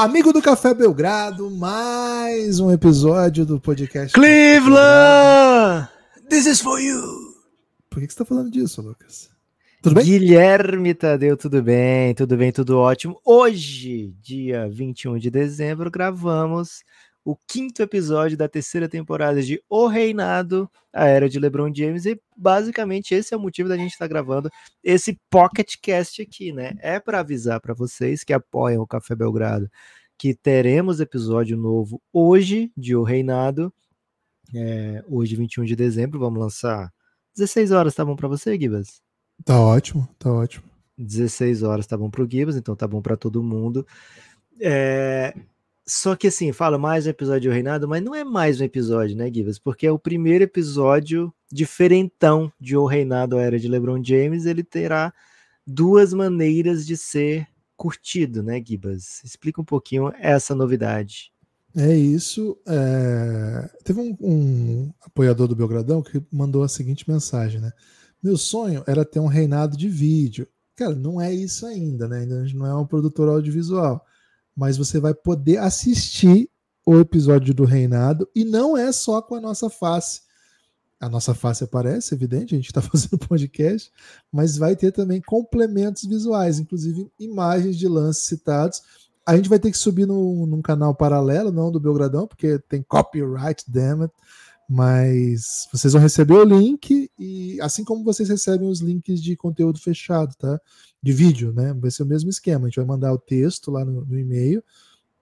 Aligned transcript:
Amigo 0.00 0.32
do 0.32 0.40
Café 0.40 0.72
Belgrado, 0.72 1.50
mais 1.50 2.58
um 2.58 2.72
episódio 2.72 3.44
do 3.44 3.60
podcast. 3.60 4.14
Cleveland! 4.14 5.90
This 6.26 6.46
is 6.46 6.58
for 6.58 6.80
you! 6.80 7.34
Por 7.90 8.00
que, 8.00 8.06
que 8.06 8.14
você 8.14 8.14
está 8.14 8.24
falando 8.24 8.50
disso, 8.50 8.80
Lucas? 8.80 9.28
Tudo 9.82 9.96
bem? 9.96 10.06
Guilherme 10.06 10.94
Tadeu, 10.94 11.36
tudo 11.36 11.62
bem? 11.62 12.14
Tudo 12.14 12.34
bem, 12.34 12.50
tudo 12.50 12.78
ótimo. 12.78 13.20
Hoje, 13.22 14.14
dia 14.22 14.66
21 14.70 15.18
de 15.18 15.30
dezembro, 15.30 15.90
gravamos 15.90 16.82
o 17.24 17.36
quinto 17.46 17.82
episódio 17.82 18.36
da 18.36 18.48
terceira 18.48 18.88
temporada 18.88 19.42
de 19.42 19.62
O 19.68 19.86
Reinado, 19.86 20.70
a 20.92 21.06
era 21.06 21.28
de 21.28 21.38
LeBron 21.38 21.72
James, 21.74 22.06
e 22.06 22.20
basicamente 22.36 23.14
esse 23.14 23.34
é 23.34 23.36
o 23.36 23.40
motivo 23.40 23.68
da 23.68 23.76
gente 23.76 23.92
estar 23.92 24.04
tá 24.04 24.08
gravando 24.08 24.50
esse 24.82 25.18
Pocket 25.28 25.74
Cast 25.82 26.22
aqui, 26.22 26.52
né? 26.52 26.74
É 26.80 26.98
para 26.98 27.20
avisar 27.20 27.60
para 27.60 27.74
vocês 27.74 28.24
que 28.24 28.32
apoiam 28.32 28.82
o 28.82 28.86
Café 28.86 29.14
Belgrado 29.14 29.70
que 30.20 30.34
teremos 30.34 31.00
episódio 31.00 31.56
novo 31.56 31.98
hoje 32.12 32.70
de 32.76 32.94
O 32.94 33.02
Reinado, 33.02 33.72
é, 34.54 35.02
hoje 35.08 35.34
21 35.34 35.64
de 35.64 35.74
dezembro, 35.74 36.20
vamos 36.20 36.38
lançar 36.38 36.92
16 37.34 37.70
horas, 37.72 37.94
tá 37.94 38.04
bom 38.04 38.14
para 38.14 38.28
você, 38.28 38.54
Gibas? 38.60 39.00
Tá 39.42 39.58
ótimo, 39.58 40.06
tá 40.18 40.30
ótimo. 40.30 40.62
16 40.98 41.62
horas 41.62 41.86
tá 41.86 41.96
bom 41.96 42.10
pro 42.10 42.28
Gibas, 42.30 42.54
então 42.54 42.76
tá 42.76 42.86
bom 42.86 43.00
para 43.00 43.16
todo 43.16 43.42
mundo. 43.42 43.86
É, 44.60 45.34
só 45.90 46.14
que 46.14 46.28
assim, 46.28 46.52
fala 46.52 46.78
mais 46.78 47.04
um 47.04 47.10
episódio 47.10 47.50
do 47.50 47.54
Reinado, 47.54 47.88
mas 47.88 48.00
não 48.00 48.14
é 48.14 48.22
mais 48.22 48.60
um 48.60 48.64
episódio, 48.64 49.16
né, 49.16 49.28
Givas? 49.32 49.58
Porque 49.58 49.86
é 49.86 49.90
o 49.90 49.98
primeiro 49.98 50.44
episódio 50.44 51.32
diferentão 51.50 52.52
de 52.60 52.76
O 52.76 52.86
Reinado, 52.86 53.36
a 53.36 53.42
Era 53.42 53.58
de 53.58 53.66
LeBron 53.66 54.02
James. 54.02 54.46
Ele 54.46 54.62
terá 54.62 55.12
duas 55.66 56.14
maneiras 56.14 56.86
de 56.86 56.96
ser 56.96 57.48
curtido, 57.76 58.40
né, 58.40 58.62
Gibas? 58.64 59.20
Explica 59.24 59.60
um 59.60 59.64
pouquinho 59.64 60.12
essa 60.20 60.54
novidade. 60.54 61.32
É 61.76 61.92
isso. 61.96 62.56
É... 62.68 63.68
Teve 63.82 64.00
um, 64.00 64.16
um, 64.20 64.92
apoiador 65.04 65.48
do 65.48 65.56
Belgradão 65.56 66.02
que 66.02 66.22
mandou 66.30 66.62
a 66.62 66.68
seguinte 66.68 67.10
mensagem, 67.10 67.60
né? 67.60 67.72
Meu 68.22 68.36
sonho 68.36 68.84
era 68.86 69.04
ter 69.04 69.18
um 69.18 69.26
reinado 69.26 69.76
de 69.76 69.88
vídeo. 69.88 70.46
Cara, 70.76 70.94
não 70.94 71.20
é 71.20 71.34
isso 71.34 71.66
ainda, 71.66 72.06
né? 72.06 72.20
Ainda 72.20 72.44
não 72.54 72.66
é 72.66 72.74
um 72.76 72.86
produtor 72.86 73.28
audiovisual 73.28 74.06
mas 74.56 74.76
você 74.76 75.00
vai 75.00 75.14
poder 75.14 75.58
assistir 75.58 76.50
o 76.84 76.98
episódio 76.98 77.54
do 77.54 77.64
Reinado 77.64 78.28
e 78.34 78.44
não 78.44 78.76
é 78.76 78.90
só 78.92 79.22
com 79.22 79.34
a 79.34 79.40
nossa 79.40 79.70
face. 79.70 80.22
A 80.98 81.08
nossa 81.08 81.34
face 81.34 81.64
aparece, 81.64 82.14
evidente, 82.14 82.54
a 82.54 82.58
gente 82.58 82.66
está 82.66 82.80
fazendo 82.82 83.18
podcast, 83.18 83.90
mas 84.30 84.56
vai 84.56 84.76
ter 84.76 84.92
também 84.92 85.20
complementos 85.20 86.04
visuais, 86.04 86.58
inclusive 86.58 87.10
imagens 87.18 87.76
de 87.76 87.88
lances 87.88 88.24
citados. 88.24 88.82
A 89.24 89.36
gente 89.36 89.48
vai 89.48 89.58
ter 89.58 89.70
que 89.70 89.78
subir 89.78 90.06
no, 90.06 90.46
num 90.46 90.60
canal 90.60 90.94
paralelo, 90.94 91.52
não 91.52 91.70
do 91.70 91.80
Belgradão, 91.80 92.26
porque 92.26 92.58
tem 92.68 92.82
copyright, 92.82 93.64
damn 93.68 94.02
it. 94.02 94.14
Mas 94.72 95.66
vocês 95.72 95.92
vão 95.92 96.00
receber 96.00 96.34
o 96.34 96.44
link 96.44 97.10
e 97.18 97.60
assim 97.60 97.82
como 97.82 98.04
vocês 98.04 98.28
recebem 98.28 98.68
os 98.68 98.78
links 98.78 99.20
de 99.20 99.34
conteúdo 99.34 99.80
fechado, 99.80 100.32
tá? 100.36 100.60
De 101.02 101.12
vídeo, 101.12 101.52
né? 101.52 101.74
Vai 101.74 101.90
ser 101.90 102.04
o 102.04 102.06
mesmo 102.06 102.30
esquema. 102.30 102.66
A 102.66 102.68
gente 102.68 102.76
vai 102.76 102.84
mandar 102.84 103.12
o 103.12 103.18
texto 103.18 103.68
lá 103.72 103.84
no, 103.84 104.04
no 104.04 104.16
e-mail 104.16 104.62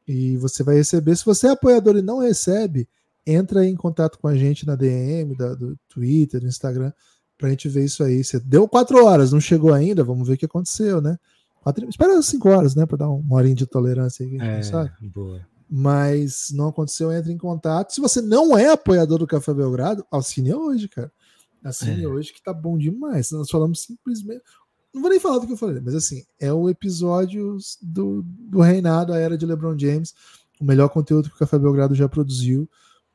e 0.07 0.37
você 0.37 0.63
vai 0.63 0.75
receber. 0.75 1.17
Se 1.17 1.25
você 1.25 1.47
é 1.47 1.51
apoiador 1.53 1.97
e 1.97 2.03
não 2.03 2.19
recebe, 2.19 2.87
entra 3.27 3.65
em 3.65 3.75
contato 3.75 4.19
com 4.19 4.29
a 4.29 4.37
gente 4.37 4.67
na 4.67 4.77
DM, 4.77 5.35
da, 5.35 5.55
do 5.55 5.79
Twitter, 5.89 6.43
do 6.43 6.47
Instagram, 6.47 6.93
pra 7.39 7.49
gente 7.49 7.71
ver 7.71 7.87
isso 7.87 8.05
aí. 8.05 8.23
Você 8.23 8.39
deu 8.39 8.69
quatro 8.69 9.03
horas, 9.03 9.33
não 9.33 9.41
chegou 9.41 9.73
ainda, 9.73 10.05
vamos 10.05 10.29
ver 10.29 10.35
o 10.35 10.39
que 10.39 10.45
aconteceu, 10.45 11.01
né? 11.01 11.17
Quatro, 11.63 11.89
espera 11.89 12.21
cinco 12.21 12.51
horas, 12.51 12.75
né? 12.75 12.85
Para 12.85 12.99
dar 12.99 13.09
uma 13.09 13.37
horinha 13.37 13.55
de 13.55 13.67
tolerância 13.67 14.27
aí, 14.27 14.37
é, 14.39 14.63
sabe? 14.63 14.91
Boa 15.01 15.41
mas 15.69 16.51
não 16.53 16.69
aconteceu, 16.69 17.13
entre 17.13 17.33
em 17.33 17.39
contato. 17.39 17.93
Se 17.93 18.01
você 18.01 18.23
não 18.23 18.57
é 18.57 18.71
apoiador 18.71 19.19
do 19.19 19.27
Café 19.27 19.53
Belgrado, 19.53 20.07
assine 20.11 20.55
hoje, 20.55 20.89
cara. 20.89 21.13
Assine 21.63 22.05
é. 22.05 22.09
hoje 22.09 22.33
que 22.33 22.43
tá 22.43 22.53
bom 22.53 22.79
demais. 22.79 23.31
Nós 23.31 23.51
falamos 23.51 23.83
simplesmente. 23.83 24.43
Não 24.95 25.03
vou 25.03 25.11
nem 25.11 25.21
falar 25.21 25.39
do 25.39 25.47
que 25.47 25.53
eu 25.53 25.57
falei, 25.57 25.81
mas 25.81 25.95
assim, 25.95 26.25
é 26.41 26.53
o 26.53 26.69
episódio 26.71 27.59
do, 27.83 28.23
do 28.25 28.61
reinado, 28.61 29.13
a 29.13 29.19
era 29.19 29.37
de 29.37 29.45
LeBron 29.45 29.79
James, 29.79 30.15
o 30.59 30.65
melhor 30.65 30.89
conteúdo 30.89 31.29
que 31.29 31.37
o 31.37 31.39
Café 31.39 31.59
Belgrado 31.59 31.95
já 31.95 32.09
produziu. 32.09 32.69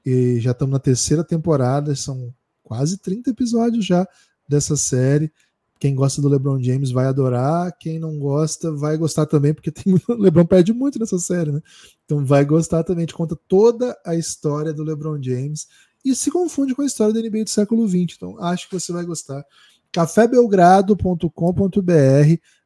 E 0.06 0.40
já 0.40 0.52
estamos 0.52 0.74
na 0.74 0.80
terceira 0.80 1.24
temporada, 1.24 1.96
são 1.96 2.34
quase 2.62 2.98
30 2.98 3.32
episódios 3.32 3.86
já 3.86 4.08
dessa 4.48 4.76
série. 4.76 5.32
Quem 5.80 5.96
gosta 5.96 6.22
do 6.22 6.30
LeBron 6.30 6.62
James 6.62 6.92
vai 6.92 7.06
adorar, 7.06 7.76
quem 7.78 8.00
não 8.00 8.18
gosta 8.18 8.72
vai 8.72 8.96
gostar 8.98 9.26
também, 9.26 9.54
porque 9.54 9.72
tem 9.72 9.94
o 9.94 10.02
LeBron 10.16 10.46
perde 10.46 10.72
muito 10.72 10.98
nessa 10.98 11.20
série, 11.20 11.52
né? 11.52 11.62
Então 12.06 12.26
vai 12.26 12.46
gostar 12.46 12.84
também. 12.84 13.04
Gente 13.04 13.14
conta 13.14 13.38
toda 13.48 13.98
a 14.06 14.16
história 14.16 14.74
do 14.74 14.84
LeBron 14.84 15.22
James 15.22 15.68
e 16.06 16.16
se 16.16 16.32
confunde 16.32 16.74
com 16.74 16.82
a 16.82 16.86
história 16.86 17.14
da 17.14 17.22
NBA 17.22 17.44
do 17.44 17.50
século 17.50 17.88
XX. 17.88 18.16
Então 18.16 18.42
acho 18.42 18.70
que 18.70 18.80
você 18.80 18.94
vai 18.94 19.04
gostar. 19.06 19.46
cafébelgrado.com.br 19.92 21.32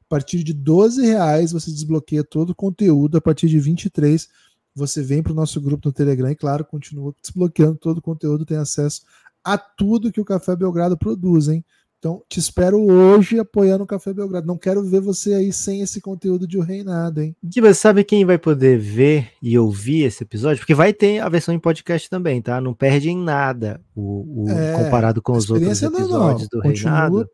a 0.08 0.10
partir 0.10 0.42
de 0.44 0.54
12 0.54 1.06
reais 1.06 1.52
você 1.52 1.70
desbloqueia 1.70 2.24
todo 2.24 2.52
o 2.52 2.56
conteúdo. 2.56 3.18
A 3.18 3.22
partir 3.22 3.48
de 3.50 3.60
23 3.60 4.30
você 4.74 5.02
vem 5.02 5.24
para 5.24 5.34
o 5.34 5.36
nosso 5.36 5.60
grupo 5.60 5.88
no 5.88 5.92
Telegram 5.92 6.30
e, 6.30 6.36
claro, 6.36 6.64
continua 6.64 7.14
desbloqueando 7.22 7.76
todo 7.76 7.98
o 7.98 8.02
conteúdo, 8.02 8.46
tem 8.46 8.58
acesso 8.58 9.02
a 9.44 9.58
tudo 9.58 10.12
que 10.12 10.22
o 10.22 10.26
Café 10.26 10.56
Belgrado 10.56 10.98
produz, 10.98 11.48
hein? 11.48 11.66
Então, 12.00 12.22
te 12.30 12.40
espero 12.40 12.80
hoje 12.80 13.40
apoiando 13.40 13.84
o 13.84 13.88
Café 13.88 14.14
Belgrado. 14.14 14.46
Não 14.46 14.58
quero 14.58 14.84
ver 14.84 15.02
você 15.02 15.34
aí 15.34 15.52
sem 15.52 15.82
esse 15.82 16.00
conteúdo 16.00 16.48
de 16.48 16.56
O 16.56 16.62
Reinado, 16.62 17.22
hein? 17.22 17.36
Giba, 17.44 17.74
sabe 17.74 18.04
quem 18.04 18.24
vai 18.24 18.38
poder 18.38 18.78
ver 18.78 19.32
e 19.42 19.58
ouvir 19.58 20.04
esse 20.04 20.24
episódio? 20.24 20.60
Porque 20.60 20.76
vai 20.76 20.94
ter 20.94 21.20
a 21.20 21.28
versão 21.28 21.56
em 21.56 21.60
podcast 21.60 22.08
também, 22.08 22.40
tá? 22.40 22.62
Não 22.62 22.72
perde 22.72 23.10
em 23.10 23.18
nada 23.18 23.82
o, 23.96 24.44
o 24.44 24.50
é, 24.50 24.74
comparado 24.74 25.24
com 25.24 25.32
os 25.32 25.50
outros 25.50 25.82
episódios 25.82 26.48
não, 26.54 26.62
do 26.62 26.68
Reinado. 26.68 27.30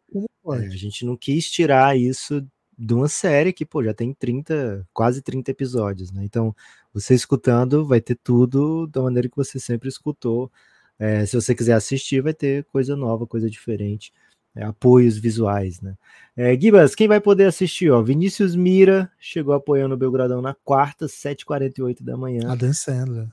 É, 0.51 0.68
a 0.68 0.69
gente 0.69 1.06
não 1.06 1.18
quis 1.18 1.51
tirar 1.51 1.97
isso 1.97 2.41
de 2.78 2.94
uma 2.94 3.09
série 3.09 3.51
que, 3.51 3.66
pô, 3.66 3.84
já 3.84 3.94
tem 3.94 4.13
30, 4.13 4.88
quase 4.94 5.22
30 5.22 5.51
episódios, 5.51 6.09
né? 6.09 6.24
Então, 6.24 6.56
você 6.94 7.13
escutando 7.13 7.85
vai 7.85 8.00
ter 8.00 8.16
tudo 8.16 8.88
da 8.88 9.01
maneira 9.01 9.28
que 9.28 9.35
você 9.35 9.59
sempre 9.59 9.90
escutou. 9.90 10.50
É, 10.97 11.25
se 11.25 11.35
você 11.35 11.53
quiser 11.53 11.74
assistir, 11.74 12.22
vai 12.22 12.34
ter 12.34 12.63
coisa 12.72 12.95
nova, 12.95 13.28
coisa 13.28 13.50
diferente 13.50 14.13
é, 14.56 14.64
apoios 14.64 15.18
visuais, 15.18 15.81
né? 15.81 15.96
É, 16.36 16.59
Gibas, 16.59 16.96
quem 16.96 17.08
vai 17.08 17.19
poder 17.19 17.46
assistir? 17.46 17.91
Ó, 17.91 18.02
Vinícius 18.02 18.56
Mira 18.56 19.12
chegou 19.19 19.53
apoiando 19.53 19.94
o 19.94 19.97
Belgradão 19.97 20.41
na 20.41 20.53
quarta, 20.53 21.06
7h48 21.06 22.03
da 22.03 22.18
manhã. 22.18 22.52
A 22.52 22.56
Dan 22.56 22.74
Sandler. 22.74 23.28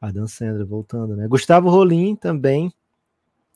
A 0.00 0.10
Dan 0.10 0.26
Sandler 0.26 0.66
voltando, 0.66 1.16
né? 1.16 1.28
Gustavo 1.28 1.68
Rolim 1.68 2.16
também 2.16 2.72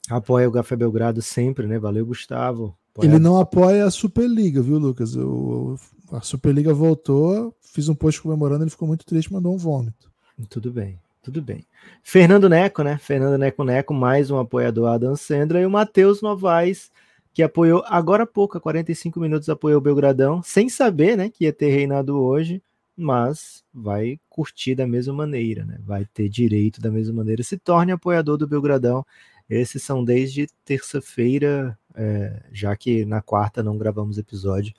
apoia 0.08 0.48
o 0.48 0.52
Café 0.52 0.76
Belgrado 0.76 1.22
sempre, 1.22 1.66
né? 1.66 1.78
Valeu, 1.78 2.04
Gustavo. 2.04 2.76
Apoia... 2.92 3.08
Ele 3.08 3.18
não 3.18 3.38
apoia 3.38 3.84
a 3.84 3.90
Superliga, 3.90 4.60
viu, 4.60 4.78
Lucas? 4.78 5.14
Eu, 5.14 5.78
a 6.12 6.20
Superliga 6.20 6.74
voltou, 6.74 7.54
fiz 7.60 7.88
um 7.88 7.94
post 7.94 8.20
comemorando, 8.20 8.64
ele 8.64 8.70
ficou 8.70 8.88
muito 8.88 9.06
triste, 9.06 9.32
mandou 9.32 9.54
um 9.54 9.58
vômito. 9.58 10.10
Tudo 10.48 10.70
bem. 10.70 10.98
Tudo 11.22 11.42
bem. 11.42 11.66
Fernando 12.02 12.48
Neco, 12.48 12.82
né? 12.82 12.98
Fernando 12.98 13.38
Neco 13.38 13.62
Neco, 13.62 13.92
mais 13.92 14.30
um 14.30 14.38
apoiador 14.38 14.88
Adam 14.88 15.14
Sandra 15.14 15.60
e 15.60 15.66
o 15.66 15.70
Matheus 15.70 16.22
Novaes 16.22 16.90
que 17.32 17.42
apoiou 17.42 17.82
agora 17.86 18.24
há 18.24 18.26
pouco, 18.26 18.58
há 18.58 18.60
45 18.60 19.20
minutos, 19.20 19.48
apoiou 19.48 19.78
o 19.78 19.82
Belgradão, 19.82 20.42
sem 20.42 20.68
saber 20.68 21.16
né, 21.16 21.30
que 21.30 21.44
ia 21.44 21.52
ter 21.52 21.70
reinado 21.70 22.18
hoje, 22.18 22.62
mas 22.96 23.64
vai 23.72 24.20
curtir 24.28 24.74
da 24.74 24.86
mesma 24.86 25.14
maneira, 25.14 25.64
né? 25.64 25.78
Vai 25.84 26.04
ter 26.04 26.28
direito 26.28 26.80
da 26.80 26.90
mesma 26.90 27.14
maneira. 27.14 27.42
Se 27.42 27.56
torne 27.56 27.92
apoiador 27.92 28.36
do 28.36 28.46
Belgradão. 28.46 29.04
Esses 29.48 29.82
são 29.82 30.04
desde 30.04 30.46
terça-feira, 30.64 31.76
é, 31.94 32.42
já 32.52 32.76
que 32.76 33.04
na 33.04 33.20
quarta 33.20 33.62
não 33.62 33.76
gravamos 33.78 34.18
episódio. 34.18 34.74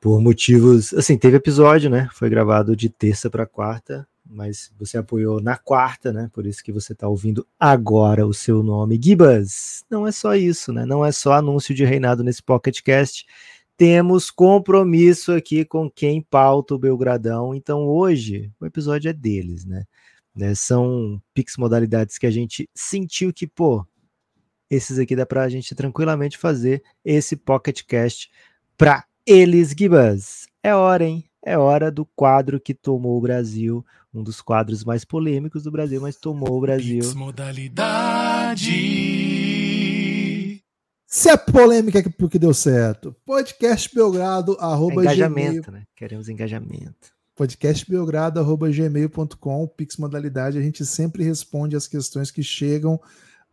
Por 0.00 0.20
motivos. 0.20 0.94
Assim, 0.94 1.18
teve 1.18 1.36
episódio, 1.36 1.90
né? 1.90 2.08
Foi 2.12 2.30
gravado 2.30 2.76
de 2.76 2.88
terça 2.88 3.28
para 3.28 3.44
quarta, 3.44 4.06
mas 4.24 4.72
você 4.78 4.98
apoiou 4.98 5.40
na 5.40 5.56
quarta, 5.56 6.12
né? 6.12 6.30
Por 6.32 6.46
isso 6.46 6.62
que 6.64 6.72
você 6.72 6.92
está 6.92 7.06
ouvindo 7.06 7.46
agora 7.58 8.26
o 8.26 8.32
seu 8.32 8.62
nome. 8.62 8.98
Gibas, 9.02 9.84
não 9.90 10.06
é 10.06 10.12
só 10.12 10.34
isso, 10.34 10.72
né? 10.72 10.86
Não 10.86 11.04
é 11.04 11.12
só 11.12 11.34
anúncio 11.34 11.74
de 11.74 11.84
reinado 11.84 12.24
nesse 12.24 12.42
PocketCast. 12.42 13.26
Temos 13.76 14.30
compromisso 14.30 15.32
aqui 15.32 15.64
com 15.64 15.90
quem 15.90 16.22
pauta 16.22 16.74
o 16.74 16.78
Belgradão. 16.78 17.54
Então 17.54 17.86
hoje 17.86 18.50
o 18.60 18.66
episódio 18.66 19.08
é 19.08 19.12
deles, 19.12 19.64
né? 19.64 19.84
né? 20.34 20.54
São 20.54 21.20
Pix 21.34 21.56
modalidades 21.56 22.18
que 22.18 22.26
a 22.26 22.30
gente 22.30 22.68
sentiu 22.74 23.32
que, 23.32 23.46
pô, 23.46 23.86
esses 24.70 24.98
aqui 24.98 25.14
dá 25.14 25.26
para 25.26 25.42
a 25.42 25.48
gente 25.48 25.74
tranquilamente 25.74 26.38
fazer 26.38 26.82
esse 27.04 27.36
PocketCast 27.36 28.30
para 28.76 29.04
eles, 29.26 29.74
Gibas. 29.76 30.46
É 30.62 30.74
hora, 30.74 31.04
hein? 31.04 31.24
É 31.46 31.58
hora 31.58 31.90
do 31.90 32.06
quadro 32.06 32.58
que 32.58 32.72
tomou 32.72 33.18
o 33.18 33.20
Brasil, 33.20 33.84
um 34.14 34.22
dos 34.22 34.40
quadros 34.40 34.82
mais 34.82 35.04
polêmicos 35.04 35.62
do 35.62 35.70
Brasil, 35.70 36.00
mas 36.00 36.16
tomou 36.16 36.56
o 36.56 36.60
Brasil. 36.62 37.00
Pix 37.00 37.12
modalidade. 37.12 38.64
Se 41.06 41.28
é 41.28 41.36
polêmica 41.36 42.02
porque 42.16 42.38
deu 42.38 42.54
certo. 42.54 43.14
Podcast 43.26 43.94
Belgrado, 43.94 44.56
arroba 44.58 45.02
é 45.02 45.04
engajamento, 45.04 45.66
gmail. 45.66 45.80
né? 45.80 45.82
Queremos 45.94 46.30
engajamento. 46.30 47.12
podcastbelgrado.gmail.com, 47.36 49.68
Pix 49.76 49.98
modalidade, 49.98 50.56
a 50.56 50.62
gente 50.62 50.86
sempre 50.86 51.24
responde 51.24 51.76
as 51.76 51.86
questões 51.86 52.30
que 52.30 52.42
chegam 52.42 52.98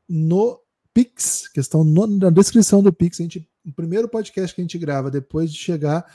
no 0.07 0.57
Pix, 0.93 1.49
questão 1.49 1.83
no, 1.83 2.07
na 2.07 2.29
descrição 2.29 2.81
do 2.81 2.93
Pix. 2.93 3.19
A 3.19 3.23
gente, 3.23 3.45
o 3.65 3.73
primeiro 3.73 4.07
podcast 4.07 4.55
que 4.55 4.61
a 4.61 4.63
gente 4.63 4.77
grava, 4.77 5.11
depois 5.11 5.51
de 5.51 5.59
chegar, 5.59 6.05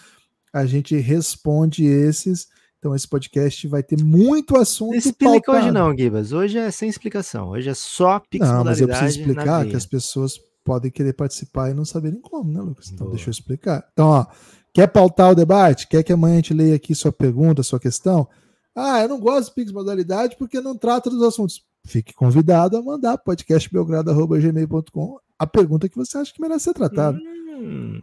a 0.56 0.64
gente 0.64 0.97
responde 0.97 1.85
esses. 1.85 2.49
Então 2.79 2.94
esse 2.94 3.06
podcast 3.06 3.69
vai 3.69 3.82
ter 3.82 4.03
muito 4.03 4.56
assunto. 4.56 4.93
Não 4.93 4.99
explica 4.99 5.53
pautado. 5.53 5.58
hoje 5.58 5.70
não, 5.70 5.94
Gibas. 5.97 6.32
Hoje 6.32 6.56
é 6.56 6.70
sem 6.70 6.88
explicação. 6.88 7.50
Hoje 7.50 7.69
é 7.69 7.75
só 7.75 8.19
Pix 8.19 8.49
não, 8.49 8.64
Mas 8.64 8.81
eu 8.81 8.88
preciso 8.88 9.20
explicar 9.20 9.67
que 9.67 9.76
as 9.76 9.85
pessoas 9.85 10.41
podem 10.64 10.91
querer 10.91 11.12
participar 11.12 11.70
e 11.70 11.75
não 11.75 11.85
saberem 11.85 12.19
como, 12.20 12.50
né, 12.50 12.61
Lucas? 12.61 12.91
Então 12.91 13.06
Boa. 13.06 13.14
deixa 13.14 13.29
eu 13.29 13.32
explicar. 13.32 13.87
Então, 13.93 14.08
ó, 14.08 14.26
quer 14.73 14.87
pautar 14.87 15.31
o 15.31 15.35
debate? 15.35 15.87
Quer 15.88 16.03
que 16.03 16.12
amanhã 16.12 16.35
a 16.35 16.37
gente 16.37 16.55
leia 16.55 16.75
aqui 16.75 16.94
sua 16.94 17.12
pergunta, 17.12 17.62
sua 17.62 17.79
questão? 17.79 18.26
Ah, 18.75 19.02
eu 19.02 19.09
não 19.09 19.20
gosto 19.20 19.49
de 19.49 19.55
Pix 19.55 19.73
modalidade 19.73 20.37
porque 20.38 20.59
não 20.61 20.76
trata 20.76 21.11
dos 21.11 21.23
assuntos. 21.23 21.62
Fique 21.85 22.14
convidado 22.14 22.79
a 22.79 22.82
mandar 22.82 23.19
podcastbelgrado.gmail.com 23.19 25.19
a 25.38 25.47
pergunta 25.47 25.88
que 25.88 25.97
você 25.97 26.17
acha 26.17 26.32
que 26.32 26.41
merece 26.41 26.64
ser 26.64 26.73
tratada. 26.73 27.19
Hum. 27.19 27.36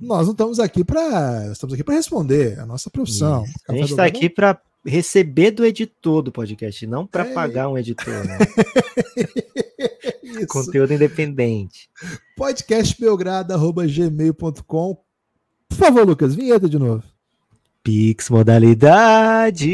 Nós 0.01 0.25
não 0.25 0.33
estamos 0.33 0.59
aqui 0.59 0.83
para 0.83 1.51
estamos 1.51 1.73
aqui 1.73 1.83
para 1.83 1.95
responder, 1.95 2.57
é 2.57 2.61
a 2.61 2.65
nossa 2.65 2.89
profissão. 2.89 3.45
A 3.67 3.73
gente 3.73 3.91
está 3.91 4.05
aqui 4.05 4.29
para 4.29 4.59
receber 4.85 5.51
do 5.51 5.65
editor 5.65 6.21
do 6.21 6.31
podcast, 6.31 6.88
não 6.88 7.05
para 7.07 7.25
é. 7.25 7.33
pagar 7.33 7.69
um 7.69 7.77
editor. 7.77 8.25
Né? 8.25 8.38
Conteúdo 10.47 10.94
independente. 10.94 11.89
Podcastbelgrado.gmail.com 12.35 14.97
Por 15.69 15.77
favor, 15.77 16.07
Lucas, 16.07 16.35
vinheta 16.35 16.67
de 16.67 16.77
novo. 16.77 17.12
Pix 17.83 18.30
modalidade. 18.30 19.65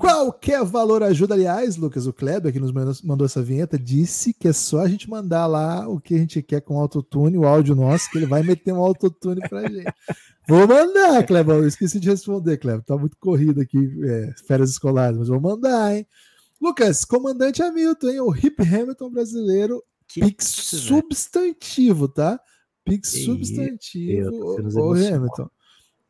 Qualquer 0.00 0.64
valor 0.64 1.02
ajuda. 1.02 1.34
Aliás, 1.34 1.76
Lucas, 1.76 2.06
o 2.06 2.12
Kleber, 2.12 2.50
que 2.50 2.58
nos 2.58 2.72
mandou 2.72 3.26
essa 3.26 3.42
vinheta, 3.42 3.78
disse 3.78 4.32
que 4.32 4.48
é 4.48 4.54
só 4.54 4.80
a 4.80 4.88
gente 4.88 5.10
mandar 5.10 5.46
lá 5.46 5.86
o 5.86 6.00
que 6.00 6.14
a 6.14 6.18
gente 6.18 6.40
quer 6.42 6.62
com 6.62 6.80
autotune, 6.80 7.36
o 7.36 7.46
áudio 7.46 7.74
nosso, 7.74 8.10
que 8.10 8.16
ele 8.16 8.24
vai 8.24 8.42
meter 8.42 8.72
um 8.72 8.82
autotune 8.82 9.46
pra 9.48 9.68
gente. 9.68 9.92
Vou 10.48 10.66
mandar, 10.66 11.26
Kleber. 11.26 11.56
Eu 11.56 11.68
esqueci 11.68 12.00
de 12.00 12.08
responder, 12.08 12.56
Kleber. 12.56 12.82
Tá 12.82 12.96
muito 12.96 13.18
corrido 13.18 13.60
aqui, 13.60 13.78
é, 14.04 14.32
férias 14.46 14.70
escolares, 14.70 15.18
mas 15.18 15.28
vou 15.28 15.40
mandar, 15.40 15.94
hein? 15.94 16.06
Lucas, 16.58 17.04
comandante 17.04 17.62
Hamilton, 17.62 18.08
hein? 18.08 18.20
O 18.20 18.34
Hip 18.34 18.62
Hamilton 18.62 19.10
brasileiro. 19.10 19.82
Que 20.08 20.20
Pix 20.20 20.46
substantivo, 20.46 22.08
tá? 22.08 22.40
Pix 22.82 23.24
substantivo. 23.24 24.56
O 24.74 24.92
Hamilton. 24.94 25.50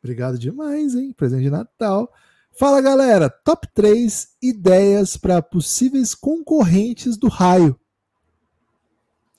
Obrigado 0.07 0.39
demais, 0.39 0.95
hein? 0.95 1.13
Presente 1.13 1.43
de 1.43 1.51
Natal. 1.51 2.09
Fala, 2.53 2.81
galera. 2.81 3.29
Top 3.29 3.67
3 3.75 4.37
ideias 4.41 5.17
para 5.17 5.43
possíveis 5.43 6.15
concorrentes 6.15 7.17
do 7.17 7.27
raio. 7.27 7.77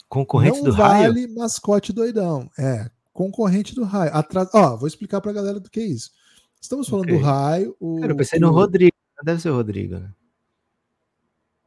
Concorrente 0.09 0.61
do 0.61 0.73
vale 0.73 0.93
raio? 0.93 1.13
vale 1.13 1.27
mascote 1.27 1.93
doidão. 1.93 2.51
É, 2.59 2.91
concorrente 3.13 3.73
do 3.73 3.85
raio. 3.85 4.13
Atrás... 4.13 4.49
Ó, 4.53 4.75
vou 4.75 4.89
explicar 4.89 5.21
pra 5.21 5.31
galera 5.31 5.57
do 5.57 5.69
que 5.69 5.79
é 5.79 5.85
isso. 5.85 6.11
Estamos 6.59 6.89
falando 6.89 7.05
okay. 7.05 7.17
do 7.17 7.23
raio. 7.23 7.75
O, 7.79 8.01
Cara, 8.01 8.11
eu 8.11 8.17
pensei 8.17 8.37
no 8.37 8.51
Rodrigo. 8.51 8.95
Deve 9.23 9.41
ser 9.41 9.49
o 9.51 9.55
Rodrigo, 9.55 9.95
né? 9.95 10.11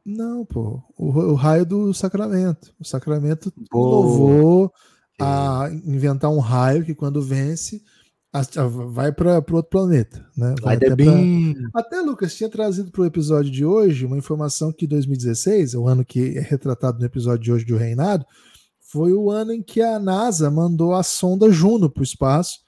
Não, 0.05 0.45
pô. 0.45 0.79
O, 0.95 1.07
o, 1.07 1.33
raio 1.33 1.65
do 1.65 1.91
Sacramento. 1.91 2.71
O 2.79 2.85
Sacramento 2.85 3.51
inovou 3.57 4.71
a 5.19 5.69
inventar 5.71 6.29
um 6.29 6.39
raio 6.39 6.85
que 6.85 6.93
quando 6.93 7.19
vence 7.19 7.83
vai 8.89 9.11
para 9.11 9.35
outro 9.35 9.63
planeta, 9.63 10.25
né? 10.37 10.55
Vai, 10.61 10.77
até, 10.77 10.95
bem... 10.95 11.53
pra... 11.71 11.81
até 11.81 11.99
Lucas 11.99 12.33
tinha 12.33 12.49
trazido 12.49 12.89
para 12.89 13.01
o 13.01 13.05
episódio 13.05 13.51
de 13.51 13.65
hoje 13.65 14.05
uma 14.05 14.17
informação 14.17 14.71
que 14.71 14.87
2016, 14.87 15.75
o 15.75 15.87
ano 15.87 16.05
que 16.05 16.37
é 16.37 16.41
retratado 16.41 16.99
no 16.99 17.05
episódio 17.05 17.43
de 17.43 17.51
hoje 17.51 17.65
do 17.65 17.75
Reinado, 17.75 18.25
foi 18.79 19.13
o 19.13 19.29
ano 19.29 19.51
em 19.51 19.61
que 19.61 19.81
a 19.81 19.99
NASA 19.99 20.49
mandou 20.49 20.93
a 20.93 21.03
sonda 21.03 21.51
Juno 21.51 21.89
para 21.89 22.01
o 22.01 22.03
espaço. 22.03 22.59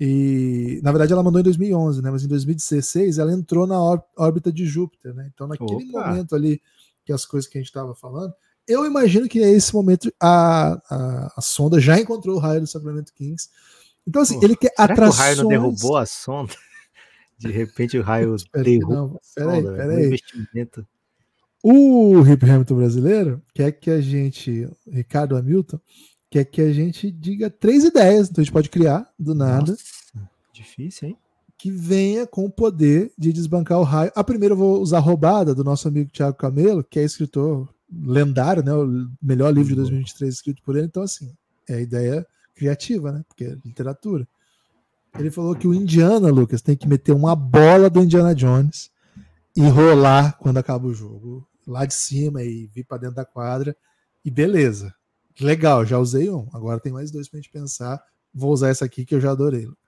E 0.00 0.80
na 0.82 0.90
verdade 0.90 1.12
ela 1.12 1.22
mandou 1.22 1.40
em 1.40 1.44
2011, 1.44 2.02
né? 2.02 2.10
Mas 2.10 2.24
em 2.24 2.28
2016 2.28 3.18
ela 3.18 3.32
entrou 3.32 3.66
na 3.66 3.78
órbita 4.16 4.52
de 4.52 4.66
Júpiter, 4.66 5.14
né? 5.14 5.30
Então 5.32 5.46
naquele 5.46 5.88
Opa. 5.90 6.08
momento 6.08 6.34
ali 6.34 6.60
que 7.04 7.12
as 7.12 7.24
coisas 7.24 7.48
que 7.48 7.58
a 7.58 7.60
gente 7.60 7.68
estava 7.68 7.94
falando, 7.94 8.32
eu 8.66 8.84
imagino 8.86 9.28
que 9.28 9.40
nesse 9.40 9.74
momento 9.74 10.12
a, 10.20 10.72
a, 10.90 11.34
a 11.36 11.40
sonda 11.40 11.78
já 11.78 12.00
encontrou 12.00 12.36
o 12.36 12.38
raio 12.38 12.62
do 12.62 12.66
Sacramento 12.66 13.12
Kings 13.14 13.48
então, 14.06 14.22
assim, 14.22 14.38
Pô, 14.38 14.44
ele 14.44 14.56
quer 14.56 14.72
será 14.76 14.92
atrações. 14.92 15.16
Que 15.16 15.20
o 15.20 15.24
raio 15.24 15.36
não 15.36 15.48
derrubou 15.48 15.96
a 15.96 16.06
sonda? 16.06 16.54
De 17.38 17.50
repente 17.50 17.98
o 17.98 18.02
raio 18.02 18.36
derruba. 18.54 19.20
Peraí, 19.34 19.62
peraí. 19.62 20.06
investimento. 20.06 20.86
O 21.62 22.20
Hip 22.26 22.44
Hamilton 22.48 22.76
brasileiro 22.76 23.42
quer 23.54 23.72
que 23.72 23.90
a 23.90 24.00
gente, 24.00 24.68
Ricardo 24.86 25.36
Hamilton, 25.36 25.80
quer 26.30 26.44
que 26.44 26.60
a 26.60 26.72
gente 26.72 27.10
diga 27.10 27.48
três 27.48 27.84
ideias. 27.84 28.28
Então 28.28 28.42
a 28.42 28.44
gente 28.44 28.52
pode 28.52 28.68
criar 28.68 29.10
do 29.18 29.34
nada. 29.34 29.72
Nossa, 29.72 30.30
difícil, 30.52 31.08
hein? 31.08 31.18
Que 31.56 31.70
venha 31.70 32.26
com 32.26 32.44
o 32.44 32.50
poder 32.50 33.12
de 33.16 33.32
desbancar 33.32 33.78
o 33.78 33.84
raio. 33.84 34.12
A 34.14 34.22
primeira 34.22 34.52
eu 34.52 34.58
vou 34.58 34.80
usar 34.80 34.98
a 34.98 35.00
roubada 35.00 35.54
do 35.54 35.64
nosso 35.64 35.88
amigo 35.88 36.10
Thiago 36.10 36.36
Camelo, 36.36 36.84
que 36.84 36.98
é 36.98 37.02
escritor 37.02 37.72
lendário, 37.90 38.62
né? 38.62 38.74
O 38.74 39.08
melhor 39.22 39.52
livro 39.52 39.70
de 39.70 39.76
2023 39.76 40.34
escrito 40.34 40.62
por 40.62 40.76
ele. 40.76 40.86
Então, 40.86 41.02
assim, 41.02 41.32
é 41.68 41.76
a 41.76 41.80
ideia 41.80 42.26
criativa, 42.54 43.12
né? 43.12 43.24
Porque 43.28 43.44
é 43.44 43.56
literatura. 43.64 44.26
Ele 45.18 45.30
falou 45.30 45.54
que 45.54 45.68
o 45.68 45.74
Indiana, 45.74 46.28
Lucas, 46.28 46.60
tem 46.60 46.76
que 46.76 46.88
meter 46.88 47.12
uma 47.12 47.36
bola 47.36 47.88
do 47.88 48.02
Indiana 48.02 48.34
Jones 48.34 48.90
e 49.56 49.62
rolar 49.62 50.36
quando 50.38 50.58
acaba 50.58 50.86
o 50.86 50.94
jogo. 50.94 51.46
Lá 51.66 51.86
de 51.86 51.94
cima 51.94 52.42
e 52.42 52.66
vir 52.66 52.84
para 52.84 52.98
dentro 52.98 53.16
da 53.16 53.24
quadra. 53.24 53.76
E 54.24 54.30
beleza. 54.30 54.94
Legal, 55.40 55.84
já 55.84 55.98
usei 55.98 56.30
um. 56.30 56.48
Agora 56.52 56.80
tem 56.80 56.92
mais 56.92 57.10
dois 57.10 57.28
pra 57.28 57.38
gente 57.38 57.50
pensar. 57.50 58.02
Vou 58.34 58.52
usar 58.52 58.68
essa 58.68 58.84
aqui 58.84 59.04
que 59.04 59.14
eu 59.14 59.20
já 59.20 59.30
adorei, 59.30 59.66
Lucas. 59.66 59.84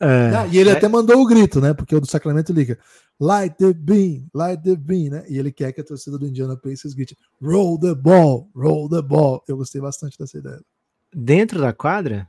É, 0.00 0.36
ah, 0.36 0.46
e 0.46 0.58
ele 0.58 0.70
é... 0.70 0.72
até 0.72 0.88
mandou 0.88 1.20
o 1.20 1.26
grito, 1.26 1.60
né? 1.60 1.72
Porque 1.72 1.94
o 1.94 2.00
do 2.00 2.06
Sacramento 2.06 2.52
liga 2.52 2.78
Light 3.18 3.56
the 3.58 3.72
beam, 3.72 4.28
light 4.34 4.60
the 4.62 4.74
beam, 4.74 5.10
né? 5.10 5.24
E 5.28 5.38
ele 5.38 5.52
quer 5.52 5.72
que 5.72 5.80
a 5.80 5.84
torcida 5.84 6.18
do 6.18 6.26
Indiana 6.26 6.56
Pacers 6.56 6.94
grite 6.94 7.16
Roll 7.40 7.78
the 7.78 7.94
ball, 7.94 8.50
roll 8.54 8.88
the 8.88 9.00
ball. 9.00 9.42
Eu 9.46 9.56
gostei 9.56 9.80
bastante 9.80 10.18
dessa 10.18 10.38
ideia. 10.38 10.60
Dentro 11.14 11.60
da 11.60 11.72
quadra? 11.72 12.28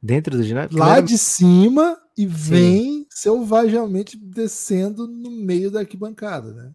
Dentro 0.00 0.36
do 0.36 0.42
ginásio? 0.42 0.78
Lá 0.78 1.00
de 1.00 1.18
cima 1.18 1.98
e 2.16 2.22
Sim. 2.22 2.28
vem 2.28 3.06
selvagamente 3.10 4.16
descendo 4.16 5.08
no 5.08 5.30
meio 5.30 5.70
da 5.70 5.80
arquibancada, 5.80 6.52
né? 6.52 6.72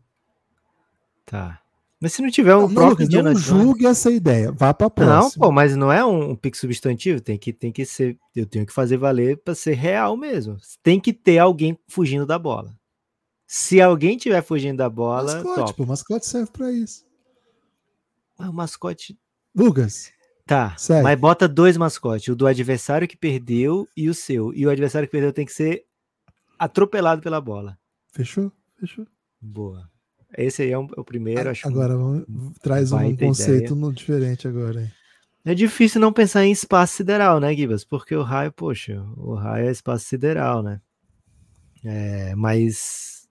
Tá. 1.26 1.64
Mas 2.04 2.12
se 2.12 2.22
não 2.22 2.30
tiver 2.30 2.54
um 2.54 2.68
não, 2.68 2.74
próprio 2.74 3.08
não, 3.10 3.32
não 3.32 3.36
julgue 3.36 3.86
essa 3.86 4.12
ideia, 4.12 4.52
vá 4.52 4.74
para 4.74 4.90
próxima. 4.90 5.22
Não, 5.22 5.32
pô, 5.32 5.52
mas 5.54 5.74
não 5.74 5.90
é 5.90 6.04
um, 6.04 6.32
um 6.32 6.36
pico 6.36 6.58
substantivo, 6.58 7.22
tem 7.22 7.38
que, 7.38 7.54
tem 7.54 7.72
que 7.72 7.86
ser, 7.86 8.20
eu 8.36 8.46
tenho 8.46 8.66
que 8.66 8.74
fazer 8.74 8.98
valer 8.98 9.38
para 9.38 9.56
ser 9.56 9.76
real 9.76 10.18
mesmo. 10.18 10.58
Tem 10.84 11.00
que 11.00 11.14
ter 11.14 11.40
alguém 11.40 11.80
fugindo 11.88 12.26
da 12.26 12.38
bola. 12.38 12.78
Se 13.48 13.82
alguém 13.82 14.18
tiver 14.18 14.42
fugindo 14.42 14.78
da 14.78 14.90
bola, 14.90 15.36
mascote, 15.36 15.56
top. 15.56 15.74
Pô, 15.76 15.86
mascote 15.86 16.26
serve 16.26 16.52
para 16.52 16.74
isso. 16.74 17.06
Ah, 18.38 18.50
o 18.50 18.54
mascote 18.54 19.18
Lucas, 19.56 20.12
Tá, 20.46 20.76
mas 21.02 21.18
bota 21.18 21.48
dois 21.48 21.78
mascotes, 21.78 22.28
o 22.28 22.36
do 22.36 22.46
adversário 22.46 23.08
que 23.08 23.16
perdeu 23.16 23.88
e 23.96 24.10
o 24.10 24.14
seu. 24.14 24.54
E 24.54 24.66
o 24.66 24.70
adversário 24.70 25.08
que 25.08 25.12
perdeu 25.12 25.32
tem 25.32 25.46
que 25.46 25.54
ser 25.54 25.86
atropelado 26.60 27.22
pela 27.22 27.40
bola. 27.40 27.78
Fechou? 28.12 28.52
Fechou. 28.78 29.08
Boa. 29.40 29.90
Esse 30.38 30.64
aí 30.64 30.72
é, 30.72 30.78
um, 30.78 30.88
é 30.98 31.00
o 31.00 31.04
primeiro, 31.04 31.50
acho. 31.50 31.68
Agora, 31.68 31.96
vamos, 31.96 32.26
traz 32.62 32.92
um 32.92 33.16
conceito 33.16 33.76
no, 33.76 33.94
diferente 33.94 34.48
agora. 34.48 34.82
Hein? 34.82 34.92
É 35.46 35.54
difícil 35.54 36.02
não 36.02 36.12
pensar 36.12 36.46
em 36.46 36.52
espaço 36.52 36.98
sideral, 36.98 37.40
né, 37.40 37.54
Gibas? 37.54 37.84
Porque 37.84 38.16
o 38.16 38.24
raio, 38.24 38.52
poxa, 38.52 39.02
o 39.16 39.36
raio 39.36 39.68
é 39.68 39.72
espaço 39.72 40.06
sideral, 40.06 40.64
né? 40.64 40.82
É, 41.84 42.34
mas 42.36 43.28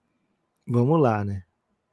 vamos 0.67 1.01
lá, 1.01 1.25
né? 1.25 1.43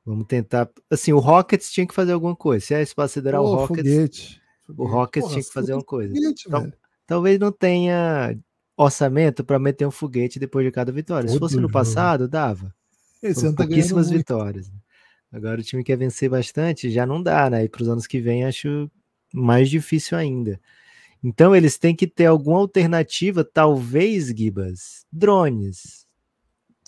Vamos 0.05 0.27
tentar. 0.27 0.69
Assim, 0.91 1.13
o 1.13 1.19
Rockets 1.19 1.71
tinha 1.73 1.87
que 1.87 1.95
fazer 1.95 2.13
alguma 2.13 2.37
coisa. 2.37 2.65
Se 2.65 2.75
é 2.75 2.83
espaço 2.83 3.15
sideral, 3.15 3.45
o 3.45 3.55
Rockets. 3.55 3.93
Foguete. 3.93 4.41
O 4.77 4.87
Rockets 4.87 5.23
Porra, 5.23 5.33
tinha 5.35 5.45
que 5.45 5.53
fazer 5.53 5.75
uma 5.75 5.85
coisa. 5.85 6.15
Foguete, 6.15 6.45
então, 6.47 6.73
talvez 7.07 7.39
não 7.39 7.53
tenha 7.53 8.37
orçamento 8.77 9.45
para 9.45 9.59
meter 9.59 9.87
um 9.87 9.91
foguete 9.91 10.39
depois 10.39 10.65
de 10.65 10.73
cada 10.73 10.91
vitória. 10.91 11.29
Se 11.29 11.39
fosse 11.39 11.57
no 11.57 11.71
passado, 11.71 12.29
dava. 12.29 12.75
Esse 13.23 13.47
ano 13.47 13.55
tá 13.55 13.65
pouquíssimas 13.65 14.11
vitórias. 14.11 14.73
Agora 15.31 15.61
o 15.61 15.65
time 15.65 15.85
quer 15.85 15.97
vencer 15.97 16.29
bastante, 16.29 16.91
já 16.91 17.07
não 17.07 17.23
dá, 17.23 17.49
né? 17.49 17.65
E 17.65 17.69
para 17.69 17.83
os 17.83 17.89
anos 17.89 18.07
que 18.07 18.21
vem 18.21 18.45
acho 18.45 18.91
mais 19.33 19.69
difícil 19.69 20.17
ainda. 20.19 20.61
Então 21.23 21.55
eles 21.55 21.79
têm 21.79 21.95
que 21.95 22.07
ter 22.07 22.27
alguma 22.27 22.59
alternativa, 22.59 23.45
talvez, 23.45 24.29
Gibas, 24.29 25.05
drones. 25.13 26.07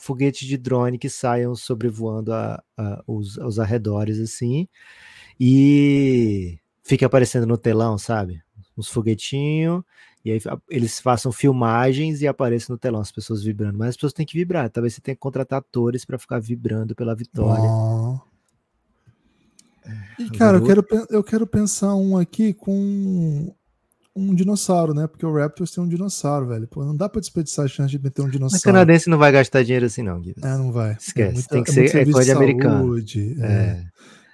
Foguetes 0.00 0.48
de 0.48 0.56
drone 0.56 0.98
que 0.98 1.08
saiam 1.08 1.54
sobrevoando 1.54 2.32
a, 2.32 2.62
a, 2.76 3.04
os, 3.06 3.36
os 3.36 3.60
arredores 3.60 4.18
assim. 4.18 4.66
E 5.38 6.58
fica 6.82 7.06
aparecendo 7.06 7.46
no 7.46 7.56
telão, 7.56 7.96
sabe? 7.96 8.42
Uns 8.76 8.88
foguetinhos, 8.88 9.82
e 10.24 10.30
aí 10.30 10.40
eles 10.70 11.00
façam 11.00 11.32
filmagens 11.32 12.22
e 12.22 12.28
apareçam 12.28 12.74
no 12.74 12.78
telão 12.78 13.00
as 13.00 13.10
pessoas 13.10 13.42
vibrando. 13.42 13.78
Mas 13.78 13.90
as 13.90 13.96
pessoas 13.96 14.12
têm 14.12 14.24
que 14.24 14.38
vibrar. 14.38 14.70
Talvez 14.70 14.94
você 14.94 15.00
tenha 15.00 15.14
que 15.14 15.20
contratar 15.20 15.58
atores 15.58 16.04
para 16.04 16.18
ficar 16.18 16.40
vibrando 16.40 16.94
pela 16.94 17.14
vitória. 17.14 17.64
Oh. 17.64 18.20
E, 20.18 20.30
cara, 20.30 20.58
eu 20.58 20.64
quero, 20.64 20.86
eu 21.10 21.24
quero 21.24 21.46
pensar 21.46 21.94
um 21.96 22.16
aqui 22.16 22.52
com 22.54 23.52
um 24.14 24.34
dinossauro, 24.34 24.94
né? 24.94 25.06
Porque 25.06 25.24
o 25.24 25.34
Raptors 25.34 25.72
tem 25.72 25.82
um 25.82 25.88
dinossauro, 25.88 26.46
velho. 26.46 26.68
Pô, 26.68 26.84
não 26.84 26.94
dá 26.94 27.08
pra 27.08 27.20
desperdiçar 27.20 27.64
a 27.64 27.68
chance 27.68 27.90
de 27.90 27.98
meter 27.98 28.22
um 28.22 28.28
dinossauro. 28.28 28.52
Mas 28.52 28.62
canadense 28.62 29.10
não 29.10 29.18
vai 29.18 29.32
gastar 29.32 29.62
dinheiro 29.62 29.86
assim, 29.86 30.02
não, 30.02 30.20
Guilherme. 30.20 30.42
É, 30.44 30.56
não 30.56 30.70
vai. 30.70 30.92
Esquece. 30.92 31.30
É 31.30 31.32
muita, 31.32 31.48
tem 31.48 31.64
que 31.64 31.70
é 31.70 31.72
ser 31.72 31.96
é 31.96 32.04
coisa 32.04 32.24
de 32.24 32.30
americano. 32.30 32.96
É. 33.40 33.44
é. 33.44 33.84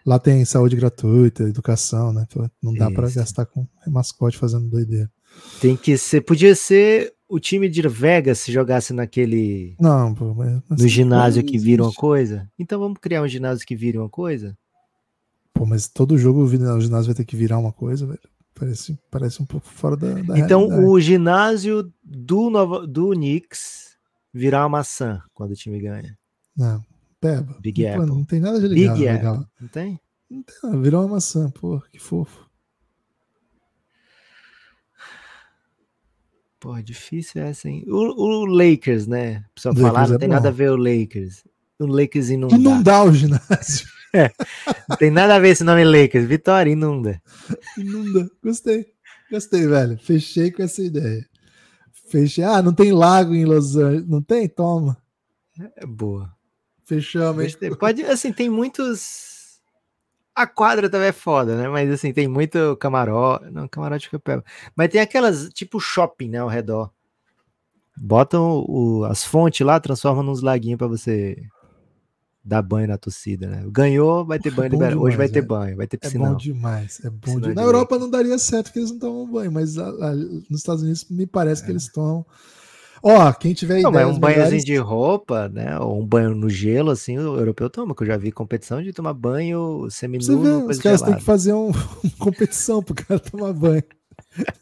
Lá 0.08 0.18
tem 0.18 0.42
saúde 0.42 0.74
gratuita, 0.74 1.42
educação, 1.42 2.14
né? 2.14 2.26
Não 2.62 2.72
dá 2.72 2.90
para 2.90 3.10
gastar 3.10 3.44
com 3.44 3.66
mascote 3.86 4.38
fazendo 4.38 4.66
doideira. 4.66 5.12
Tem 5.60 5.76
que 5.76 5.98
ser. 5.98 6.22
Podia 6.22 6.54
ser 6.54 7.12
o 7.28 7.38
time 7.38 7.68
de 7.68 7.86
Vegas 7.86 8.38
se 8.38 8.50
jogasse 8.50 8.94
naquele. 8.94 9.76
Não, 9.78 10.14
pô, 10.14 10.32
mas, 10.32 10.62
no 10.70 10.88
ginásio 10.88 11.44
que 11.44 11.58
vira 11.58 11.82
uma 11.82 11.92
coisa. 11.92 12.50
Então 12.58 12.80
vamos 12.80 12.96
criar 13.02 13.20
um 13.20 13.28
ginásio 13.28 13.66
que 13.66 13.76
vira 13.76 14.00
uma 14.00 14.08
coisa? 14.08 14.56
Pô, 15.52 15.66
mas 15.66 15.88
todo 15.88 16.16
jogo 16.16 16.40
o 16.40 16.48
ginásio 16.80 17.08
vai 17.08 17.14
ter 17.14 17.26
que 17.26 17.36
virar 17.36 17.58
uma 17.58 17.70
coisa, 17.70 18.06
velho. 18.06 18.18
Parece, 18.54 18.98
parece 19.10 19.42
um 19.42 19.44
pouco 19.44 19.68
fora 19.68 19.94
da. 19.94 20.14
da 20.14 20.38
então 20.38 20.68
realidade. 20.68 20.86
o 20.86 20.98
ginásio 20.98 21.92
do, 22.02 22.48
Nova, 22.48 22.86
do 22.86 23.10
Knicks 23.10 23.98
virar 24.32 24.62
uma 24.62 24.78
maçã 24.78 25.20
quando 25.34 25.50
o 25.50 25.54
time 25.54 25.78
ganha. 25.78 26.16
Não, 26.56 26.82
peba. 27.20 27.56
Big 27.60 27.82
não, 27.82 27.90
Apple. 27.92 28.06
Não 28.06 28.24
tem 28.24 28.40
nada 28.40 28.60
de 28.60 28.68
legal. 28.68 28.94
Big 28.96 29.06
legal. 29.06 29.34
Apple. 29.34 29.48
Não 29.60 29.68
tem? 29.68 30.00
Não 30.30 30.42
tem, 30.42 30.82
virou 30.82 31.02
uma 31.02 31.14
maçã, 31.14 31.50
pô, 31.50 31.80
que 31.90 31.98
fofo. 31.98 32.48
Pô, 36.60 36.80
difícil 36.82 37.42
essa, 37.42 37.68
hein? 37.68 37.84
O, 37.86 37.94
o 37.94 38.44
Lakers, 38.44 39.06
né? 39.06 39.44
Só 39.56 39.72
falar, 39.72 40.08
não 40.08 40.16
é 40.16 40.18
tem 40.18 40.28
bom. 40.28 40.34
nada 40.34 40.48
a 40.48 40.52
ver 40.52 40.70
o 40.70 40.76
Lakers. 40.76 41.44
O 41.78 41.86
Lakers 41.86 42.30
inundar. 42.30 42.58
Inundar 42.58 43.04
o 43.06 43.12
ginásio. 43.12 43.88
É, 44.10 44.32
não 44.88 44.96
tem 44.96 45.10
nada 45.10 45.36
a 45.36 45.38
ver 45.38 45.50
esse 45.50 45.62
nome 45.62 45.84
Lakers. 45.84 46.24
Vitória, 46.24 46.70
inunda. 46.70 47.20
Inunda. 47.76 48.26
Gostei. 48.42 48.86
Gostei, 49.30 49.66
velho. 49.66 49.98
Fechei 49.98 50.50
com 50.50 50.62
essa 50.62 50.82
ideia. 50.82 51.28
Fechei. 52.10 52.42
Ah, 52.42 52.62
não 52.62 52.72
tem 52.72 52.90
lago 52.90 53.34
em 53.34 53.44
Los 53.44 53.76
Angeles. 53.76 54.08
Não 54.08 54.22
tem? 54.22 54.48
Toma. 54.48 54.96
É 55.76 55.84
boa. 55.84 56.34
Fechamos. 56.88 57.56
Pode, 57.78 58.02
assim, 58.04 58.32
tem 58.32 58.48
muitos 58.48 59.28
a 60.38 60.46
quadra 60.46 60.88
também 60.88 61.08
é 61.08 61.12
foda, 61.12 61.56
né? 61.56 61.68
Mas 61.68 61.90
assim, 61.90 62.12
tem 62.12 62.28
muito 62.28 62.76
camarote. 62.76 63.50
Não, 63.50 63.66
camarote 63.66 64.04
fica 64.06 64.20
pego. 64.20 64.44
Mas 64.76 64.88
tem 64.88 65.00
aquelas, 65.00 65.48
tipo 65.48 65.80
shopping, 65.80 66.28
né, 66.28 66.38
ao 66.38 66.46
redor. 66.46 66.92
Botam 67.96 68.64
o, 68.68 69.04
as 69.04 69.24
fontes 69.24 69.66
lá, 69.66 69.80
transformam 69.80 70.22
nos 70.22 70.40
laguinhos 70.40 70.78
para 70.78 70.86
você 70.86 71.36
dar 72.44 72.62
banho 72.62 72.86
na 72.86 72.96
torcida, 72.96 73.48
né? 73.48 73.64
Ganhou, 73.66 74.24
vai 74.24 74.38
ter 74.38 74.52
banho 74.52 74.66
é 74.66 74.70
liberado. 74.70 75.02
Hoje 75.02 75.16
vai 75.16 75.28
ter 75.28 75.42
banho, 75.42 75.76
vai 75.76 75.88
ter 75.88 75.98
piscina. 75.98 76.28
É 76.28 76.30
bom 76.30 76.36
demais, 76.36 77.00
é 77.04 77.10
bom 77.10 77.34
demais. 77.34 77.56
Na 77.56 77.62
Europa 77.62 77.98
não 77.98 78.08
daria 78.08 78.38
certo 78.38 78.66
porque 78.66 78.78
eles 78.78 78.92
não 78.92 78.98
tomam 79.00 79.26
banho, 79.26 79.50
mas 79.50 79.74
lá, 79.74 79.90
lá, 79.90 80.14
nos 80.14 80.60
Estados 80.60 80.84
Unidos 80.84 81.04
me 81.10 81.26
parece 81.26 81.62
é. 81.62 81.64
que 81.64 81.72
eles 81.72 81.88
tomam. 81.88 82.24
Ó, 83.02 83.32
quem 83.32 83.54
tiver 83.54 83.82
não, 83.82 83.92
mas 83.92 84.06
um 84.06 84.18
banhozinho 84.18 84.64
de 84.64 84.76
roupa, 84.76 85.48
né? 85.48 85.78
Ou 85.78 86.00
um 86.00 86.06
banho 86.06 86.34
no 86.34 86.48
gelo, 86.48 86.90
assim, 86.90 87.18
o 87.18 87.36
europeu 87.36 87.70
toma, 87.70 87.94
que 87.94 88.02
eu 88.02 88.06
já 88.06 88.16
vi 88.16 88.32
competição 88.32 88.82
de 88.82 88.92
tomar 88.92 89.14
banho 89.14 89.88
seminu. 89.90 90.66
Os 90.66 90.78
caras 90.78 91.02
têm 91.02 91.14
que 91.14 91.22
fazer 91.22 91.52
um, 91.52 91.68
uma 92.02 92.12
competição 92.18 92.82
pro 92.82 92.94
cara 92.94 93.20
tomar 93.20 93.52
banho. 93.52 93.84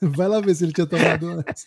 Vai 0.01 0.29
lá 0.29 0.41
ver 0.41 0.55
se 0.55 0.65
ele 0.65 0.73
tinha 0.73 0.87
tomado 0.87 1.29
antes. 1.29 1.67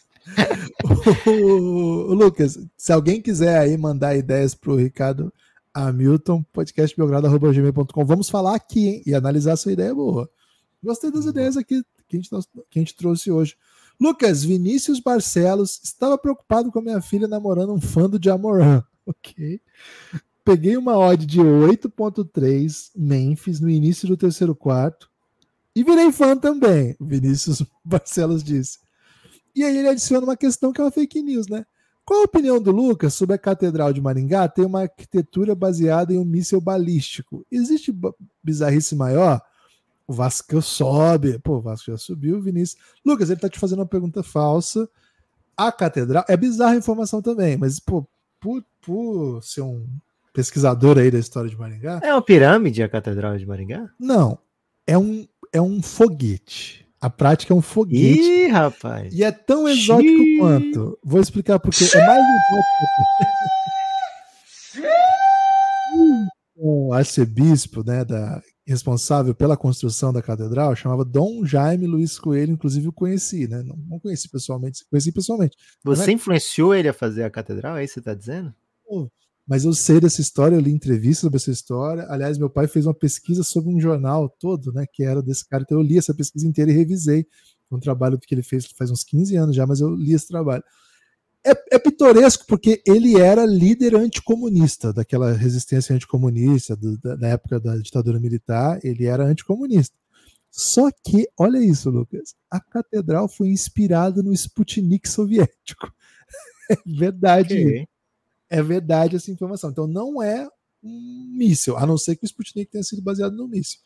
o, 1.25 1.29
o, 1.29 2.11
o, 2.11 2.13
Lucas, 2.13 2.59
se 2.77 2.91
alguém 2.91 3.21
quiser 3.21 3.57
aí 3.57 3.77
mandar 3.77 4.15
ideias 4.15 4.53
pro 4.53 4.75
Ricardo 4.75 5.33
Hamilton, 5.73 6.43
podcastbiogrado.gmail.com, 6.53 8.05
vamos 8.05 8.29
falar 8.29 8.55
aqui, 8.55 8.87
hein? 8.87 9.03
E 9.05 9.13
analisar 9.13 9.53
a 9.53 9.57
sua 9.57 9.71
ideia 9.71 9.93
boa. 9.93 10.29
Gostei 10.83 11.11
das 11.11 11.25
ideias 11.25 11.57
aqui 11.57 11.83
que 12.07 12.17
a 12.17 12.19
gente, 12.19 12.29
que 12.69 12.79
a 12.79 12.81
gente 12.81 12.95
trouxe 12.95 13.31
hoje. 13.31 13.55
Lucas, 13.99 14.43
Vinícius 14.43 14.99
Barcelos 14.99 15.81
estava 15.83 16.17
preocupado 16.17 16.71
com 16.71 16.79
a 16.79 16.81
minha 16.81 17.01
filha 17.01 17.27
namorando 17.27 17.73
um 17.73 17.81
fã 17.81 18.09
do 18.09 18.19
Jamoran. 18.21 18.83
Ok. 19.05 19.59
Peguei 20.45 20.77
uma 20.77 20.95
odd 20.95 21.25
de 21.25 21.39
8.3 21.39 22.91
Memphis 22.95 23.59
no 23.59 23.67
início 23.67 24.07
do 24.07 24.15
terceiro 24.15 24.53
quarto 24.53 25.09
e 25.75 25.83
virei 25.83 26.11
fã 26.11 26.37
também, 26.37 26.95
Vinícius 27.01 27.63
Barcelos 27.83 28.43
disse. 28.43 28.77
E 29.55 29.63
aí 29.63 29.75
ele 29.75 29.89
adiciona 29.89 30.27
uma 30.27 30.37
questão 30.37 30.71
que 30.71 30.79
é 30.79 30.83
uma 30.83 30.91
fake 30.91 31.23
news, 31.23 31.47
né? 31.47 31.65
Qual 32.05 32.21
a 32.21 32.25
opinião 32.25 32.61
do 32.61 32.71
Lucas 32.71 33.13
sobre 33.13 33.35
a 33.35 33.39
Catedral 33.39 33.93
de 33.93 34.01
Maringá 34.01 34.47
ter 34.47 34.65
uma 34.65 34.81
arquitetura 34.81 35.55
baseada 35.55 36.13
em 36.13 36.17
um 36.17 36.25
míssil 36.25 36.61
balístico? 36.61 37.45
Existe 37.51 37.91
bizarrice 38.43 38.95
maior? 38.95 39.41
O 40.09 40.13
Vasco 40.13 40.59
sobe. 40.59 41.37
Pô, 41.37 41.57
o 41.57 41.61
Vasco 41.61 41.91
já 41.91 41.97
subiu, 41.97 42.41
Vinícius. 42.41 42.81
Lucas, 43.05 43.29
ele 43.29 43.39
tá 43.39 43.47
te 43.47 43.59
fazendo 43.59 43.77
uma 43.77 43.85
pergunta 43.85 44.23
falsa. 44.23 44.89
A 45.55 45.71
catedral. 45.71 46.25
É 46.27 46.35
bizarra 46.35 46.71
a 46.71 46.77
informação 46.77 47.21
também, 47.21 47.55
mas, 47.55 47.79
pô, 47.79 48.03
por, 48.39 48.65
por 48.81 49.39
ser 49.43 49.61
um 49.61 49.85
pesquisador 50.33 50.97
aí 50.97 51.11
da 51.11 51.19
história 51.19 51.47
de 51.47 51.55
Maringá. 51.55 51.99
É 52.01 52.11
uma 52.11 52.23
pirâmide 52.23 52.81
a 52.81 52.89
Catedral 52.89 53.37
de 53.37 53.45
Maringá? 53.45 53.87
Não. 53.99 54.39
É 54.87 54.97
um, 54.97 55.27
é 55.53 55.61
um 55.61 55.79
foguete. 55.79 56.87
A 56.99 57.07
prática 57.11 57.53
é 57.53 57.55
um 57.55 57.61
foguete. 57.61 58.19
Ih, 58.19 58.47
rapaz. 58.47 59.13
E 59.13 59.23
é 59.23 59.31
tão 59.31 59.69
exótico 59.69 60.09
Xiii. 60.09 60.39
quanto. 60.39 60.97
Vou 61.03 61.21
explicar 61.21 61.59
porque 61.59 61.83
é 61.83 62.07
mais 62.07 62.23
exótico. 64.73 66.29
o 66.61 66.93
arcebispo 66.93 67.83
né, 67.85 68.03
da, 68.03 68.41
responsável 68.67 69.33
pela 69.33 69.57
construção 69.57 70.11
da 70.11 70.21
catedral 70.21 70.75
chamava 70.75 71.05
Dom 71.05 71.45
Jaime 71.45 71.87
Luiz 71.87 72.19
Coelho, 72.19 72.51
inclusive 72.51 72.85
eu 72.85 72.93
conheci, 72.93 73.47
né? 73.47 73.63
Não, 73.63 73.75
não 73.87 73.99
conheci 73.99 74.29
pessoalmente, 74.29 74.85
conheci 74.89 75.11
pessoalmente. 75.11 75.57
Você 75.83 76.11
é... 76.11 76.13
influenciou 76.13 76.75
ele 76.75 76.89
a 76.89 76.93
fazer 76.93 77.23
a 77.23 77.29
catedral? 77.31 77.77
É 77.77 77.83
isso 77.83 77.93
que 77.93 77.93
você 77.95 77.99
está 78.01 78.13
dizendo? 78.13 78.53
Mas 79.47 79.65
eu 79.65 79.73
sei 79.73 79.99
dessa 79.99 80.21
história, 80.21 80.55
eu 80.55 80.59
li 80.59 80.71
entrevistas 80.71 81.21
sobre 81.21 81.37
essa 81.37 81.49
história. 81.49 82.05
Aliás, 82.09 82.37
meu 82.37 82.49
pai 82.49 82.67
fez 82.67 82.85
uma 82.85 82.93
pesquisa 82.93 83.41
sobre 83.41 83.73
um 83.73 83.79
jornal 83.79 84.29
todo, 84.29 84.71
né? 84.71 84.85
Que 84.91 85.03
era 85.03 85.23
desse 85.23 85.47
cara. 85.47 85.63
Então 85.63 85.79
eu 85.79 85.83
li 85.83 85.97
essa 85.97 86.13
pesquisa 86.13 86.47
inteira 86.47 86.69
e 86.69 86.75
revisei. 86.75 87.25
Um 87.71 87.79
trabalho 87.79 88.19
que 88.19 88.33
ele 88.35 88.43
fez 88.43 88.67
faz 88.77 88.91
uns 88.91 89.03
15 89.03 89.35
anos 89.35 89.55
já, 89.55 89.65
mas 89.65 89.79
eu 89.79 89.89
li 89.95 90.13
esse 90.13 90.27
trabalho 90.27 90.63
é, 91.45 91.75
é, 91.75 91.79
pitoresco 91.79 92.45
porque 92.47 92.81
ele 92.85 93.19
era 93.19 93.45
líder 93.45 93.95
anticomunista, 93.95 94.91
daquela 94.91 95.31
resistência 95.31 95.95
anticomunista, 95.95 96.75
do, 96.75 96.97
da, 96.97 97.15
da, 97.15 97.27
época 97.29 97.59
da 97.59 97.77
ditadura 97.77 98.19
militar, 98.19 98.79
ele 98.83 99.05
era 99.05 99.23
anticomunista. 99.23 99.95
Só 100.51 100.89
que, 100.91 101.27
olha 101.37 101.59
isso, 101.59 101.89
Lucas, 101.89 102.35
a 102.51 102.59
catedral 102.59 103.29
foi 103.29 103.49
inspirada 103.49 104.21
no 104.21 104.33
Sputnik 104.33 105.07
soviético. 105.09 105.91
É 106.71 106.75
verdade. 106.85 107.55
Okay. 107.55 107.87
É 108.47 108.61
verdade 108.61 109.15
essa 109.15 109.31
informação. 109.31 109.71
Então 109.71 109.87
não 109.87 110.21
é 110.21 110.47
um 110.83 111.33
míssil, 111.35 111.75
a 111.75 111.83
não 111.83 111.97
ser 111.97 112.15
que 112.15 112.23
o 112.23 112.27
Sputnik 112.27 112.69
tenha 112.69 112.83
sido 112.83 113.01
baseado 113.01 113.35
no 113.35 113.47
míssil 113.47 113.79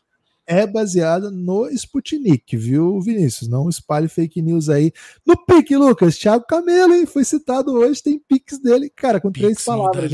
é 0.46 0.66
baseada 0.66 1.30
no 1.30 1.68
Sputnik, 1.70 2.56
viu, 2.56 3.00
Vinícius? 3.00 3.48
Não 3.48 3.68
espalhe 3.68 4.08
fake 4.08 4.42
news 4.42 4.68
aí. 4.68 4.92
No 5.26 5.36
pique, 5.36 5.76
Lucas, 5.76 6.18
Thiago 6.18 6.44
Camelo, 6.46 6.94
hein? 6.94 7.06
Foi 7.06 7.24
citado 7.24 7.72
hoje, 7.72 8.02
tem 8.02 8.18
piques 8.18 8.58
dele, 8.58 8.90
cara, 8.94 9.20
com 9.20 9.30
três 9.30 9.54
Pix 9.54 9.64
palavras. 9.64 10.10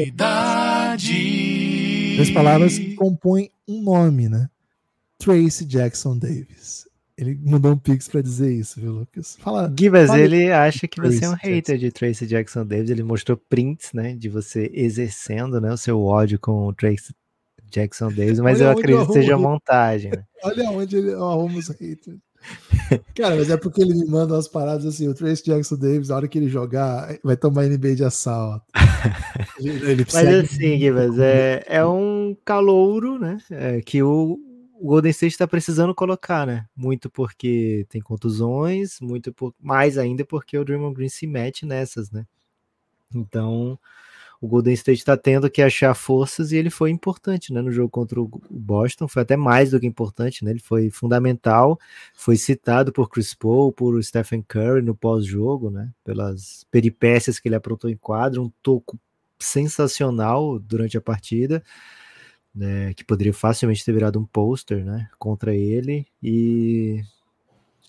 Três 2.14 2.30
palavras 2.30 2.78
que 2.78 2.94
compõem 2.94 3.50
um 3.66 3.82
nome, 3.82 4.28
né? 4.28 4.48
Tracy 5.18 5.64
Jackson 5.64 6.16
Davis. 6.18 6.88
Ele 7.20 7.38
mandou 7.44 7.72
um 7.72 7.76
pix 7.76 8.08
para 8.08 8.22
dizer 8.22 8.50
isso, 8.50 8.80
viu, 8.80 8.92
Lucas? 8.92 9.36
Fala. 9.38 9.70
Gibas, 9.78 10.06
fala 10.06 10.20
ele 10.20 10.50
acha 10.50 10.88
que 10.88 10.98
você 10.98 11.26
é 11.26 11.28
um 11.28 11.34
hater 11.34 11.76
de 11.76 11.92
Tracy 11.92 12.26
Jackson 12.26 12.64
Davis. 12.64 12.88
Ele 12.88 13.02
mostrou 13.02 13.36
prints, 13.36 13.92
né, 13.92 14.14
de 14.14 14.30
você 14.30 14.70
exercendo, 14.72 15.60
né, 15.60 15.70
o 15.70 15.76
seu 15.76 16.00
ódio 16.00 16.38
com 16.38 16.66
o 16.66 16.72
Tracy 16.72 17.14
Jackson 17.70 18.08
Davis, 18.08 18.40
mas 18.40 18.60
Olha 18.60 18.66
eu 18.66 18.70
acredito 18.72 19.06
que 19.06 19.12
seja 19.12 19.38
montagem. 19.38 20.10
Né? 20.10 20.24
Olha 20.44 20.70
onde 20.70 20.96
ele 20.96 21.12
arruma 21.12 21.58
os 21.58 21.68
haters. 21.68 22.18
Cara, 23.14 23.36
mas 23.36 23.50
é 23.50 23.56
porque 23.56 23.82
ele 23.82 23.94
me 23.94 24.06
manda 24.06 24.34
umas 24.34 24.48
paradas 24.48 24.86
assim, 24.86 25.06
o 25.06 25.14
Trace 25.14 25.44
Jackson 25.44 25.76
Davis, 25.76 26.08
na 26.08 26.16
hora 26.16 26.28
que 26.28 26.38
ele 26.38 26.48
jogar, 26.48 27.18
vai 27.22 27.36
tomar 27.36 27.66
NBA 27.66 27.96
de 27.96 28.04
assalto. 28.04 28.64
Ele, 29.58 29.90
ele 29.90 30.06
mas 30.10 30.28
assim, 30.28 30.78
Gibas, 30.78 31.18
é, 31.18 31.62
é 31.66 31.84
um 31.84 32.34
calouro, 32.44 33.18
né? 33.18 33.36
É, 33.50 33.82
que 33.82 34.02
o, 34.02 34.38
o 34.74 34.86
Golden 34.86 35.10
State 35.10 35.34
está 35.34 35.46
precisando 35.46 35.94
colocar, 35.94 36.46
né? 36.46 36.64
Muito 36.74 37.10
porque 37.10 37.86
tem 37.90 38.00
contusões, 38.00 38.98
muito 39.00 39.32
por, 39.34 39.54
mais 39.60 39.98
ainda 39.98 40.24
porque 40.24 40.56
o 40.56 40.64
Draymond 40.64 40.94
Green 40.94 41.10
se 41.10 41.26
mete 41.26 41.66
nessas, 41.66 42.10
né? 42.10 42.24
Então, 43.14 43.78
o 44.40 44.48
Golden 44.48 44.72
State 44.72 45.00
está 45.00 45.16
tendo 45.16 45.50
que 45.50 45.60
achar 45.60 45.94
forças 45.94 46.50
e 46.50 46.56
ele 46.56 46.70
foi 46.70 46.90
importante 46.90 47.52
né, 47.52 47.60
no 47.60 47.70
jogo 47.70 47.90
contra 47.90 48.18
o 48.20 48.30
Boston, 48.48 49.06
foi 49.06 49.22
até 49.22 49.36
mais 49.36 49.70
do 49.70 49.78
que 49.78 49.86
importante, 49.86 50.44
né? 50.44 50.50
Ele 50.52 50.60
foi 50.60 50.88
fundamental, 50.90 51.78
foi 52.14 52.36
citado 52.36 52.90
por 52.90 53.10
Chris 53.10 53.34
Paul, 53.34 53.70
por 53.70 54.02
Stephen 54.02 54.42
Curry 54.42 54.80
no 54.80 54.94
pós-jogo, 54.94 55.70
né? 55.70 55.90
Pelas 56.02 56.64
peripécias 56.70 57.38
que 57.38 57.48
ele 57.48 57.54
aprontou 57.54 57.90
em 57.90 57.96
quadro, 57.96 58.42
um 58.42 58.50
toco 58.62 58.98
sensacional 59.38 60.58
durante 60.58 60.96
a 60.96 61.02
partida, 61.02 61.62
né? 62.54 62.94
Que 62.94 63.04
poderia 63.04 63.34
facilmente 63.34 63.84
ter 63.84 63.92
virado 63.92 64.18
um 64.18 64.24
pôster, 64.24 64.84
né? 64.84 65.10
Contra 65.18 65.54
ele 65.54 66.06
e 66.22 67.02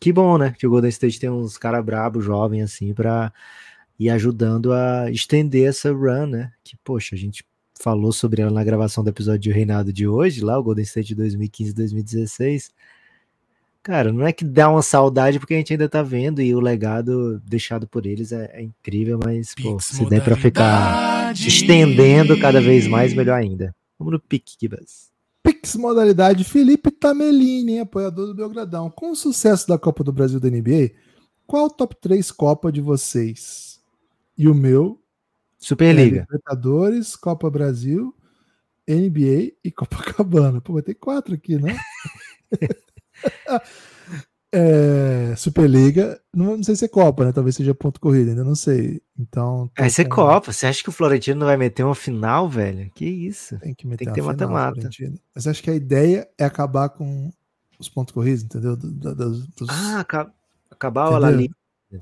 que 0.01 0.12
bom, 0.12 0.38
né? 0.38 0.53
Que 0.58 0.67
o 0.67 0.70
Golden 0.70 0.89
State 0.89 1.20
tem 1.20 1.29
uns 1.29 1.58
cara 1.58 1.81
brabo, 1.81 2.22
jovem 2.22 2.62
assim, 2.62 2.93
para 2.93 3.31
e 4.01 4.10
ajudando 4.10 4.74
a 4.74 5.12
estender 5.12 5.70
essa 5.70 5.93
run, 5.93 6.25
né? 6.25 6.51
Que, 6.63 6.75
poxa, 6.84 7.13
a 7.13 7.17
gente 7.20 7.46
falou 7.79 8.12
sobre 8.12 8.41
ela 8.41 8.50
na 8.50 8.63
gravação 8.63 9.03
do 9.03 9.12
episódio 9.12 9.41
de 9.41 9.51
Reinado 9.51 9.93
de 9.93 10.08
hoje, 10.08 10.43
lá, 10.43 10.58
o 10.58 10.63
Golden 10.63 10.81
State 10.81 11.15
2015-2016. 11.15 12.72
Cara, 13.84 14.12
não 14.12 14.25
é 14.25 14.34
que 14.34 14.43
dá 14.43 14.72
uma 14.72 14.81
saudade 14.81 15.38
porque 15.38 15.53
a 15.53 15.58
gente 15.58 15.74
ainda 15.74 15.88
tá 15.88 16.01
vendo 16.01 16.41
e 16.41 16.55
o 16.55 16.60
legado 16.60 17.39
deixado 17.41 17.88
por 17.88 18.08
eles 18.08 18.31
é, 18.31 18.50
é 18.55 18.63
incrível, 18.63 19.20
mas, 19.24 19.53
pô, 19.53 19.79
se 19.79 20.03
der 20.10 20.24
pra 20.24 20.36
ficar 20.36 21.31
estendendo 21.36 22.39
cada 22.39 22.60
vez 22.60 22.88
mais, 22.88 23.13
melhor 23.13 23.39
ainda. 23.39 23.75
Vamos 24.00 24.13
no 24.13 24.20
pique, 24.20 24.58
Kibas. 24.58 25.12
Pix 25.43 25.75
modalidade 25.75 26.43
Felipe 26.43 26.89
Tamelini, 26.89 27.79
apoiador 27.79 28.25
do 28.25 28.34
Belgradão. 28.34 28.89
Com 28.89 29.12
o 29.12 29.15
sucesso 29.15 29.67
da 29.67 29.77
Copa 29.77 30.03
do 30.03 30.12
Brasil 30.12 30.39
da 30.39 30.50
NBA, 30.50 30.89
qual 31.46 31.67
o 31.67 31.70
top 31.70 31.96
3 32.01 32.31
Copa 32.31 32.72
de 32.72 32.81
vocês? 32.81 33.70
E 34.41 34.48
o 34.48 34.55
meu. 34.55 35.00
Superliga. 35.60 36.17
É 36.17 36.21
Libertadores, 36.21 37.15
Copa 37.15 37.48
Brasil, 37.48 38.12
NBA 38.89 39.53
e 39.63 39.71
Copacabana. 39.71 40.60
Pô, 40.60 40.74
vai 40.74 40.81
ter 40.81 40.95
quatro 40.95 41.36
aqui, 41.36 41.57
né? 41.57 41.77
é, 44.51 45.36
Superliga, 45.38 46.19
não, 46.33 46.57
não, 46.57 46.63
sei 46.63 46.75
se 46.75 46.86
é 46.86 46.88
Copa, 46.88 47.24
né? 47.24 47.31
Talvez 47.31 47.55
seja 47.55 47.75
ponto 47.75 48.00
corrido, 48.00 48.29
ainda 48.29 48.43
não 48.43 48.55
sei. 48.55 49.00
Então. 49.15 49.69
Vai 49.77 49.91
ser 49.91 50.05
com... 50.05 50.15
Copa. 50.15 50.51
Você 50.51 50.65
acha 50.65 50.81
que 50.81 50.89
o 50.89 50.91
Florentino 50.91 51.41
não 51.41 51.45
vai 51.45 51.57
meter 51.57 51.83
uma 51.83 51.93
final, 51.93 52.50
velho? 52.50 52.89
Que 52.95 53.05
isso? 53.05 53.60
Tem 53.60 53.75
que 53.75 53.86
meter 53.86 54.05
Tem 54.05 54.13
que 54.15 54.19
ter 54.19 54.25
mata-mata. 54.25 54.89
Mas 55.36 55.45
acho 55.45 55.62
que 55.62 55.69
a 55.69 55.75
ideia 55.75 56.27
é 56.36 56.45
acabar 56.45 56.89
com 56.89 57.31
os 57.77 57.88
pontos 57.88 58.12
corridos, 58.12 58.41
entendeu? 58.41 58.75
Do, 58.75 58.91
do, 58.91 59.15
dos... 59.15 59.69
Ah, 59.69 60.03
acabar 60.71 61.13
a 61.13 61.29
Liga 61.29 61.53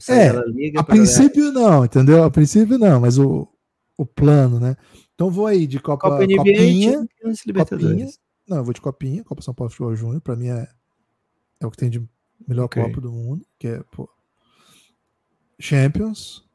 é, 0.07 0.29
a 0.77 0.83
princípio 0.83 1.51
não, 1.51 1.85
entendeu? 1.85 2.23
A 2.23 2.31
princípio 2.31 2.77
não, 2.77 2.99
mas 2.99 3.17
o, 3.17 3.47
o 3.97 4.05
plano, 4.05 4.59
né? 4.59 4.75
Então 5.15 5.29
vou 5.29 5.47
aí 5.47 5.67
de 5.67 5.79
Copa, 5.79 6.09
Copa 6.09 6.23
NBA, 6.23 6.37
Copinha, 6.37 7.07
Copinha. 7.53 8.09
Não, 8.47 8.57
eu 8.57 8.63
vou 8.63 8.73
de 8.73 8.81
Copinha, 8.81 9.23
Copa 9.23 9.41
São 9.41 9.53
Paulo 9.53 9.69
Futebol 9.69 9.95
Júnior, 9.95 10.21
pra 10.21 10.35
mim 10.35 10.47
é, 10.47 10.67
é 11.59 11.67
o 11.67 11.71
que 11.71 11.77
tem 11.77 11.89
de 11.89 12.01
melhor 12.47 12.65
okay. 12.65 12.83
Copa 12.83 13.01
do 13.01 13.11
mundo, 13.11 13.45
que 13.57 13.67
é 13.67 13.83
pô, 13.91 14.09
Champions 15.59 16.47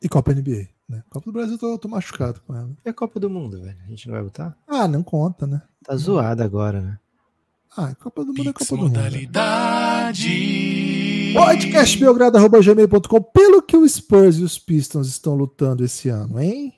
e 0.00 0.08
Copa 0.08 0.32
NBA. 0.32 0.68
Né? 0.88 1.02
Copa 1.08 1.26
do 1.26 1.32
Brasil 1.32 1.54
eu 1.54 1.58
tô, 1.58 1.78
tô 1.78 1.88
machucado 1.88 2.40
com 2.46 2.54
ela. 2.54 2.70
É 2.84 2.92
Copa 2.92 3.18
do 3.18 3.30
Mundo, 3.30 3.60
velho. 3.60 3.78
A 3.84 3.88
gente 3.88 4.06
não 4.06 4.14
vai 4.14 4.22
botar? 4.22 4.56
Ah, 4.66 4.86
não 4.86 5.02
conta, 5.02 5.46
né? 5.46 5.62
Tá 5.82 5.96
zoado 5.96 6.42
agora, 6.42 6.80
né? 6.80 6.98
Ah, 7.76 7.94
Copa 7.94 8.24
do 8.24 8.32
Mundo 8.32 8.50
é 8.50 8.52
Copa 8.52 8.76
do 8.76 8.82
Mundo. 8.82 9.00
Né? 9.00 9.10
podcastbelgrado.gmail.com 11.34 13.22
Pelo 13.22 13.60
que 13.60 13.76
o 13.76 13.88
Spurs 13.88 14.36
e 14.36 14.44
os 14.44 14.56
Pistons 14.56 15.08
estão 15.08 15.34
lutando 15.34 15.84
esse 15.84 16.08
ano, 16.08 16.40
hein? 16.40 16.72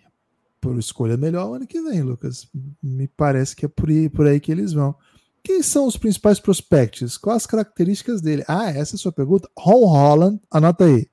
Por 0.58 0.78
escolha 0.78 1.14
melhor 1.18 1.54
ano 1.54 1.66
que 1.66 1.80
vem, 1.82 2.00
Lucas. 2.02 2.48
Me 2.82 3.06
parece 3.06 3.54
que 3.54 3.66
é 3.66 3.68
por 3.68 3.90
aí, 3.90 4.08
por 4.08 4.26
aí 4.26 4.40
que 4.40 4.50
eles 4.50 4.72
vão. 4.72 4.96
Quem 5.44 5.62
são 5.62 5.86
os 5.86 5.98
principais 5.98 6.40
prospects? 6.40 7.18
Quais 7.18 7.42
as 7.42 7.46
características 7.46 8.22
dele? 8.22 8.44
Ah, 8.48 8.70
essa 8.70 8.94
é 8.94 8.96
a 8.96 8.98
sua 8.98 9.12
pergunta. 9.12 9.48
Ron 9.56 9.84
Holland, 9.84 10.40
anota 10.50 10.86
aí. 10.86 11.06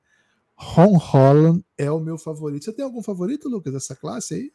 Ron 0.55 0.97
Holland 0.97 1.65
é 1.77 1.91
o 1.91 1.99
meu 1.99 2.17
favorito. 2.17 2.63
Você 2.63 2.71
tem 2.71 2.85
algum 2.85 3.03
favorito, 3.03 3.49
Lucas, 3.49 3.73
dessa 3.73 3.95
classe 3.95 4.35
aí? 4.35 4.51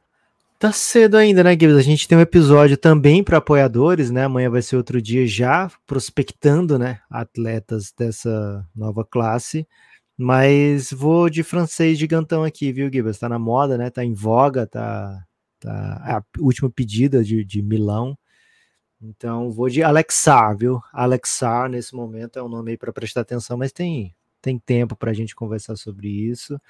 Tá 0.58 0.72
cedo 0.72 1.16
ainda, 1.16 1.44
né, 1.44 1.52
Gibbs? 1.52 1.76
A 1.76 1.82
gente 1.82 2.08
tem 2.08 2.18
um 2.18 2.20
episódio 2.20 2.76
também 2.76 3.22
para 3.22 3.38
apoiadores, 3.38 4.10
né? 4.10 4.24
Amanhã 4.24 4.50
vai 4.50 4.60
ser 4.60 4.76
outro 4.76 5.00
dia 5.00 5.24
já 5.24 5.70
prospectando, 5.86 6.76
né, 6.76 7.00
atletas 7.08 7.92
dessa 7.96 8.66
nova 8.74 9.04
classe. 9.04 9.68
Mas 10.16 10.92
vou 10.92 11.30
de 11.30 11.44
francês 11.44 11.96
gigantão 11.96 12.42
aqui, 12.42 12.72
viu, 12.72 12.90
Gibbs? 12.92 13.18
Tá 13.20 13.28
na 13.28 13.38
moda, 13.38 13.78
né? 13.78 13.88
Tá 13.88 14.04
em 14.04 14.14
voga, 14.14 14.66
tá, 14.66 15.24
tá 15.60 16.04
é 16.08 16.12
a 16.14 16.24
última 16.40 16.68
pedida 16.68 17.22
de, 17.22 17.44
de 17.44 17.62
Milão. 17.62 18.18
Então 19.00 19.52
vou 19.52 19.68
de 19.68 19.82
Alexar, 19.82 20.56
viu? 20.56 20.80
Alexar 20.92 21.68
nesse 21.70 21.94
momento 21.94 22.38
é 22.38 22.42
um 22.42 22.48
nome 22.48 22.72
aí 22.72 22.76
para 22.76 22.92
prestar 22.92 23.20
atenção, 23.22 23.56
mas 23.56 23.72
tem 23.72 24.14
tem 24.42 24.58
tempo 24.58 24.96
para 24.96 25.10
a 25.12 25.14
gente 25.14 25.36
conversar 25.36 25.76
sobre 25.76 26.08
isso 26.08 26.60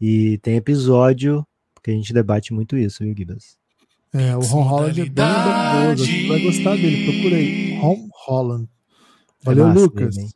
e 0.00 0.38
tem 0.38 0.56
episódio 0.56 1.46
que 1.86 1.92
a 1.92 1.94
gente 1.94 2.12
debate 2.12 2.52
muito 2.52 2.76
isso, 2.76 3.04
viu, 3.04 3.14
Gibas? 3.16 3.56
É, 4.12 4.36
o 4.36 4.40
Ron 4.40 4.62
Holland 4.62 5.00
é 5.00 5.04
bem 5.04 5.14
bondoso, 5.14 6.04
você 6.04 6.26
vai 6.26 6.42
gostar 6.42 6.74
dele, 6.74 7.12
procura 7.12 7.36
aí, 7.36 7.78
Ron 7.78 8.08
Holland. 8.26 8.68
É 9.42 9.44
Valeu, 9.44 9.68
é 9.68 9.72
Lucas. 9.72 10.16
Dele, 10.16 10.30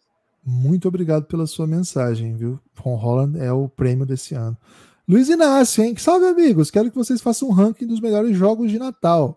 muito 0.47 0.87
obrigado 0.87 1.25
pela 1.25 1.49
sua 1.49 1.67
mensagem, 1.67 2.37
viu? 2.37 2.61
Ron 2.79 2.95
Holland 2.95 3.41
é 3.41 3.53
o 3.53 3.69
prêmio 3.69 4.07
desse 4.07 4.33
ano. 4.33 4.57
Luiz 5.09 5.29
Inácio, 5.29 5.83
hein? 5.83 5.97
Salve, 5.97 6.27
amigos! 6.27 6.71
Quero 6.71 6.89
que 6.89 6.97
vocês 6.97 7.21
façam 7.21 7.49
um 7.49 7.53
ranking 7.53 7.87
dos 7.87 8.01
melhores 8.01 8.37
jogos 8.37 8.71
de 8.71 8.79
Natal. 8.79 9.37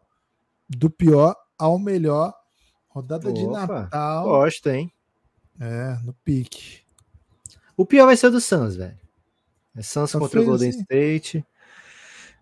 Do 0.70 0.92
pior 0.92 1.36
ao 1.58 1.80
melhor. 1.80 2.32
Rodada 2.90 3.28
Opa, 3.28 3.40
de 3.40 3.48
Natal. 3.48 4.24
Gosto, 4.26 4.70
hein? 4.70 4.94
É, 5.60 5.98
no 6.04 6.14
pique. 6.24 6.82
O 7.76 7.88
pior 7.88 8.06
vai 8.06 8.16
ser 8.16 8.28
o 8.28 8.32
do 8.32 8.40
Suns, 8.40 8.76
velho. 8.76 9.00
É 9.76 9.82
Suns 9.82 10.12
tá 10.12 10.20
contra 10.20 10.42
o 10.42 10.46
Golden. 10.46 10.70
State. 10.70 11.44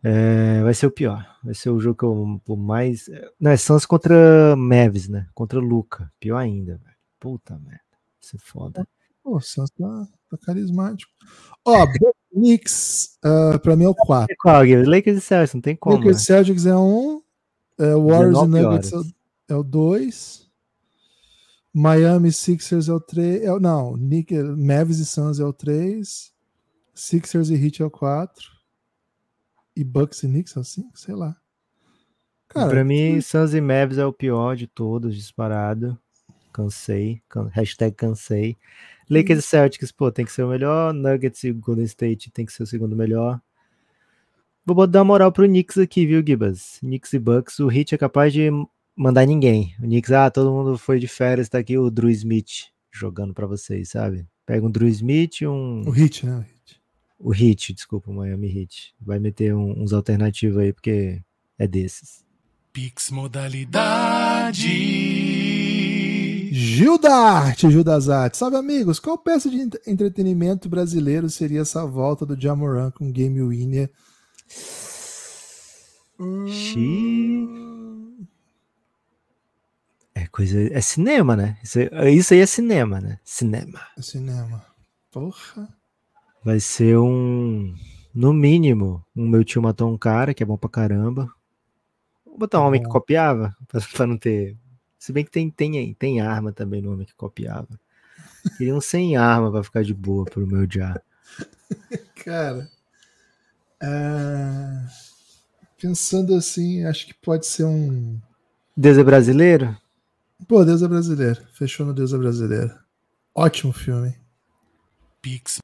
É, 0.03 0.63
vai 0.63 0.73
ser 0.73 0.87
o 0.87 0.91
pior. 0.91 1.25
Vai 1.43 1.53
ser 1.53 1.69
o 1.69 1.79
jogo 1.79 1.97
que 1.97 2.05
eu, 2.05 2.41
o 2.47 2.57
mais. 2.57 3.09
Não, 3.39 3.51
é 3.51 3.57
Suns 3.57 3.85
contra 3.85 4.55
Mavis, 4.55 5.07
né? 5.07 5.27
Contra 5.33 5.59
Luca. 5.59 6.11
Pior 6.19 6.37
ainda, 6.37 6.77
velho. 6.77 6.95
Puta 7.19 7.57
merda. 7.59 7.81
Vai 7.91 8.21
ser 8.21 8.39
foda. 8.39 8.87
Pô, 9.23 9.37
o 9.37 9.41
Suns 9.41 9.69
tá, 9.71 10.07
tá 10.29 10.37
carismático. 10.43 11.11
Ó, 11.65 11.85
Knicks, 12.33 13.19
uh, 13.23 13.59
pra 13.59 13.75
mim 13.75 13.83
é 13.83 13.89
o 13.89 13.95
4. 13.95 14.35
Qual, 14.39 14.63
Lakers 14.85 15.17
e 15.17 15.21
Celtics, 15.21 15.53
não 15.53 15.61
tem 15.61 15.75
como. 15.75 15.97
Lakers 15.97 16.15
e 16.15 16.19
né? 16.19 16.23
Celtics 16.23 16.65
é 16.65 16.75
um. 16.75 17.21
É, 17.77 17.95
Warriors 17.95 18.39
e 18.39 18.47
Nuggets 18.47 18.91
é 19.47 19.55
o 19.55 19.63
2. 19.63 20.49
Miami 21.73 22.31
Sixers 22.31 22.89
é 22.89 22.93
o 22.93 22.99
3. 22.99 23.43
É, 23.43 23.59
não, 23.59 23.95
Nick, 23.95 24.33
Mavis 24.33 24.97
e 24.97 25.05
Suns 25.05 25.39
é 25.39 25.45
o 25.45 25.53
3. 25.53 26.31
Sixers 26.93 27.49
e 27.49 27.55
Heat 27.55 27.81
é 27.81 27.85
o 27.85 27.91
4 27.91 28.60
e 29.75 29.83
Bucks 29.83 30.23
e 30.23 30.27
Knicks 30.27 30.57
assim, 30.57 30.89
sei 30.93 31.15
lá. 31.15 31.35
Cara, 32.47 32.69
pra 32.69 32.83
mim, 32.83 33.15
que... 33.15 33.21
Suns 33.21 33.53
e 33.53 33.61
Mavs 33.61 33.97
é 33.97 34.05
o 34.05 34.11
pior 34.11 34.55
de 34.55 34.67
todos, 34.67 35.15
disparado. 35.15 35.97
Cansei. 36.51 37.21
Can... 37.29 37.47
Hashtag 37.47 37.95
cansei. 37.95 38.57
Lakers 39.09 39.39
e 39.39 39.41
Celtics, 39.41 39.91
pô, 39.91 40.11
tem 40.11 40.25
que 40.25 40.31
ser 40.31 40.43
o 40.43 40.49
melhor. 40.49 40.93
Nuggets 40.93 41.43
e 41.43 41.51
Golden 41.51 41.85
State 41.85 42.31
tem 42.31 42.45
que 42.45 42.53
ser 42.53 42.63
o 42.63 42.67
segundo 42.67 42.95
melhor. 42.95 43.41
Vou 44.65 44.85
dar 44.85 45.03
moral 45.03 45.31
pro 45.31 45.47
Knicks 45.47 45.77
aqui, 45.77 46.05
viu, 46.05 46.23
Gibas? 46.25 46.77
Knicks 46.79 47.13
e 47.13 47.19
Bucks, 47.19 47.59
o 47.59 47.67
Hit 47.67 47.95
é 47.95 47.97
capaz 47.97 48.31
de 48.31 48.49
mandar 48.95 49.25
ninguém. 49.25 49.73
O 49.79 49.83
Knicks, 49.83 50.11
ah, 50.11 50.29
todo 50.29 50.51
mundo 50.51 50.77
foi 50.77 50.99
de 50.99 51.07
férias, 51.07 51.49
tá 51.49 51.57
aqui 51.57 51.77
o 51.77 51.89
Drew 51.89 52.09
Smith 52.09 52.67
jogando 52.91 53.33
para 53.33 53.47
vocês, 53.47 53.89
sabe? 53.89 54.27
Pega 54.45 54.65
um 54.65 54.69
Drew 54.69 54.87
Smith, 54.87 55.41
um. 55.41 55.81
O 55.87 55.91
Hit, 55.91 56.25
né? 56.25 56.45
O 57.23 57.31
Hit, 57.31 57.73
desculpa, 57.73 58.09
o 58.09 58.13
Miami 58.13 58.47
Hit. 58.47 58.95
Vai 58.99 59.19
meter 59.19 59.53
um, 59.53 59.81
uns 59.81 59.93
alternativos 59.93 60.57
aí, 60.57 60.73
porque 60.73 61.21
é 61.57 61.67
desses. 61.67 62.25
Pix 62.73 63.11
modalidade. 63.11 64.67
Gil 66.51 66.97
da 66.97 67.13
Arte, 67.13 67.69
Gil 67.69 67.83
das 67.83 68.09
Artes. 68.09 68.39
Salve, 68.39 68.57
amigos. 68.57 68.99
Qual 68.99 69.17
peça 69.17 69.49
de 69.49 69.69
entretenimento 69.85 70.67
brasileiro 70.67 71.29
seria 71.29 71.61
essa 71.61 71.85
volta 71.85 72.25
do 72.25 72.39
Jamoran 72.39 72.89
com 72.91 73.11
Game 73.11 73.41
Winner? 73.41 73.91
Hum... 76.19 76.47
É 80.15 80.27
coisa. 80.27 80.59
É 80.73 80.81
cinema, 80.81 81.35
né? 81.35 81.57
Isso, 81.63 81.79
isso 81.79 82.33
aí 82.33 82.39
é 82.39 82.45
cinema, 82.45 82.99
né? 82.99 83.19
Cinema. 83.23 83.79
É 83.97 84.01
cinema. 84.01 84.65
Porra. 85.11 85.80
Vai 86.43 86.59
ser 86.59 86.97
um, 86.97 87.75
no 88.13 88.33
mínimo, 88.33 89.05
um 89.15 89.27
meu 89.27 89.43
tio 89.43 89.61
matou 89.61 89.91
um 89.91 89.97
cara, 89.97 90.33
que 90.33 90.41
é 90.41 90.45
bom 90.45 90.57
pra 90.57 90.69
caramba. 90.69 91.31
Vou 92.25 92.37
botar 92.37 92.61
um 92.61 92.65
homem 92.65 92.81
que 92.81 92.89
copiava, 92.89 93.55
pra, 93.93 94.07
não 94.07 94.17
ter. 94.17 94.57
Se 94.97 95.13
bem 95.13 95.23
que 95.23 95.31
tem, 95.31 95.49
tem, 95.49 95.93
tem 95.93 96.21
arma 96.21 96.51
também 96.51 96.81
no 96.81 96.93
homem 96.93 97.05
que 97.05 97.13
copiava. 97.15 97.79
Queria 98.57 98.75
um 98.75 98.81
sem 98.81 99.15
arma 99.17 99.51
pra 99.51 99.63
ficar 99.63 99.83
de 99.83 99.93
boa 99.93 100.25
pro 100.25 100.47
meu 100.47 100.67
já. 100.69 100.99
Cara. 102.25 102.69
Uh... 103.83 105.11
Pensando 105.81 106.35
assim, 106.35 106.85
acho 106.85 107.07
que 107.07 107.13
pode 107.15 107.47
ser 107.47 107.63
um. 107.63 108.19
Deus 108.77 108.99
é 108.99 109.03
brasileiro? 109.03 109.75
Pô, 110.47 110.63
Deus 110.63 110.83
é 110.83 110.87
brasileiro. 110.87 111.41
Fechou 111.53 111.85
no 111.85 111.93
Deus 111.93 112.13
é 112.13 112.17
brasileiro. 112.17 112.75
Ótimo 113.33 113.73
filme. 113.73 114.15
Pix. 115.21 115.60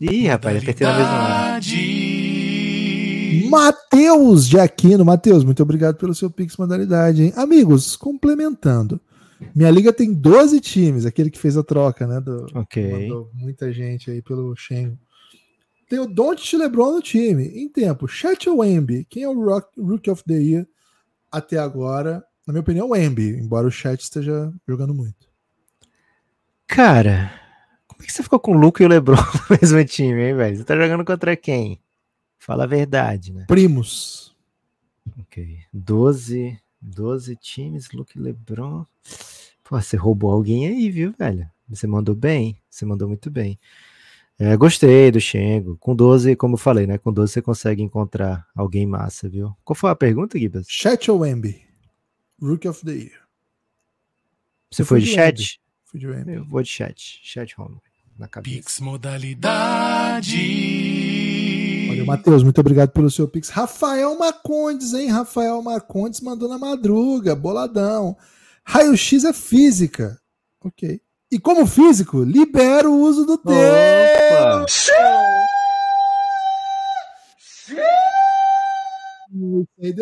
Ih, 0.00 0.26
rapaz, 0.28 0.62
apertei 0.62 0.86
na 0.86 0.96
mesma 0.98 1.24
hora. 1.24 1.60
Matheus 3.48 4.46
de 4.46 4.58
Aquino. 4.58 5.04
Matheus, 5.04 5.44
muito 5.44 5.62
obrigado 5.62 5.96
pelo 5.96 6.14
seu 6.14 6.30
Pix 6.30 6.56
modalidade, 6.56 7.22
hein? 7.22 7.32
Amigos, 7.36 7.96
complementando. 7.96 9.00
Minha 9.54 9.70
liga 9.70 9.92
tem 9.92 10.12
12 10.12 10.60
times, 10.60 11.06
aquele 11.06 11.30
que 11.30 11.38
fez 11.38 11.56
a 11.56 11.62
troca, 11.62 12.06
né? 12.06 12.20
Do, 12.20 12.46
Ok. 12.54 12.90
Mandou 12.90 13.30
muita 13.34 13.72
gente 13.72 14.10
aí 14.10 14.22
pelo 14.22 14.54
Shen. 14.56 14.98
Tem 15.88 15.98
o 15.98 16.06
Don't 16.06 16.56
LeBron 16.56 16.92
no 16.92 17.02
time. 17.02 17.46
Em 17.46 17.68
tempo, 17.68 18.08
Chat 18.08 18.48
ou 18.48 18.58
Wemby? 18.58 19.06
Quem 19.08 19.22
é 19.22 19.28
o 19.28 19.44
rock, 19.44 19.68
Rookie 19.80 20.10
of 20.10 20.22
the 20.24 20.34
Year 20.34 20.66
até 21.30 21.58
agora? 21.58 22.24
Na 22.46 22.52
minha 22.52 22.60
opinião, 22.60 22.90
Wemby, 22.90 23.38
embora 23.38 23.66
o 23.66 23.70
Chat 23.70 24.00
esteja 24.00 24.52
jogando 24.66 24.94
muito. 24.94 25.26
Cara, 26.66 27.30
como 27.96 28.04
é 28.04 28.06
que 28.06 28.12
você 28.12 28.22
ficou 28.22 28.38
com 28.38 28.52
o 28.52 28.58
Luca 28.58 28.82
e 28.82 28.86
o 28.86 28.88
Lebron 28.88 29.16
no 29.50 29.56
mesmo 29.60 29.84
time, 29.84 30.22
hein, 30.22 30.34
velho? 30.36 30.56
Você 30.56 30.64
tá 30.64 30.76
jogando 30.76 31.04
contra 31.04 31.34
quem? 31.34 31.80
Fala 32.38 32.64
a 32.64 32.66
verdade, 32.66 33.32
né? 33.32 33.46
Primos. 33.48 34.36
Ok. 35.18 35.60
12, 35.72 36.60
12 36.80 37.36
times, 37.36 37.90
Luke 37.92 38.18
e 38.18 38.20
Lebron. 38.20 38.84
Pô, 39.64 39.80
você 39.80 39.96
roubou 39.96 40.30
alguém 40.30 40.68
aí, 40.68 40.90
viu, 40.90 41.12
velho? 41.18 41.48
Você 41.68 41.86
mandou 41.86 42.14
bem, 42.14 42.60
você 42.68 42.84
mandou 42.84 43.08
muito 43.08 43.30
bem. 43.30 43.58
É, 44.38 44.54
gostei 44.56 45.10
do 45.10 45.18
Shengo. 45.18 45.78
Com 45.78 45.96
12, 45.96 46.36
como 46.36 46.54
eu 46.54 46.58
falei, 46.58 46.86
né? 46.86 46.98
Com 46.98 47.10
12 47.12 47.32
você 47.32 47.42
consegue 47.42 47.82
encontrar 47.82 48.46
alguém 48.54 48.86
massa, 48.86 49.28
viu? 49.28 49.56
Qual 49.64 49.74
foi 49.74 49.90
a 49.90 49.96
pergunta, 49.96 50.38
Gibas? 50.38 50.66
Chat 50.68 51.10
ou 51.10 51.20
Wemby? 51.20 51.64
Rookie 52.40 52.68
of 52.68 52.84
the 52.84 52.92
Year. 52.92 53.26
Você 54.70 54.82
Eu 54.82 54.86
foi 54.86 55.00
de 55.00 55.06
de 55.06 55.14
chat? 55.14 55.60
Fui 55.84 55.98
de 55.98 56.06
Wemby. 56.06 56.34
Eu 56.34 56.44
vou 56.44 56.62
de 56.62 56.68
chat. 56.68 57.20
Chat 57.22 57.58
home. 57.58 57.80
Na 58.18 58.26
cabeça. 58.26 58.56
Pix 58.56 58.80
modalidade. 58.80 60.36
Olha, 61.90 62.04
Matheus, 62.04 62.42
muito 62.42 62.58
obrigado 62.60 62.90
pelo 62.90 63.10
seu 63.10 63.28
Pix. 63.28 63.50
Rafael 63.50 64.18
Marcondes, 64.18 64.94
hein? 64.94 65.08
Rafael 65.08 65.60
Marcondes 65.62 66.20
mandou 66.20 66.48
na 66.48 66.58
madruga, 66.58 67.34
boladão. 67.34 68.16
Raio-X 68.64 69.24
é 69.24 69.32
física. 69.32 70.18
Ok. 70.64 71.00
E 71.30 71.38
como 71.38 71.66
físico, 71.66 72.22
libera 72.22 72.88
o 72.88 73.00
uso 73.00 73.26
do 73.26 73.36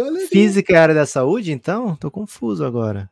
alegria. 0.02 0.28
Física 0.28 0.72
é 0.74 0.76
área 0.76 0.94
da 0.94 1.06
saúde, 1.06 1.50
então? 1.50 1.96
Tô 1.96 2.10
confuso 2.10 2.64
agora. 2.64 3.10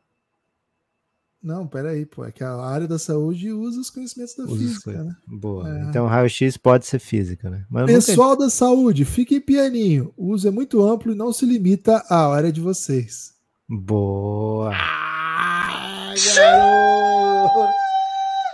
Não, 1.43 1.67
peraí, 1.67 2.05
pô. 2.05 2.23
É 2.23 2.31
que 2.31 2.43
a 2.43 2.55
área 2.55 2.87
da 2.87 2.97
saúde 2.97 3.51
usa 3.51 3.81
os 3.81 3.89
conhecimentos 3.89 4.33
da 4.35 4.45
Usa 4.45 4.55
física, 4.57 5.03
né? 5.03 5.13
Boa. 5.27 5.67
É. 5.69 5.81
Então, 5.89 6.07
raio-x 6.07 6.55
pode 6.55 6.85
ser 6.85 6.99
física, 6.99 7.49
né? 7.49 7.65
Mas 7.69 7.81
eu 7.81 7.87
nunca- 7.95 8.05
Pessoal 8.05 8.37
da 8.37 8.49
saúde, 8.49 9.03
fiquem 9.03 9.41
pianinho. 9.41 10.13
O 10.15 10.31
uso 10.31 10.47
é 10.47 10.51
muito 10.51 10.81
amplo 10.81 11.11
e 11.11 11.15
não 11.15 11.33
se 11.33 11.45
limita 11.45 11.97
à 12.09 12.33
área 12.33 12.51
de 12.51 12.61
vocês. 12.61 13.33
Boa. 13.69 14.71
Ah! 14.73 16.13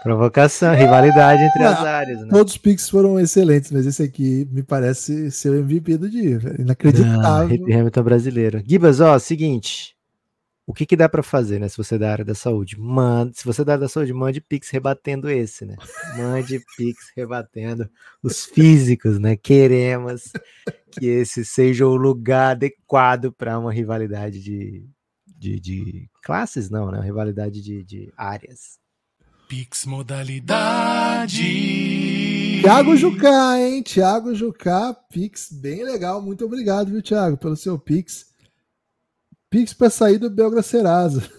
Provocação, 0.02 0.74
rivalidade 0.74 1.44
entre 1.44 1.62
as 1.64 1.78
Não, 1.80 1.86
áreas, 1.86 2.22
né? 2.22 2.28
Todos 2.30 2.54
os 2.54 2.58
Pix 2.58 2.90
foram 2.90 3.20
excelentes, 3.20 3.70
mas 3.70 3.86
esse 3.86 4.02
aqui 4.02 4.48
me 4.50 4.64
parece 4.64 5.30
ser 5.30 5.50
o 5.50 5.56
MVP 5.60 5.98
do 5.98 6.10
dia, 6.10 6.40
velho. 6.40 6.56
Ah, 6.58 6.62
Inacreditável. 6.62 7.56
Hip 7.56 7.74
Hamilton 7.74 8.04
brasileiro. 8.04 8.64
Gibas, 8.66 9.02
ó, 9.02 9.20
seguinte. 9.20 9.94
O 10.70 10.74
que, 10.74 10.86
que 10.86 10.96
dá 10.96 11.10
pra 11.10 11.24
fazer, 11.24 11.58
né? 11.58 11.68
Se 11.68 11.76
você 11.76 11.96
é 11.96 11.98
da 11.98 12.12
área 12.12 12.24
da 12.24 12.36
saúde, 12.36 12.80
manda. 12.80 13.32
Se 13.34 13.44
você 13.44 13.64
é 13.64 13.66
da 13.66 13.72
área 13.72 13.82
da 13.82 13.90
saúde, 13.90 14.14
mande 14.14 14.40
Pix 14.40 14.70
rebatendo 14.70 15.28
esse, 15.28 15.66
né? 15.66 15.76
Mande 16.16 16.64
Pix 16.78 17.12
rebatendo 17.18 17.90
os 18.22 18.46
físicos, 18.46 19.18
né? 19.18 19.36
Queremos 19.36 20.32
que 20.92 21.08
esse 21.08 21.44
seja 21.44 21.88
o 21.88 21.96
lugar 21.96 22.52
adequado 22.52 23.32
para 23.32 23.58
uma 23.58 23.74
rivalidade 23.74 24.40
de, 24.40 24.88
de, 25.26 25.60
de 25.60 26.08
classes, 26.22 26.70
não, 26.70 26.92
né? 26.92 27.00
Uma 27.00 27.04
rivalidade 27.04 27.64
de, 27.64 27.84
de 27.84 28.14
áreas. 28.16 28.78
Pix 29.48 29.88
modalidade. 29.88 31.42
Tiago 32.62 32.96
Jucá, 32.96 33.60
hein? 33.60 33.82
Tiago 33.82 34.36
Jucá, 34.36 34.94
Pix, 34.94 35.52
bem 35.52 35.84
legal. 35.84 36.22
Muito 36.22 36.46
obrigado, 36.46 36.92
viu, 36.92 37.02
Tiago, 37.02 37.38
pelo 37.38 37.56
seu 37.56 37.80
Pix. 37.80 38.29
Pix 39.50 39.74
para 39.74 39.90
sair 39.90 40.18
do 40.18 40.30
Belgra 40.30 40.62
Serasa. 40.62 41.24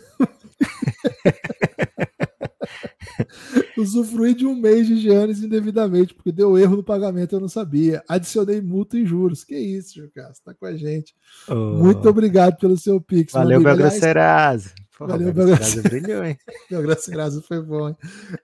Usufruí 3.76 4.34
de 4.34 4.46
um 4.46 4.54
mês 4.54 4.86
de 4.86 4.96
Giannis 4.96 5.42
indevidamente, 5.42 6.14
porque 6.14 6.30
deu 6.32 6.58
erro 6.58 6.76
no 6.76 6.84
pagamento, 6.84 7.34
eu 7.34 7.40
não 7.40 7.48
sabia. 7.48 8.02
Adicionei 8.08 8.60
multa 8.60 8.98
e 8.98 9.06
juros. 9.06 9.44
Que 9.44 9.56
isso, 9.56 9.94
você 9.94 10.42
tá 10.44 10.52
com 10.54 10.66
a 10.66 10.76
gente. 10.76 11.14
Muito 11.48 12.08
obrigado 12.08 12.58
pelo 12.58 12.76
seu 12.76 13.00
Pix. 13.00 13.32
Valeu, 13.32 13.62
Belgra 13.62 13.90
Serasa. 13.90 14.70
Porra, 14.98 15.12
Valeu, 15.12 15.32
Belgra 15.32 15.56
Belgra 15.56 15.64
Serasa 15.64 15.88
brilhou, 15.88 16.24
hein? 16.24 16.36
Belgrado 16.70 17.00
Serasa 17.00 17.40
foi 17.42 17.62
bom, 17.62 17.88
hein? 17.88 17.96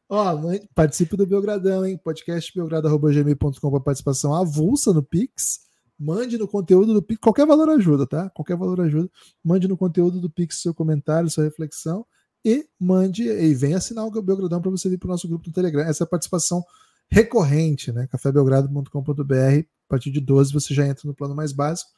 Ó, 0.09 0.41
participe 0.75 1.17
do 1.17 1.27
Belgradão, 1.27 1.85
hein? 1.85 2.01
Podcast 2.03 2.51
belgrado.gmail.com 2.55 3.71
para 3.71 3.81
participação 3.81 4.35
avulsa 4.35 4.93
no 4.93 5.03
Pix. 5.03 5.66
Mande 5.99 6.37
no 6.37 6.47
conteúdo 6.47 6.93
do 6.93 7.03
Pix. 7.03 7.21
Qualquer 7.21 7.47
valor 7.47 7.71
ajuda, 7.71 8.07
tá? 8.07 8.29
Qualquer 8.31 8.57
valor 8.57 8.81
ajuda. 8.81 9.11
Mande 9.43 9.67
no 9.67 9.77
conteúdo 9.77 10.21
do 10.21 10.29
Pix 10.29 10.61
seu 10.61 10.75
comentário, 10.75 11.31
sua 11.31 11.45
reflexão. 11.45 12.07
E 12.45 12.67
mande 12.79 13.25
e 13.25 13.55
venha 13.55 13.79
assinar 13.79 14.07
o 14.07 14.23
Belgradão 14.23 14.61
para 14.61 14.71
você 14.71 14.89
vir 14.89 14.99
para 14.99 15.09
o 15.09 15.11
nosso 15.11 15.27
grupo 15.27 15.49
no 15.49 15.53
Telegram. 15.53 15.83
Essa 15.83 16.05
é 16.05 16.07
a 16.07 16.09
participação 16.09 16.63
recorrente, 17.11 17.91
né? 17.91 18.07
cafébelgrado.com.br. 18.07 18.93
A 18.93 19.89
partir 19.89 20.11
de 20.11 20.21
12 20.21 20.53
você 20.53 20.75
já 20.75 20.87
entra 20.87 21.09
no 21.09 21.15
plano 21.15 21.35
mais 21.35 21.53
básico. 21.53 21.91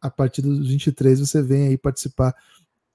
A 0.00 0.10
partir 0.10 0.42
dos 0.42 0.68
23 0.68 1.20
você 1.20 1.42
vem 1.42 1.68
aí 1.68 1.78
participar 1.78 2.34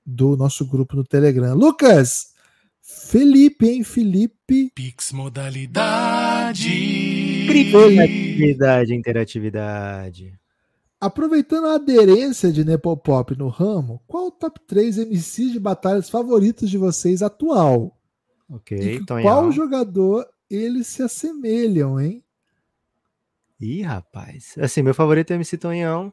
do 0.06 0.36
nosso 0.36 0.66
grupo 0.66 0.96
no 0.96 1.04
Telegram. 1.04 1.56
Lucas! 1.56 2.34
Felipe, 2.82 3.68
hein? 3.68 3.84
Felipe. 3.84 4.72
Pix 4.74 5.12
modalidade. 5.12 6.68
Interatividade, 7.52 8.94
interatividade. 8.96 10.40
Aproveitando 11.02 11.68
a 11.68 11.76
aderência 11.76 12.52
de 12.52 12.66
Nepopop 12.66 13.36
no 13.38 13.48
ramo, 13.48 14.02
qual 14.06 14.28
o 14.28 14.32
top 14.32 14.60
3 14.68 14.98
MCs 14.98 15.54
de 15.54 15.60
batalhas 15.60 16.10
favoritos 16.10 16.70
de 16.70 16.78
vocês 16.78 17.22
atual? 17.22 17.98
Ok, 18.50 18.78
E 18.78 19.06
Tonhão. 19.06 19.24
qual 19.24 19.52
jogador 19.52 20.28
eles 20.50 20.88
se 20.88 21.02
assemelham, 21.04 22.00
hein? 22.00 22.24
Ih, 23.62 23.82
rapaz. 23.82 24.56
Assim, 24.60 24.82
meu 24.82 24.94
favorito 24.94 25.32
é 25.32 25.36
o 25.36 25.38
MC 25.38 25.58
Tonhão. 25.58 26.12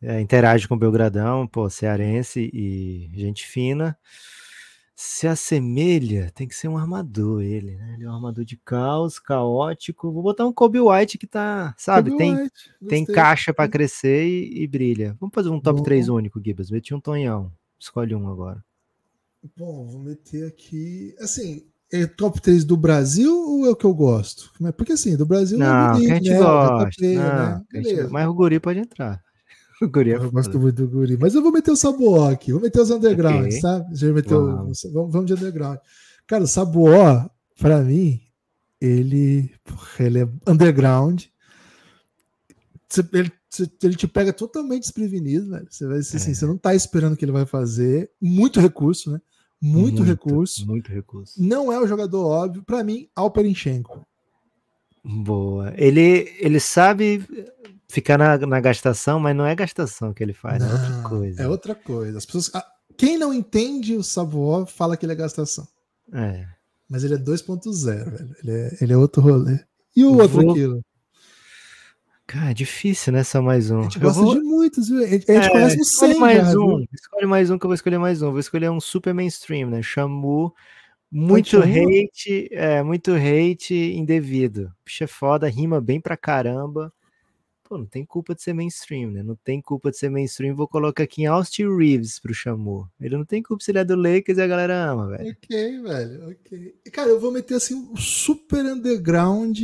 É, 0.00 0.20
interage 0.20 0.68
com 0.68 0.74
o 0.74 0.78
Belgradão, 0.78 1.46
pô, 1.46 1.68
cearense 1.70 2.50
e 2.52 3.10
gente 3.14 3.46
fina. 3.46 3.98
Se 4.98 5.28
assemelha, 5.28 6.32
tem 6.34 6.48
que 6.48 6.54
ser 6.54 6.68
um 6.68 6.78
armador 6.78 7.42
ele, 7.42 7.76
né? 7.76 7.92
Ele 7.94 8.04
é 8.04 8.08
um 8.08 8.14
armador 8.14 8.46
de 8.46 8.56
caos, 8.56 9.18
caótico. 9.18 10.10
Vou 10.10 10.22
botar 10.22 10.46
um 10.46 10.52
Kobe 10.52 10.80
White 10.80 11.18
que 11.18 11.26
tá, 11.26 11.74
sabe, 11.76 12.10
Kobe 12.10 12.22
tem, 12.22 12.34
White, 12.34 12.70
tem 12.88 13.04
caixa 13.04 13.52
pra 13.52 13.68
crescer 13.68 14.26
e, 14.26 14.62
e 14.62 14.66
brilha. 14.66 15.14
Vamos 15.20 15.34
fazer 15.34 15.50
um 15.50 15.60
top 15.60 15.80
Bom. 15.80 15.84
3 15.84 16.08
único, 16.08 16.42
Gibas. 16.42 16.70
Meti 16.70 16.94
um 16.94 17.00
Tonhão. 17.00 17.52
Escolhe 17.78 18.14
um 18.14 18.26
agora. 18.26 18.64
Bom, 19.54 19.86
vou 19.86 20.00
meter 20.00 20.48
aqui. 20.48 21.14
Assim, 21.20 21.66
é 21.92 22.06
top 22.06 22.40
3 22.40 22.64
do 22.64 22.76
Brasil 22.76 23.32
ou 23.32 23.66
é 23.66 23.70
o 23.70 23.76
que 23.76 23.84
eu 23.84 23.94
gosto? 23.94 24.50
Porque 24.78 24.92
assim, 24.92 25.14
do 25.14 25.26
Brasil 25.26 25.58
Não, 25.58 25.66
é 25.66 25.92
bonito, 25.92 26.10
a 26.10 26.14
gente 26.14 26.30
né? 26.30 26.38
Gosta. 26.38 26.90
JP, 26.90 27.14
não, 27.16 27.22
né? 27.22 27.64
a 27.74 27.76
gente-. 27.82 28.10
Mas 28.10 28.26
o 28.26 28.34
Guri 28.34 28.58
pode 28.58 28.78
entrar. 28.78 29.22
O 29.82 29.88
Guri 29.88 30.12
é 30.12 30.16
Eu 30.16 30.30
gosto 30.30 30.58
muito 30.58 30.76
do 30.76 30.88
Guri. 30.88 31.16
Mas 31.18 31.34
eu 31.34 31.42
vou 31.42 31.52
meter 31.52 31.70
o 31.70 31.76
Sabuó 31.76 32.30
aqui. 32.30 32.50
Vou 32.52 32.60
meter 32.62 32.80
os 32.80 32.90
underground, 32.90 33.46
Ok. 33.46 33.60
sabe? 33.60 33.94
Já 33.94 34.12
meteu, 34.12 34.46
Vamos. 34.46 34.82
vamos. 34.92 35.12
vamos 35.12 35.26
de 35.26 35.34
underground. 35.34 35.78
Cara, 36.26 36.44
o 36.44 36.46
Sabuó, 36.46 37.28
pra 37.58 37.80
mim, 37.82 38.20
ele, 38.80 39.50
ele 40.00 40.20
é 40.20 40.28
underground. 40.46 41.24
Ele, 43.12 43.32
ele 43.82 43.94
te 43.96 44.06
pega 44.06 44.32
totalmente 44.32 44.82
desprevenido, 44.82 45.50
velho. 45.50 45.66
Você 45.68 45.86
vai 45.86 45.98
assim, 45.98 46.16
É. 46.16 46.34
você 46.34 46.46
não 46.46 46.56
tá 46.56 46.74
esperando 46.74 47.12
o 47.14 47.16
que 47.16 47.24
ele 47.24 47.32
vai 47.32 47.44
fazer. 47.46 48.10
Muito 48.20 48.60
recurso, 48.60 49.10
né? 49.10 49.20
Muito, 49.60 50.02
recurso. 50.02 50.66
Muito 50.66 50.90
recurso. 50.90 51.42
Não 51.42 51.72
é 51.72 51.80
o 51.80 51.86
jogador 51.86 52.24
óbvio. 52.26 52.62
Pra 52.62 52.84
mim, 52.84 53.08
Alperinchenko. 53.16 54.06
Boa. 55.04 55.72
Ele, 55.76 56.30
ele 56.38 56.60
sabe 56.60 57.24
ficar 57.88 58.18
na, 58.18 58.38
na 58.38 58.60
gastação, 58.60 59.18
mas 59.20 59.34
não 59.36 59.46
é 59.46 59.54
gastação 59.54 60.12
que 60.12 60.22
ele 60.22 60.32
faz, 60.32 60.62
é 60.62 60.66
outra 60.66 60.88
Não, 60.88 61.02
coisa. 61.08 61.42
É 61.42 61.48
outra 61.48 61.74
coisa. 61.74 62.18
As 62.18 62.26
pessoas, 62.26 62.50
ah, 62.54 62.66
quem 62.96 63.16
não 63.18 63.32
entende 63.32 63.94
o 63.96 64.02
Sabuó 64.02 64.66
fala 64.66 64.96
que 64.96 65.04
ele 65.06 65.12
é 65.12 65.16
gastação. 65.16 65.66
É. 66.12 66.46
Mas 66.88 67.02
ele 67.04 67.14
é 67.14 67.18
2.0, 67.18 68.10
velho. 68.10 68.36
Ele 68.42 68.50
é, 68.52 68.76
ele 68.80 68.92
é 68.92 68.96
outro 68.96 69.20
rolê. 69.22 69.58
E 69.94 70.04
o 70.04 70.12
outro 70.12 70.28
Vou- 70.42 70.50
aquilo? 70.52 70.84
Cara, 72.26 72.52
difícil, 72.52 73.12
né? 73.12 73.22
Só 73.22 73.40
mais 73.40 73.70
um. 73.70 73.80
A 73.80 73.82
gente 73.84 74.00
gosta 74.00 74.20
vou- 74.20 74.34
de 74.34 74.40
muitos, 74.40 74.88
viu? 74.88 75.02
A 75.04 75.06
gente, 75.06 75.30
É, 75.30 75.48
conhece 75.48 75.76
uns 75.80 75.88
escolhe 75.92 76.12
100 76.12 76.20
mais 76.20 76.38
já, 76.52 76.58
um. 76.58 76.76
viu? 76.78 76.88
Escolhe 76.92 77.26
mais 77.26 77.50
um 77.50 77.58
que 77.58 77.64
eu 77.64 77.68
vou 77.68 77.74
escolher 77.74 77.98
mais 77.98 78.20
um. 78.20 78.30
Vou 78.32 78.40
escolher 78.40 78.68
um 78.70 78.80
super 78.80 79.14
mainstream, 79.14 79.70
né? 79.70 79.80
Shamu. 79.80 80.52
Muito 81.10 81.56
hate, 81.58 82.48
é, 82.50 82.82
muito 82.82 83.12
hate 83.12 83.74
indevido. 83.96 84.72
Bicho 84.84 85.04
é 85.04 85.06
foda, 85.06 85.48
rima 85.48 85.80
bem 85.80 86.00
pra 86.00 86.16
caramba. 86.16 86.92
Pô, 87.68 87.76
não 87.76 87.86
tem 87.86 88.04
culpa 88.04 88.32
de 88.32 88.42
ser 88.42 88.52
mainstream, 88.52 89.10
né? 89.10 89.22
Não 89.24 89.34
tem 89.34 89.60
culpa 89.60 89.90
de 89.90 89.98
ser 89.98 90.08
mainstream. 90.08 90.54
Vou 90.54 90.68
colocar 90.68 91.02
aqui 91.02 91.22
em 91.22 91.26
Austin 91.26 91.66
Reeves 91.76 92.20
pro 92.20 92.32
Shamu. 92.32 92.88
Ele 93.00 93.16
não 93.16 93.24
tem 93.24 93.42
culpa 93.42 93.64
se 93.64 93.72
ele 93.72 93.78
é 93.78 93.84
do 93.84 93.96
Lakers 93.96 94.38
e 94.38 94.42
a 94.42 94.46
galera 94.46 94.90
ama, 94.90 95.08
velho. 95.08 95.30
Ok, 95.30 95.82
velho, 95.82 96.30
ok. 96.30 96.74
E, 96.84 96.90
cara, 96.90 97.08
eu 97.08 97.18
vou 97.18 97.32
meter 97.32 97.54
assim 97.54 97.74
um 97.74 97.96
super 97.96 98.64
underground 98.64 99.58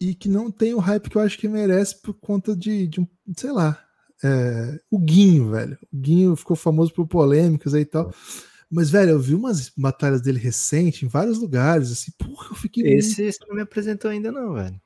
e 0.00 0.14
que 0.14 0.30
não 0.30 0.50
tem 0.50 0.72
o 0.72 0.78
hype 0.78 1.10
que 1.10 1.16
eu 1.16 1.20
acho 1.20 1.38
que 1.38 1.46
merece 1.46 2.00
por 2.00 2.14
conta 2.14 2.56
de, 2.56 2.86
de 2.86 3.00
um, 3.02 3.06
sei 3.36 3.52
lá, 3.52 3.78
é, 4.24 4.80
o 4.90 4.98
Guinho, 4.98 5.50
velho. 5.50 5.78
O 5.92 5.96
Guinho 5.98 6.36
ficou 6.36 6.56
famoso 6.56 6.92
por 6.94 7.06
polêmicas 7.06 7.74
aí 7.74 7.82
e 7.82 7.86
tal. 7.86 8.14
Mas, 8.70 8.88
velho, 8.88 9.10
eu 9.10 9.20
vi 9.20 9.34
umas 9.34 9.68
batalhas 9.76 10.22
dele 10.22 10.38
recente 10.38 11.04
em 11.04 11.08
vários 11.08 11.38
lugares, 11.38 11.92
assim, 11.92 12.12
porra, 12.16 12.48
eu 12.50 12.56
fiquei 12.56 12.84
muito 12.84 13.20
Esse 13.20 13.38
não 13.46 13.56
me 13.56 13.62
apresentou 13.62 14.10
ainda, 14.10 14.32
não, 14.32 14.54
velho. 14.54 14.80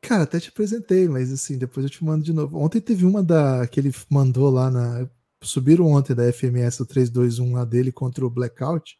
Cara, 0.00 0.24
até 0.24 0.38
te 0.40 0.48
apresentei, 0.48 1.08
mas 1.08 1.32
assim, 1.32 1.58
depois 1.58 1.84
eu 1.84 1.90
te 1.90 2.04
mando 2.04 2.24
de 2.24 2.32
novo. 2.32 2.58
Ontem 2.58 2.80
teve 2.80 3.04
uma 3.04 3.22
da 3.22 3.66
que 3.66 3.80
ele 3.80 3.92
mandou 4.08 4.50
lá 4.50 4.70
na. 4.70 5.08
Subiram 5.42 5.86
ontem 5.86 6.14
da 6.14 6.30
FMS 6.32 6.82
o 6.82 6.86
321 6.86 7.54
lá 7.54 7.64
dele 7.64 7.90
contra 7.90 8.26
o 8.26 8.30
Blackout. 8.30 8.98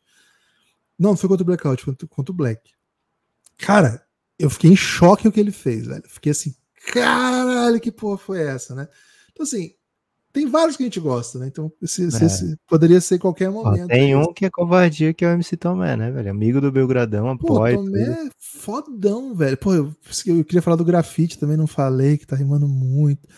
Não, 0.99 1.17
foi 1.17 1.29
contra 1.29 1.43
o 1.43 1.47
Blackout, 1.47 1.85
contra, 1.85 2.07
contra 2.09 2.33
o 2.33 2.35
Black. 2.35 2.73
Cara, 3.59 4.07
eu 4.39 4.49
fiquei 4.49 4.71
em 4.71 4.77
choque 4.77 5.29
o 5.29 5.33
que 5.33 5.41
ele 5.41 5.53
fez, 5.53 5.87
velho. 5.87 6.05
Fiquei 6.09 6.33
assim, 6.33 6.55
caralho, 6.93 7.81
que 7.81 7.93
porra 7.93 8.17
foi 8.17 8.43
essa, 8.43 8.75
né? 8.75 8.89
Então, 9.31 9.45
assim, 9.45 9.75
tem 10.33 10.47
vários 10.49 10.77
que 10.77 10.83
a 10.83 10.87
gente 10.87 11.01
gosta, 11.01 11.39
né? 11.39 11.47
Então, 11.49 11.73
esse, 11.83 12.05
É. 12.05 12.07
esse 12.07 12.57
poderia 12.69 13.01
ser 13.01 13.19
qualquer 13.19 13.49
Ó, 13.49 13.53
momento. 13.53 13.89
tem 13.89 14.15
aí. 14.15 14.17
um 14.17 14.33
que 14.33 14.45
é 14.47 14.51
covardia, 14.51 15.13
que 15.13 15.25
é 15.25 15.29
o 15.29 15.33
MC 15.33 15.57
Tomé, 15.57 15.97
né, 15.97 16.11
velho? 16.11 16.31
Amigo 16.31 16.61
do 16.61 16.71
Belgradão, 16.73 17.37
Pô, 17.37 17.55
apoia. 17.55 17.77
Tomé 17.77 18.05
tudo. 18.05 18.13
é 18.29 18.31
fodão, 18.39 19.35
velho. 19.35 19.57
Pô, 19.57 19.75
eu, 19.75 19.93
eu 20.27 20.45
queria 20.45 20.63
falar 20.63 20.77
do 20.77 20.85
grafite, 20.85 21.39
também 21.39 21.57
não 21.57 21.67
falei, 21.67 22.17
que 22.19 22.27
tá 22.27 22.37
rimando 22.37 22.69
muito. 22.69 23.29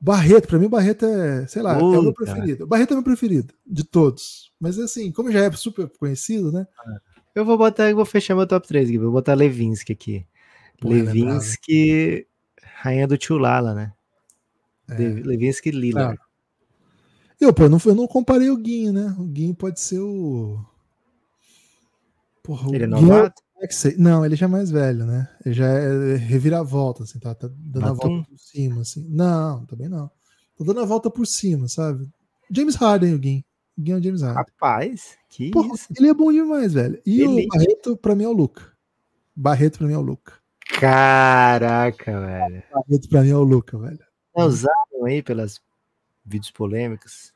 Barreto, 0.00 0.46
pra 0.46 0.58
mim 0.60 0.66
o 0.66 0.70
Barreto 0.70 1.04
é, 1.06 1.46
sei 1.48 1.60
lá, 1.60 1.74
é 1.78 1.82
o 1.82 2.02
meu 2.02 2.12
preferido. 2.14 2.64
O 2.64 2.66
Barreto 2.68 2.92
é 2.92 2.94
meu 2.94 3.02
preferido, 3.02 3.52
de 3.66 3.82
todos. 3.82 4.52
Mas 4.60 4.78
assim, 4.78 5.10
como 5.10 5.32
já 5.32 5.40
é 5.40 5.50
super 5.52 5.88
conhecido, 5.98 6.52
né? 6.52 6.66
Eu 7.34 7.44
vou 7.44 7.58
botar, 7.58 7.90
eu 7.90 7.96
vou 7.96 8.04
fechar 8.04 8.34
meu 8.36 8.46
top 8.46 8.66
3 8.68 8.88
aqui. 8.88 8.98
Vou 8.98 9.10
botar 9.10 9.34
Levinsky 9.34 9.92
aqui. 9.92 10.26
Pô, 10.80 10.88
é? 10.92 11.02
Levinsky, 11.02 12.26
rainha 12.80 13.08
do 13.08 13.18
Tchulala, 13.18 13.74
né? 13.74 13.92
É. 14.90 14.96
Le- 14.96 15.22
Levinsky 15.22 15.70
Lillard. 15.70 16.18
Eu, 17.40 17.52
pô, 17.52 17.68
não, 17.68 17.78
eu 17.84 17.94
não 17.94 18.06
comparei 18.08 18.50
o 18.50 18.56
Guinho, 18.56 18.92
né? 18.92 19.14
O 19.18 19.24
Guinho 19.24 19.54
pode 19.54 19.78
ser 19.80 20.00
o. 20.00 20.58
Porra, 22.42 22.68
o 22.70 22.74
Ele 22.74 22.84
é 22.84 22.86
Guinho 22.86 23.00
novato? 23.02 23.42
é 23.60 23.94
Não, 23.96 24.24
ele 24.24 24.34
já 24.36 24.46
é 24.46 24.48
mais 24.48 24.70
velho, 24.70 25.04
né? 25.06 25.28
Ele 25.44 25.54
já 25.54 25.66
é 25.66 26.16
reviravolta, 26.16 27.02
assim, 27.04 27.18
tá, 27.18 27.34
tá 27.34 27.48
dando 27.56 27.86
a 27.86 27.94
Batum? 27.94 28.08
volta 28.16 28.28
por 28.30 28.38
cima, 28.38 28.80
assim. 28.80 29.06
Não, 29.08 29.64
também 29.66 29.88
não. 29.88 30.10
Tô 30.56 30.64
dando 30.64 30.80
a 30.80 30.84
volta 30.84 31.10
por 31.10 31.26
cima, 31.26 31.68
sabe? 31.68 32.08
James 32.50 32.74
Harden, 32.74 33.14
o 33.14 33.18
Guinho. 33.18 33.44
O 33.76 33.82
Guinho 33.82 33.96
é 33.96 34.00
o 34.00 34.02
James 34.02 34.22
Harden. 34.22 34.44
Rapaz, 34.44 35.16
que 35.28 35.50
Porra, 35.50 35.74
isso? 35.74 35.86
ele 35.96 36.08
é 36.08 36.14
bom 36.14 36.32
demais, 36.32 36.72
velho. 36.72 37.00
E 37.06 37.24
o. 37.24 37.46
Barreto, 37.48 37.96
pra 37.96 38.14
mim, 38.16 38.24
é 38.24 38.28
o 38.28 38.32
Luca. 38.32 38.72
Barreto, 39.36 39.78
pra 39.78 39.86
mim, 39.86 39.92
é 39.94 39.98
o 39.98 40.02
Luca. 40.02 40.32
Caraca, 40.80 42.20
velho. 42.20 42.62
Barreto, 42.72 43.08
pra 43.08 43.22
mim, 43.22 43.30
é 43.30 43.36
o 43.36 43.42
Luca, 43.44 43.78
velho. 43.78 44.00
Não 44.38 44.46
usaram 44.46 45.04
aí 45.06 45.22
pelas 45.22 45.60
vídeos 46.24 46.50
polêmicos. 46.50 47.32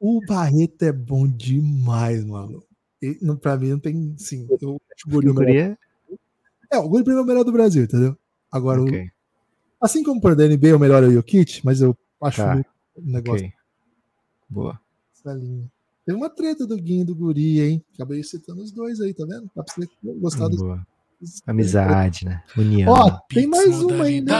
O 0.00 0.20
Barreto 0.26 0.82
é 0.84 0.92
bom 0.92 1.26
demais, 1.28 2.24
mano. 2.24 2.62
E, 3.02 3.18
não- 3.22 3.36
pra 3.36 3.56
mim, 3.56 3.68
não 3.70 3.78
tem, 3.78 4.14
sim. 4.18 4.46
Eu 4.60 4.80
acho 4.94 5.06
o 5.06 5.10
Guri 5.10 5.28
o 5.30 5.34
melhor. 5.34 5.76
É, 6.70 6.78
o 6.78 6.88
Guri 6.88 7.10
é 7.10 7.20
o 7.20 7.24
melhor 7.24 7.44
do 7.44 7.52
Brasil, 7.52 7.84
entendeu? 7.84 8.16
Agora, 8.50 8.80
o- 8.80 8.84
Ok, 8.84 9.10
assim 9.80 10.02
como 10.02 10.20
por 10.20 10.34
da 10.36 10.44
NBA, 10.44 10.76
o 10.76 10.78
melhor 10.78 11.02
é 11.02 11.06
o 11.06 11.12
Jokic, 11.12 11.60
mas 11.64 11.80
eu 11.80 11.96
acho 12.22 12.42
Tá. 12.42 12.64
o 12.96 13.00
negócio 13.02 13.46
ok. 13.46 13.52
Boa. 14.48 14.80
dessa 15.14 15.32
linha. 15.36 15.70
Teve 16.06 16.16
uma 16.16 16.30
treta 16.30 16.66
do 16.66 16.76
Guinho 16.76 17.02
e 17.02 17.04
do 17.04 17.14
Guri, 17.14 17.60
hein? 17.60 17.84
Acabei 17.94 18.22
citando 18.22 18.62
os 18.62 18.70
dois 18.72 19.00
aí, 19.00 19.12
tá 19.12 19.24
vendo? 19.26 19.50
Dá 19.54 19.62
pra 19.62 19.74
você 19.74 19.88
gostar 20.02 20.48
dos 20.48 20.58
Boa. 20.60 20.86
Amizade, 21.46 22.24
né? 22.24 22.42
União. 22.56 22.92
Ó, 22.92 23.10
tem 23.28 23.46
mais 23.46 23.82
uma 23.82 24.04
ainda. 24.04 24.34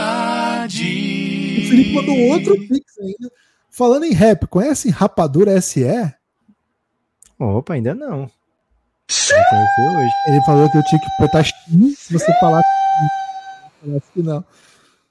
O 1.59 1.69
Felipe 1.69 1.93
mandou 1.93 2.17
outro 2.29 2.55
Pix 2.67 2.97
ainda. 2.99 3.31
Falando 3.71 4.03
em 4.05 4.13
rap, 4.13 4.47
conhecem 4.47 4.91
Rapadura 4.91 5.59
SE? 5.61 5.83
Opa, 7.37 7.73
ainda 7.73 7.93
não. 7.95 8.29
Ele 10.27 10.41
falou 10.45 10.69
que 10.69 10.77
eu 10.77 10.83
tinha 10.83 10.99
que 11.01 11.37
X 11.43 11.53
se 11.97 12.13
você 12.13 12.31
falasse 12.39 12.67
que 14.13 14.21
não. 14.21 14.43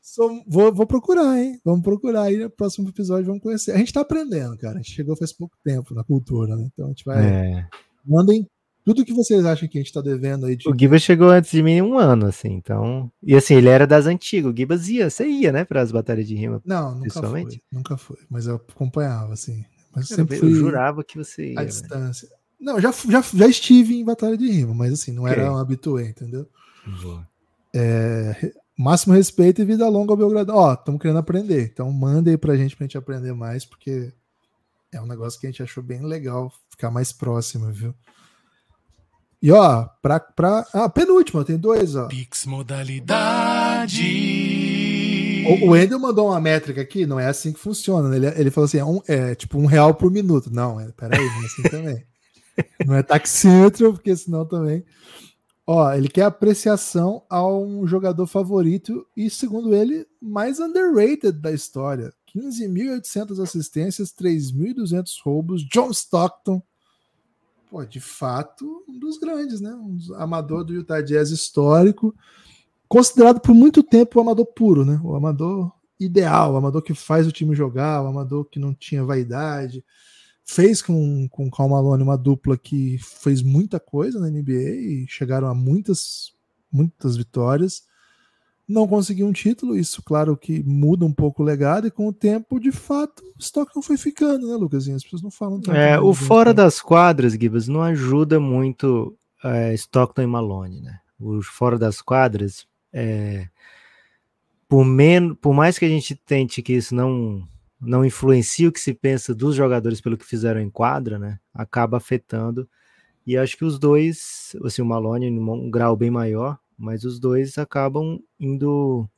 Sou- 0.01 0.43
vou, 0.47 0.73
vou 0.73 0.87
procurar, 0.87 1.39
hein? 1.39 1.61
Vamos 1.65 1.83
procurar 1.83 2.23
aí 2.23 2.37
no 2.37 2.51
próximo 2.51 2.89
episódio, 2.89 3.27
vamos 3.27 3.43
conhecer. 3.43 3.73
A 3.73 3.79
gente 3.79 3.93
tá 3.93 4.01
aprendendo, 4.01 4.57
cara. 4.59 4.75
A 4.75 4.83
gente 4.83 4.93
chegou 4.95 5.17
faz 5.17 5.33
pouco 5.33 5.57
tempo 5.65 5.95
na 5.95 6.05
cultura, 6.05 6.57
né? 6.57 6.69
Então 6.73 6.87
a 6.87 6.89
gente 6.89 7.05
vai. 7.05 7.25
É. 7.27 7.67
Mandem 8.05 8.47
tudo 8.95 9.05
que 9.05 9.13
vocês 9.13 9.45
acham 9.45 9.69
que 9.69 9.77
a 9.77 9.83
gente 9.83 9.93
tá 9.93 10.01
devendo 10.01 10.47
aí 10.47 10.57
de. 10.57 10.67
O 10.67 10.75
Gibas 10.75 11.03
chegou 11.03 11.29
antes 11.29 11.51
de 11.51 11.63
mim 11.63 11.83
um 11.83 11.99
ano, 11.99 12.27
assim, 12.27 12.49
então. 12.49 13.13
E 13.23 13.35
assim, 13.37 13.55
ele 13.55 13.69
era 13.69 13.87
das 13.87 14.07
antigas. 14.07 14.51
O 14.51 14.57
Gibas 14.57 14.89
ia, 14.89 15.11
você 15.11 15.27
ia, 15.27 15.53
né, 15.53 15.65
para 15.65 15.83
as 15.83 15.93
batalhas 15.93 16.27
de 16.27 16.35
rima. 16.35 16.63
Não, 16.65 16.95
nunca 16.95 17.23
foi. 17.23 17.61
Nunca 17.71 17.97
foi. 17.99 18.17
Mas 18.31 18.47
eu 18.47 18.57
acompanhava, 18.57 19.35
assim. 19.35 19.63
Mas 19.95 20.11
eu 20.11 20.17
sempre 20.17 20.39
eu 20.39 20.51
jurava 20.55 21.05
que 21.05 21.19
você 21.19 21.53
ia. 21.53 21.61
à 21.61 21.65
distância. 21.65 22.29
Não, 22.59 22.81
já, 22.81 22.91
já, 22.91 23.21
já 23.21 23.47
estive 23.47 23.95
em 24.01 24.05
batalha 24.05 24.37
de 24.37 24.51
rima, 24.51 24.73
mas 24.73 24.95
assim, 24.95 25.13
não 25.13 25.29
era 25.29 25.43
Ok. 25.43 25.55
um 25.55 25.59
habitué, 25.59 26.09
entendeu? 26.09 26.49
Boa. 27.03 27.29
Máximo 28.77 29.15
respeito 29.15 29.61
e 29.61 29.65
vida 29.65 29.87
longa 29.89 30.13
ao 30.13 30.17
Belgradão. 30.17 30.57
Ó, 30.57 30.73
estamos 30.73 31.01
querendo 31.01 31.19
aprender. 31.19 31.71
Então 31.73 31.93
manda 31.93 32.31
aí 32.31 32.39
pra 32.39 32.57
gente 32.57 32.75
pra 32.75 32.85
gente 32.85 32.97
aprender 32.97 33.33
mais, 33.35 33.65
porque 33.65 34.13
é 34.91 35.01
um 35.01 35.07
negócio 35.07 35.39
que 35.39 35.47
a 35.47 35.51
gente 35.51 35.63
achou 35.63 35.83
bem 35.83 36.01
legal 36.03 36.51
ficar 36.71 36.91
mais 36.91 37.13
próximo, 37.13 37.71
viu? 37.71 37.95
E 39.41 39.53
ó, 39.53 39.85
pra. 40.03 40.19
pra 40.21 40.67
ah, 40.73 40.89
penúltima, 40.89 41.45
tem 41.45 41.57
dois, 41.57 41.95
ó. 41.95 42.07
Pix 42.09 42.45
modalidade. 42.47 44.03
O, 45.47 45.67
o 45.67 45.71
Wendel 45.71 45.99
mandou 45.99 46.27
uma 46.29 46.41
métrica 46.41 46.81
aqui, 46.81 47.07
não 47.07 47.19
é 47.19 47.27
assim 47.27 47.53
que 47.53 47.59
funciona. 47.61 48.09
né? 48.09 48.17
Ele, 48.17 48.27
ele 48.41 48.51
falou 48.51 48.67
assim: 48.67 48.79
é, 48.79 48.85
um- 48.85 49.01
é 49.07 49.35
tipo 49.35 49.59
um 49.59 49.67
real 49.67 49.95
por 49.95 50.11
minuto. 50.11 50.51
Não, 50.53 50.81
é, 50.81 50.91
peraí, 50.93 51.25
não 51.25 51.43
é 51.43 51.47
assim 51.47 51.63
também. 51.63 52.05
Não 52.85 52.97
é 52.97 53.05
taxímetro, 53.05 53.93
porque 53.93 54.17
senão 54.17 54.45
também. 54.45 54.85
Ó, 55.65 55.93
ele 55.93 56.09
quer 56.09 56.23
apreciação 56.23 57.23
a 57.31 57.47
um 57.47 57.87
jogador 57.87 58.27
favorito 58.27 59.07
e, 59.17 59.31
segundo 59.31 59.73
ele, 59.73 60.05
mais 60.21 60.59
underrated 60.59 61.31
da 61.41 61.53
história. 61.53 62.13
15.800 62.37 63.41
assistências, 63.41 64.13
3.200 64.13 65.09
roubos. 65.25 65.63
John 65.69 65.91
Stockton. 65.93 66.61
Pô, 67.71 67.85
de 67.85 68.01
fato, 68.01 68.85
um 68.89 68.99
dos 68.99 69.19
grandes, 69.19 69.61
né? 69.61 69.75
Um 69.75 69.99
amador 70.15 70.65
do 70.65 70.73
Utah 70.73 71.03
Jazz 71.03 71.31
histórico. 71.31 72.15
Considerado 72.89 73.41
por 73.41 73.55
muito 73.55 73.83
tempo 73.83 74.19
o 74.19 74.23
amador 74.23 74.47
puro, 74.47 74.85
né? 74.85 74.99
O 75.05 75.15
amador 75.15 75.71
ideal, 76.01 76.55
o 76.55 76.57
amador 76.57 76.81
que 76.81 76.95
faz 76.95 77.27
o 77.27 77.33
time 77.33 77.55
jogar, 77.55 78.03
o 78.03 78.07
amador 78.07 78.47
que 78.47 78.59
não 78.59 78.75
tinha 78.75 79.05
vaidade. 79.05 79.85
Fez 80.45 80.81
com, 80.81 81.29
com 81.29 81.47
o 81.47 81.51
Cal 81.51 81.69
Malone 81.69 82.03
uma 82.03 82.17
dupla 82.17 82.57
que 82.57 82.97
fez 82.99 83.43
muita 83.43 83.79
coisa 83.79 84.19
na 84.19 84.31
NBA 84.31 84.53
e 84.53 85.07
chegaram 85.07 85.49
a 85.49 85.55
muitas, 85.55 86.33
muitas 86.73 87.19
vitórias. 87.19 87.83
Não 88.69 88.87
conseguiu 88.87 89.27
um 89.27 89.33
título, 89.33 89.77
isso, 89.77 90.03
claro, 90.03 90.37
que 90.37 90.63
muda 90.63 91.05
um 91.05 91.13
pouco 91.13 91.43
o 91.43 91.47
legado, 91.47 91.87
e 91.87 91.91
com 91.91 92.07
o 92.07 92.13
tempo, 92.13 92.61
de 92.61 92.71
fato, 92.71 93.23
o 93.23 93.41
Stockton 93.41 93.81
foi 93.81 93.97
ficando, 93.97 94.47
né, 94.47 94.55
Lucas? 94.57 94.87
As 94.89 95.03
pessoas 95.03 95.23
não 95.23 95.31
falam 95.31 95.59
tanto. 95.59 95.75
É, 95.75 95.99
o 95.99 96.13
fora 96.13 96.51
né? 96.51 96.55
das 96.55 96.81
quadras, 96.83 97.33
Gibas, 97.33 97.67
não 97.67 97.83
ajuda 97.83 98.39
muito 98.39 99.17
é, 99.43 99.73
Stockton 99.75 100.23
e 100.23 100.27
Malone, 100.27 100.83
né? 100.83 101.01
O 101.19 101.43
fora 101.43 101.79
das 101.79 102.03
quadras, 102.03 102.67
é, 102.93 103.49
por, 104.69 104.85
men 104.85 105.35
por 105.35 105.55
mais 105.55 105.79
que 105.79 105.85
a 105.85 105.89
gente 105.89 106.15
tente 106.15 106.63
que 106.63 106.75
isso 106.75 106.95
não 106.95 107.43
não 107.81 108.05
influencie 108.05 108.67
o 108.67 108.73
que 108.73 108.81
se 108.81 108.93
pensa 108.93 109.33
dos 109.33 109.55
jogadores 109.55 110.01
pelo 110.01 110.19
que 110.19 110.27
fizeram 110.27 110.61
em 110.61 110.69
quadra, 110.69 111.19
né? 111.19 111.39
Acaba 111.55 111.97
afetando. 111.97 112.69
E 113.25 113.37
acho 113.37 113.57
que 113.57 113.65
os 113.65 113.79
dois, 113.79 114.57
assim, 114.65 114.83
o 114.83 114.87
Malone 114.87 115.27
em 115.27 115.39
um 115.39 115.71
grau 115.71 115.97
bem 115.97 116.11
maior, 116.11 116.59
mas 116.79 117.05
os 117.05 117.19
dois 117.19 117.59
acabam 117.59 118.21
indo 118.39 119.09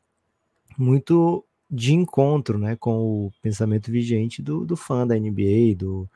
muito 0.78 1.44
de 1.70 1.94
encontro, 1.94 2.58
né, 2.58 2.76
com 2.76 3.26
o 3.26 3.32
pensamento 3.42 3.92
vigente 3.92 4.42
do, 4.42 4.64
do 4.64 4.76
fã 4.76 5.06
da 5.06 5.16
NBA, 5.16 5.76
do, 5.76 6.08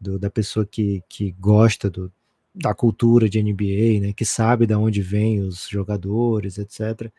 do, 0.00 0.18
da 0.18 0.30
pessoa 0.30 0.64
que, 0.64 1.02
que 1.08 1.32
gosta 1.32 1.90
do, 1.90 2.12
da 2.54 2.72
cultura 2.74 3.28
de 3.28 3.42
NBA, 3.42 4.00
né, 4.00 4.12
que 4.12 4.24
sabe 4.24 4.66
de 4.66 4.74
onde 4.74 5.02
vêm 5.02 5.40
os 5.40 5.66
jogadores, 5.68 6.58
etc. 6.58 7.10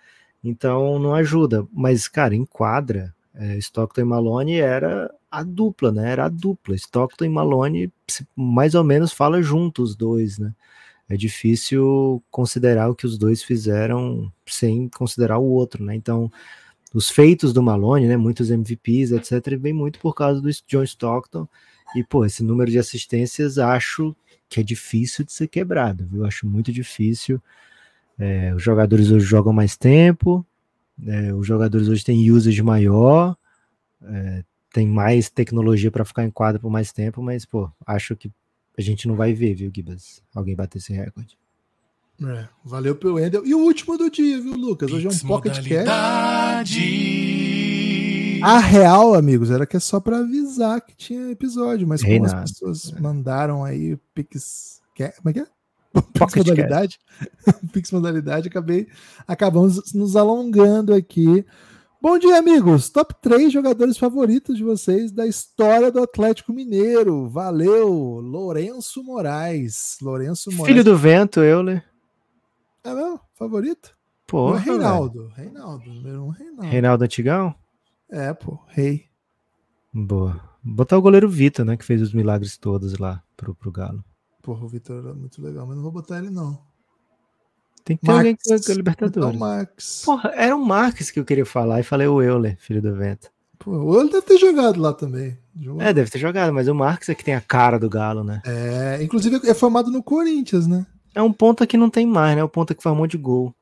Então 0.44 1.00
não 1.00 1.14
ajuda. 1.14 1.68
Mas, 1.74 2.08
cara, 2.08 2.36
em 2.36 2.46
quadra, 2.46 3.14
é, 3.34 3.58
Stockton 3.58 4.02
e 4.02 4.06
Malone 4.06 4.56
era 4.56 5.14
a 5.30 5.44
dupla, 5.44 5.92
né? 5.92 6.12
Era 6.12 6.26
a 6.26 6.30
dupla. 6.30 6.76
Stockton 6.76 7.26
e 7.26 7.30
Malone 7.30 7.92
mais 8.36 8.76
ou 8.76 8.84
menos 8.84 9.12
fala 9.12 9.42
juntos 9.42 9.92
os 9.92 9.96
dois, 9.96 10.40
né? 10.40 10.54
É 11.08 11.16
difícil 11.16 12.24
considerar 12.32 12.90
o 12.90 12.96
que 12.96 13.06
os 13.06 13.18
dois 13.18 13.44
fizeram 13.44 14.32
sem 14.46 14.90
considerar 14.90 15.38
o 15.38 15.46
outro, 15.46 15.84
né? 15.84 15.96
Então, 15.96 16.32
os 16.94 17.10
feitos 17.10 17.54
do 17.54 17.62
Malone, 17.62 18.08
né? 18.08 18.18
Muitos 18.18 18.50
MVPs, 18.50 19.12
etc., 19.12 19.58
vem 19.60 19.74
muito 19.74 20.00
por 20.00 20.16
causa 20.16 20.42
do 20.42 20.50
John 20.68 20.84
Stockton. 20.84 21.48
E, 21.96 22.04
pô, 22.04 22.26
esse 22.26 22.44
número 22.44 22.72
de 22.72 22.80
assistências 22.80 23.58
acho 23.60 24.16
que 24.50 24.60
é 24.60 24.64
difícil 24.64 25.26
de 25.26 25.32
ser 25.32 25.48
quebrado, 25.48 26.08
viu? 26.08 26.26
Acho 26.26 26.48
muito 26.48 26.72
difícil. 26.72 27.42
É, 28.18 28.54
os 28.56 28.64
jogadores 28.64 29.12
hoje 29.12 29.26
jogam 29.26 29.54
mais 29.54 29.76
tempo, 29.76 30.46
é, 31.06 31.34
os 31.34 31.46
jogadores 31.46 31.88
hoje 31.88 32.04
têm 32.04 32.32
usage 32.32 32.64
maior, 32.64 33.36
é, 34.04 34.44
tem 34.74 34.88
mais 34.88 35.30
tecnologia 35.30 35.92
para 35.92 36.06
ficar 36.06 36.24
em 36.24 36.32
quadro 36.32 36.62
por 36.62 36.70
mais 36.70 36.92
tempo, 36.92 37.22
mas, 37.22 37.46
pô, 37.46 37.70
acho 37.86 38.16
que 38.16 38.32
a 38.78 38.82
gente 38.82 39.08
não 39.08 39.16
vai 39.16 39.34
ver, 39.34 39.56
viu, 39.56 39.72
Gibas? 39.74 40.22
Alguém 40.34 40.56
bater 40.56 40.78
esse 40.80 40.94
recorde. 40.94 41.38
É, 42.24 42.48
valeu 42.64 42.96
pelo 42.96 43.20
Endel. 43.20 43.46
E 43.46 43.54
o 43.54 43.60
último 43.60 43.98
do 43.98 44.10
dia, 44.10 44.40
viu, 44.40 44.54
Lucas? 44.54 44.92
Hoje 44.92 45.08
é 45.08 45.10
um 45.10 45.28
Pocket 45.28 45.56
Cast. 45.68 45.92
A 48.42 48.60
real, 48.60 49.16
amigos, 49.16 49.50
era 49.52 49.66
que 49.66 49.76
é 49.76 49.80
só 49.80 50.00
para 50.00 50.20
avisar 50.20 50.80
que 50.82 50.96
tinha 50.96 51.32
episódio, 51.32 51.88
mas 51.88 52.02
como 52.02 52.12
Reinado. 52.12 52.36
as 52.36 52.52
pessoas 52.52 52.94
é. 52.94 53.00
mandaram 53.00 53.64
aí 53.64 53.94
o 53.94 54.00
Pix. 54.14 54.82
Como 54.96 55.30
é 55.30 55.34
que 55.34 55.40
é? 55.40 55.48
Pix 56.14 56.36
modalidade. 56.36 57.00
Pix 57.74 57.92
modalidade, 57.92 58.48
acabei. 58.48 58.88
Acabamos 59.28 59.94
nos 59.94 60.16
alongando 60.16 60.94
aqui. 60.94 61.46
Bom 62.08 62.20
dia, 62.20 62.38
amigos. 62.38 62.88
Top 62.88 63.16
3 63.20 63.52
jogadores 63.52 63.98
favoritos 63.98 64.58
de 64.58 64.64
vocês 64.64 65.12
da 65.12 65.26
história 65.26 65.92
do 65.92 66.04
Atlético 66.04 66.54
Mineiro. 66.54 67.28
Valeu, 67.28 67.90
Lourenço 68.20 69.04
Moraes. 69.04 69.98
Lourenço 70.00 70.52
Moraes. 70.52 70.68
Filho 70.68 70.84
do 70.84 70.96
vento, 70.96 71.40
Euler. 71.40 71.84
É 72.84 72.94
meu 72.94 73.20
favorito? 73.34 73.98
Pô, 74.28 74.52
Reinaldo. 74.52 75.30
Reinaldo, 75.30 75.90
número 75.92 76.26
um, 76.26 76.30
Reinaldo. 76.30 76.62
Reinaldo 76.62 77.04
Antigão? 77.06 77.56
É, 78.08 78.32
pô, 78.36 78.60
rei. 78.68 79.06
Boa. 79.92 80.40
Botar 80.64 81.00
o 81.00 81.02
goleiro 81.02 81.28
Vitor, 81.28 81.66
né? 81.66 81.76
Que 81.76 81.84
fez 81.84 82.04
os 82.04 82.14
milagres 82.14 82.56
todos 82.56 83.00
lá 83.00 83.24
pro, 83.36 83.56
pro 83.56 83.72
Galo. 83.72 84.06
Porra, 84.44 84.64
o 84.64 84.68
Vitor 84.68 85.04
era 85.04 85.16
muito 85.16 85.42
legal, 85.42 85.66
mas 85.66 85.76
não 85.76 85.82
vou 85.82 85.92
botar 85.92 86.20
ele, 86.20 86.30
não. 86.30 86.62
Tem 87.86 87.96
que 87.96 88.02
ter 88.02 88.08
Max, 88.08 88.18
alguém 88.18 88.36
que 88.36 88.72
é 88.72 88.74
Libertadores. 88.74 89.36
Então, 89.36 89.48
Max. 89.48 90.02
Porra, 90.04 90.32
era 90.36 90.56
o 90.56 90.66
Marques 90.66 91.12
que 91.12 91.20
eu 91.20 91.24
queria 91.24 91.46
falar 91.46 91.80
e 91.80 91.84
falei 91.84 92.08
o 92.08 92.20
Euler, 92.20 92.58
filho 92.60 92.82
do 92.82 92.96
vento. 92.96 93.30
Pô, 93.60 93.72
o 93.72 93.94
Euler 93.94 94.12
deve 94.12 94.26
ter 94.26 94.38
jogado 94.40 94.82
lá 94.82 94.92
também. 94.92 95.38
Jogou. 95.62 95.82
É, 95.82 95.94
deve 95.94 96.10
ter 96.10 96.18
jogado, 96.18 96.52
mas 96.52 96.68
o 96.68 96.74
Marques 96.74 97.08
é 97.10 97.16
que 97.16 97.24
tem 97.24 97.36
a 97.36 97.42
cara 97.42 97.78
do 97.78 97.88
Galo, 97.88 98.24
né? 98.24 98.42
É, 98.44 99.04
inclusive 99.04 99.40
é 99.48 99.54
formado 99.54 99.92
no 99.92 100.02
Corinthians, 100.02 100.66
né? 100.66 100.86
É 101.14 101.22
um 101.22 101.32
ponta 101.32 101.68
que 101.68 101.78
não 101.78 101.90
tem 101.90 102.08
mais, 102.08 102.36
né? 102.36 102.44
O 102.44 102.50
ponta 102.50 102.74
que 102.74 102.82
faz 102.82 102.94
um 102.94 102.98
monte 102.98 103.12
de 103.12 103.18
gol. 103.20 103.54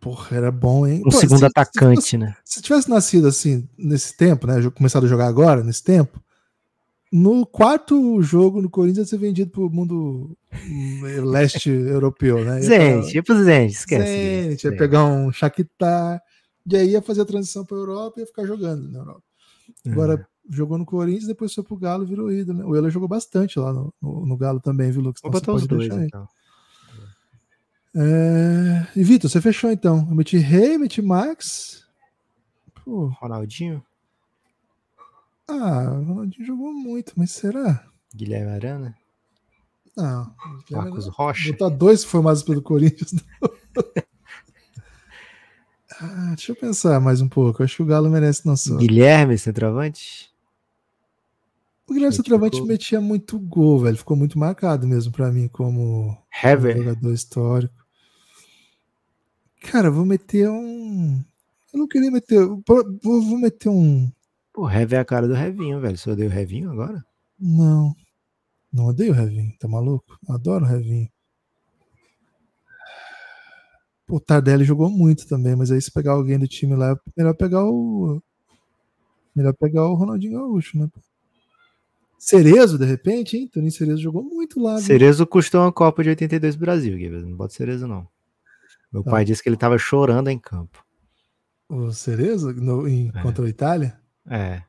Porra, 0.00 0.36
era 0.36 0.50
bom, 0.50 0.86
hein? 0.86 1.02
Um 1.04 1.10
Pô, 1.10 1.18
segundo 1.18 1.40
se, 1.40 1.44
atacante, 1.46 2.02
se, 2.02 2.18
né? 2.18 2.34
Se 2.44 2.62
tivesse 2.62 2.88
nascido 2.88 3.26
assim, 3.26 3.68
nesse 3.76 4.16
tempo, 4.16 4.46
né? 4.46 4.54
Começado 4.70 5.04
a 5.04 5.08
jogar 5.08 5.26
agora, 5.26 5.64
nesse 5.64 5.82
tempo, 5.82 6.20
no 7.12 7.44
quarto 7.44 8.22
jogo 8.22 8.62
no 8.62 8.70
Corinthians 8.70 9.06
ia 9.06 9.10
ser 9.10 9.18
vendido 9.18 9.50
pro 9.50 9.68
mundo 9.68 10.34
hum, 10.66 11.00
leste 11.24 11.68
europeu, 11.68 12.42
né? 12.42 12.62
Gente, 12.62 13.14
ia 13.14 13.22
Zenit, 13.44 13.74
esquece. 13.74 14.06
Zenit, 14.06 14.66
ia 14.66 14.76
pegar 14.76 15.04
um 15.04 15.30
Shakhtar, 15.30 16.22
e 16.66 16.74
aí 16.74 16.90
ia 16.92 17.02
fazer 17.02 17.20
a 17.20 17.26
transição 17.26 17.66
pra 17.66 17.76
Europa 17.76 18.18
e 18.18 18.22
ia 18.22 18.26
ficar 18.26 18.46
jogando 18.46 18.90
na 18.90 19.00
Europa. 19.00 19.22
Agora, 19.86 20.14
é. 20.14 20.54
jogou 20.54 20.78
no 20.78 20.86
Corinthians, 20.86 21.26
depois 21.26 21.52
foi 21.52 21.62
pro 21.62 21.76
Galo 21.76 22.06
virou 22.06 22.32
ídolo, 22.32 22.58
né? 22.58 22.64
O 22.64 22.74
Euler 22.74 22.90
jogou 22.90 23.08
bastante 23.08 23.58
lá 23.58 23.74
no, 23.74 23.92
no, 24.00 24.24
no 24.24 24.36
Galo 24.36 24.60
também, 24.60 24.90
viu, 24.90 25.02
Lucas? 25.02 25.20
Vou 25.20 25.30
então, 25.30 25.40
botar 25.40 25.52
os 25.52 25.66
dois, 25.66 25.94
então. 25.94 26.26
É... 27.94 28.86
E 28.96 29.04
Vitor, 29.04 29.28
você 29.28 29.40
fechou 29.40 29.70
então. 29.70 30.06
Eu 30.08 30.14
meti 30.14 30.38
Rei, 30.38 30.78
meti 30.78 31.02
Max. 31.02 31.84
Pô. 32.82 33.08
Ronaldinho? 33.20 33.84
Ah, 35.54 35.98
o 36.00 36.04
Ronaldinho 36.04 36.46
jogou 36.46 36.72
muito, 36.72 37.12
mas 37.14 37.30
será? 37.30 37.84
Guilherme 38.14 38.52
Arana? 38.52 38.96
Não. 39.94 40.34
Marcos 40.70 41.06
Rocha? 41.08 41.52
Botar 41.52 41.68
dois 41.68 42.02
formados 42.02 42.42
pelo 42.42 42.62
Corinthians. 42.62 43.14
ah, 46.00 46.32
deixa 46.34 46.52
eu 46.52 46.56
pensar 46.56 46.98
mais 47.00 47.20
um 47.20 47.28
pouco. 47.28 47.62
Acho 47.62 47.76
que 47.76 47.82
o 47.82 47.86
Galo 47.86 48.08
merece 48.08 48.46
nosso. 48.46 48.78
Guilherme, 48.78 49.36
centroavante? 49.36 50.32
O 51.86 51.92
Guilherme 51.92 52.16
Centroavante 52.16 52.56
ficou... 52.56 52.68
metia 52.68 53.00
muito 53.02 53.38
gol, 53.38 53.80
velho. 53.80 53.98
Ficou 53.98 54.16
muito 54.16 54.38
marcado 54.38 54.88
mesmo 54.88 55.12
para 55.12 55.30
mim 55.30 55.48
como 55.48 56.16
Hever. 56.42 56.78
jogador 56.78 57.12
histórico. 57.12 57.74
Cara, 59.60 59.90
vou 59.90 60.06
meter 60.06 60.48
um. 60.48 61.22
Eu 61.74 61.80
não 61.80 61.86
queria 61.86 62.10
meter. 62.10 62.46
Vou, 62.66 62.98
vou 63.02 63.38
meter 63.38 63.68
um. 63.68 64.10
Pô, 64.52 64.70
Hever 64.70 64.98
é 64.98 65.02
a 65.02 65.04
cara 65.04 65.26
do 65.26 65.34
Revinho, 65.34 65.80
velho. 65.80 65.96
Você 65.96 66.10
odeia 66.10 66.28
o 66.28 66.32
Revinho 66.32 66.70
agora? 66.70 67.04
Não. 67.38 67.94
Não 68.72 68.86
odeio 68.86 69.12
o 69.12 69.14
Revinho, 69.14 69.52
tá 69.58 69.66
maluco? 69.66 70.18
Adoro 70.28 70.64
o 70.64 70.68
Revinho. 70.68 71.08
O 74.08 74.20
Tardelli 74.20 74.64
jogou 74.64 74.90
muito 74.90 75.26
também, 75.26 75.56
mas 75.56 75.70
aí 75.70 75.80
se 75.80 75.90
pegar 75.90 76.12
alguém 76.12 76.38
do 76.38 76.46
time 76.46 76.76
lá, 76.76 76.90
é 76.90 76.96
melhor 77.16 77.34
pegar 77.34 77.64
o. 77.64 78.22
Melhor 79.34 79.54
pegar 79.54 79.88
o 79.88 79.94
Ronaldinho 79.94 80.38
Gaúcho, 80.38 80.76
né? 80.76 80.86
Cerezo, 82.18 82.78
de 82.78 82.84
repente, 82.84 83.36
hein? 83.36 83.48
Toninho 83.48 83.72
Cerezo 83.72 84.02
jogou 84.02 84.22
muito 84.22 84.60
lá. 84.60 84.76
Viu? 84.76 84.84
Cerezo 84.84 85.26
custou 85.26 85.62
uma 85.62 85.72
Copa 85.72 86.02
de 86.02 86.10
82 86.10 86.56
Brasil, 86.56 86.96
Guilherme. 86.96 87.30
Não 87.30 87.36
bota 87.36 87.54
Cerezo, 87.54 87.86
não. 87.88 88.06
Meu 88.92 89.02
pai 89.02 89.24
disse 89.24 89.42
que 89.42 89.48
ele 89.48 89.56
estava 89.56 89.78
chorando 89.78 90.28
em 90.28 90.38
campo. 90.38 90.84
O 91.68 91.90
Cerezo? 91.90 92.52
No, 92.52 92.86
em, 92.86 93.10
é. 93.14 93.22
Contra 93.22 93.46
a 93.46 93.48
Itália? 93.48 93.98
É. 94.28 94.62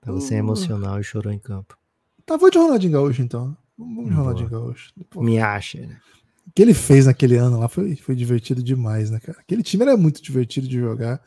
Tava 0.00 0.18
uh. 0.18 0.20
sem 0.20 0.38
emocional 0.38 1.00
e 1.00 1.04
chorou 1.04 1.32
em 1.32 1.38
campo. 1.38 1.76
Tá, 2.24 2.36
vou 2.36 2.50
de 2.50 2.58
Ronaldinho 2.58 2.92
Gaúcho, 2.92 3.22
então. 3.22 3.56
Vamos 3.76 4.06
de 4.06 4.10
Ronaldinho 4.12 4.48
Gaúcho. 4.48 4.92
Pô. 5.08 5.22
Me 5.22 5.38
acha, 5.38 5.80
né? 5.80 6.00
O 6.46 6.52
que 6.52 6.62
ele 6.62 6.74
fez 6.74 7.06
naquele 7.06 7.36
ano 7.36 7.58
lá 7.58 7.68
foi, 7.68 7.94
foi 7.96 8.14
divertido 8.14 8.62
demais, 8.62 9.10
né, 9.10 9.20
cara? 9.20 9.38
Aquele 9.38 9.62
time 9.62 9.82
era 9.84 9.96
muito 9.96 10.20
divertido 10.22 10.66
de 10.66 10.78
jogar. 10.78 11.22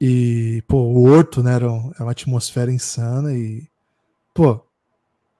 E, 0.00 0.62
pô, 0.68 0.78
o 0.78 1.04
Horto, 1.04 1.42
né, 1.42 1.54
era, 1.54 1.70
um, 1.70 1.90
era 1.94 2.04
uma 2.04 2.12
atmosfera 2.12 2.72
insana 2.72 3.34
e, 3.34 3.66
pô, 4.32 4.60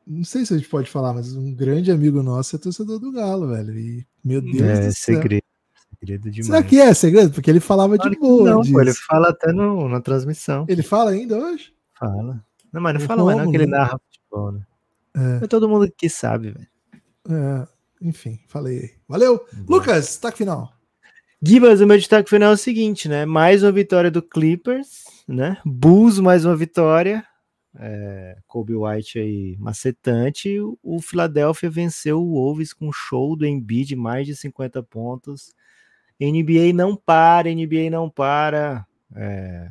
não 0.04 0.24
sei 0.24 0.44
se 0.44 0.54
a 0.54 0.56
gente 0.56 0.68
pode 0.68 0.90
falar, 0.90 1.12
mas 1.12 1.34
um 1.34 1.54
grande 1.54 1.92
amigo 1.92 2.22
nosso 2.22 2.56
é 2.56 2.58
torcedor 2.58 2.98
do 2.98 3.12
Galo, 3.12 3.48
velho. 3.48 3.78
E, 3.78 4.06
meu 4.24 4.40
Deus 4.40 4.62
é, 4.62 4.86
do 4.88 4.92
céu. 4.94 5.14
segredo. 5.14 5.44
Segredo 5.98 6.30
demais. 6.30 6.46
Será 6.46 6.62
que 6.62 6.80
é 6.80 6.94
segredo? 6.94 7.32
Porque 7.32 7.50
ele 7.50 7.60
falava 7.60 7.96
claro 7.96 8.10
de 8.10 8.18
boa. 8.18 8.50
Não, 8.50 8.62
pô, 8.62 8.80
ele 8.80 8.94
fala 8.94 9.30
até 9.30 9.52
no, 9.52 9.88
na 9.88 10.00
transmissão. 10.00 10.64
Ele 10.68 10.82
fala 10.82 11.10
ainda 11.10 11.36
hoje? 11.36 11.72
Fala. 11.98 12.44
Não, 12.72 12.80
mas 12.80 12.94
não 12.94 13.00
o 13.00 13.04
fala 13.04 13.24
mais, 13.24 13.38
não, 13.38 13.50
que 13.50 13.56
ele 13.56 13.66
narra 13.66 13.98
futebol, 13.98 14.52
né? 14.52 14.60
É. 15.16 15.44
é 15.44 15.48
todo 15.48 15.68
mundo 15.68 15.90
que 15.96 16.08
sabe, 16.08 16.50
velho. 16.50 16.68
É, 17.30 17.68
enfim, 18.00 18.38
falei 18.48 18.78
aí. 18.78 18.90
Valeu! 19.08 19.44
Boa. 19.52 19.80
Lucas, 19.80 20.06
destaque 20.06 20.38
final. 20.38 20.72
Gibas, 21.42 21.80
o 21.80 21.86
meu 21.86 21.96
destaque 21.96 22.28
final 22.28 22.50
é 22.50 22.54
o 22.54 22.58
seguinte, 22.58 23.08
né? 23.08 23.24
Mais 23.24 23.62
uma 23.62 23.72
vitória 23.72 24.10
do 24.10 24.20
Clippers, 24.20 25.04
né? 25.26 25.58
Bulls, 25.64 26.18
mais 26.20 26.44
uma 26.44 26.56
vitória. 26.56 27.24
É, 27.78 28.36
Kobe 28.46 28.74
White 28.74 29.18
aí 29.18 29.56
macetante. 29.58 30.58
O 30.82 31.00
Philadelphia 31.00 31.70
venceu 31.70 32.20
o 32.20 32.32
Wolves 32.32 32.72
com 32.72 32.88
um 32.88 32.92
show 32.92 33.36
do 33.36 33.46
Embiid 33.46 33.88
de 33.88 33.96
mais 33.96 34.26
de 34.26 34.34
50 34.34 34.82
pontos. 34.82 35.54
NBA 36.20 36.72
não 36.74 36.96
para, 36.96 37.48
NBA 37.52 37.90
não 37.90 38.10
para. 38.10 38.86
É, 39.14 39.70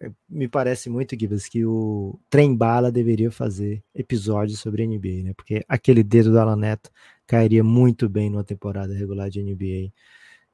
é, 0.00 0.10
me 0.28 0.48
parece 0.48 0.90
muito, 0.90 1.18
Gibbs, 1.18 1.48
que 1.48 1.64
o 1.64 2.18
Trem 2.28 2.54
Bala 2.54 2.90
deveria 2.90 3.30
fazer 3.30 3.82
episódios 3.94 4.60
sobre 4.60 4.86
NBA, 4.86 5.22
né? 5.24 5.32
Porque 5.34 5.64
aquele 5.68 6.02
dedo 6.02 6.30
do 6.30 6.38
Alan 6.38 6.56
Neto 6.56 6.90
cairia 7.26 7.64
muito 7.64 8.08
bem 8.08 8.30
numa 8.30 8.44
temporada 8.44 8.94
regular 8.94 9.30
de 9.30 9.42
NBA. 9.42 9.92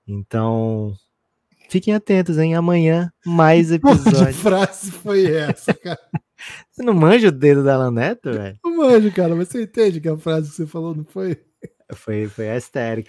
Então, 0.07 0.94
fiquem 1.68 1.95
atentos, 1.95 2.38
hein? 2.38 2.55
Amanhã, 2.55 3.12
mais 3.24 3.72
episódios. 3.72 4.36
Que 4.36 4.43
frase 4.43 4.90
foi 4.90 5.26
essa, 5.26 5.74
cara? 5.74 6.01
você 6.70 6.82
não 6.82 6.95
manja 6.95 7.28
o 7.28 7.32
dedo 7.32 7.64
da 7.64 7.74
Alan 7.74 7.90
Neto, 7.90 8.32
velho? 8.32 8.59
Não 8.64 8.76
manjo, 8.76 9.12
cara, 9.12 9.34
mas 9.34 9.49
você 9.49 9.62
entende 9.62 10.01
que 10.01 10.09
a 10.09 10.16
frase 10.16 10.51
que 10.51 10.57
você 10.57 10.66
falou 10.66 10.95
não 10.95 11.05
foi? 11.05 11.38
Foi, 11.95 12.26
foi 12.26 12.51
a 12.51 12.59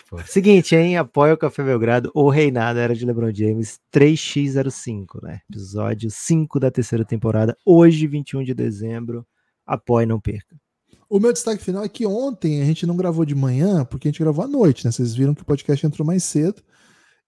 pô. 0.09 0.17
Seguinte, 0.25 0.75
hein? 0.75 0.97
Apoia 0.97 1.33
o 1.33 1.37
Café 1.37 1.63
Belgrado 1.63 2.11
ou 2.13 2.29
Reinado 2.29 2.79
era 2.79 2.93
de 2.93 3.05
LeBron 3.05 3.33
James 3.33 3.79
3x05, 3.93 5.21
né? 5.21 5.39
Episódio 5.49 6.09
5 6.11 6.59
da 6.59 6.69
terceira 6.69 7.05
temporada, 7.05 7.55
hoje, 7.65 8.07
21 8.07 8.43
de 8.43 8.53
dezembro. 8.53 9.25
Apoie, 9.65 10.05
não 10.05 10.19
perca. 10.19 10.55
O 11.09 11.19
meu 11.19 11.31
destaque 11.31 11.63
final 11.63 11.83
é 11.83 11.89
que 11.89 12.05
ontem 12.05 12.61
a 12.61 12.65
gente 12.65 12.85
não 12.85 12.97
gravou 12.97 13.25
de 13.25 13.35
manhã, 13.35 13.85
porque 13.85 14.07
a 14.07 14.11
gente 14.11 14.21
gravou 14.21 14.43
à 14.43 14.47
noite, 14.47 14.83
né? 14.85 14.91
Vocês 14.91 15.13
viram 15.13 15.35
que 15.35 15.43
o 15.43 15.45
podcast 15.45 15.85
entrou 15.85 16.05
mais 16.05 16.23
cedo. 16.23 16.61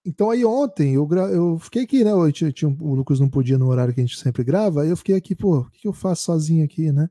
então 0.05 0.29
aí 0.29 0.43
ontem 0.43 0.95
eu, 0.95 1.05
gra... 1.05 1.23
eu 1.23 1.57
fiquei 1.59 1.83
aqui, 1.83 2.03
né? 2.03 2.11
Eu 2.11 2.31
tinha, 2.31 2.69
o 2.79 2.95
Lucas 2.95 3.19
não 3.19 3.29
podia 3.29 3.57
no 3.57 3.67
horário 3.67 3.93
que 3.93 4.01
a 4.01 4.03
gente 4.05 4.17
sempre 4.17 4.43
grava, 4.43 4.81
aí 4.81 4.89
eu 4.89 4.97
fiquei 4.97 5.15
aqui, 5.15 5.35
pô, 5.35 5.59
o 5.59 5.71
que 5.71 5.87
eu 5.87 5.93
faço 5.93 6.23
sozinho 6.23 6.65
aqui, 6.65 6.91
né? 6.91 7.09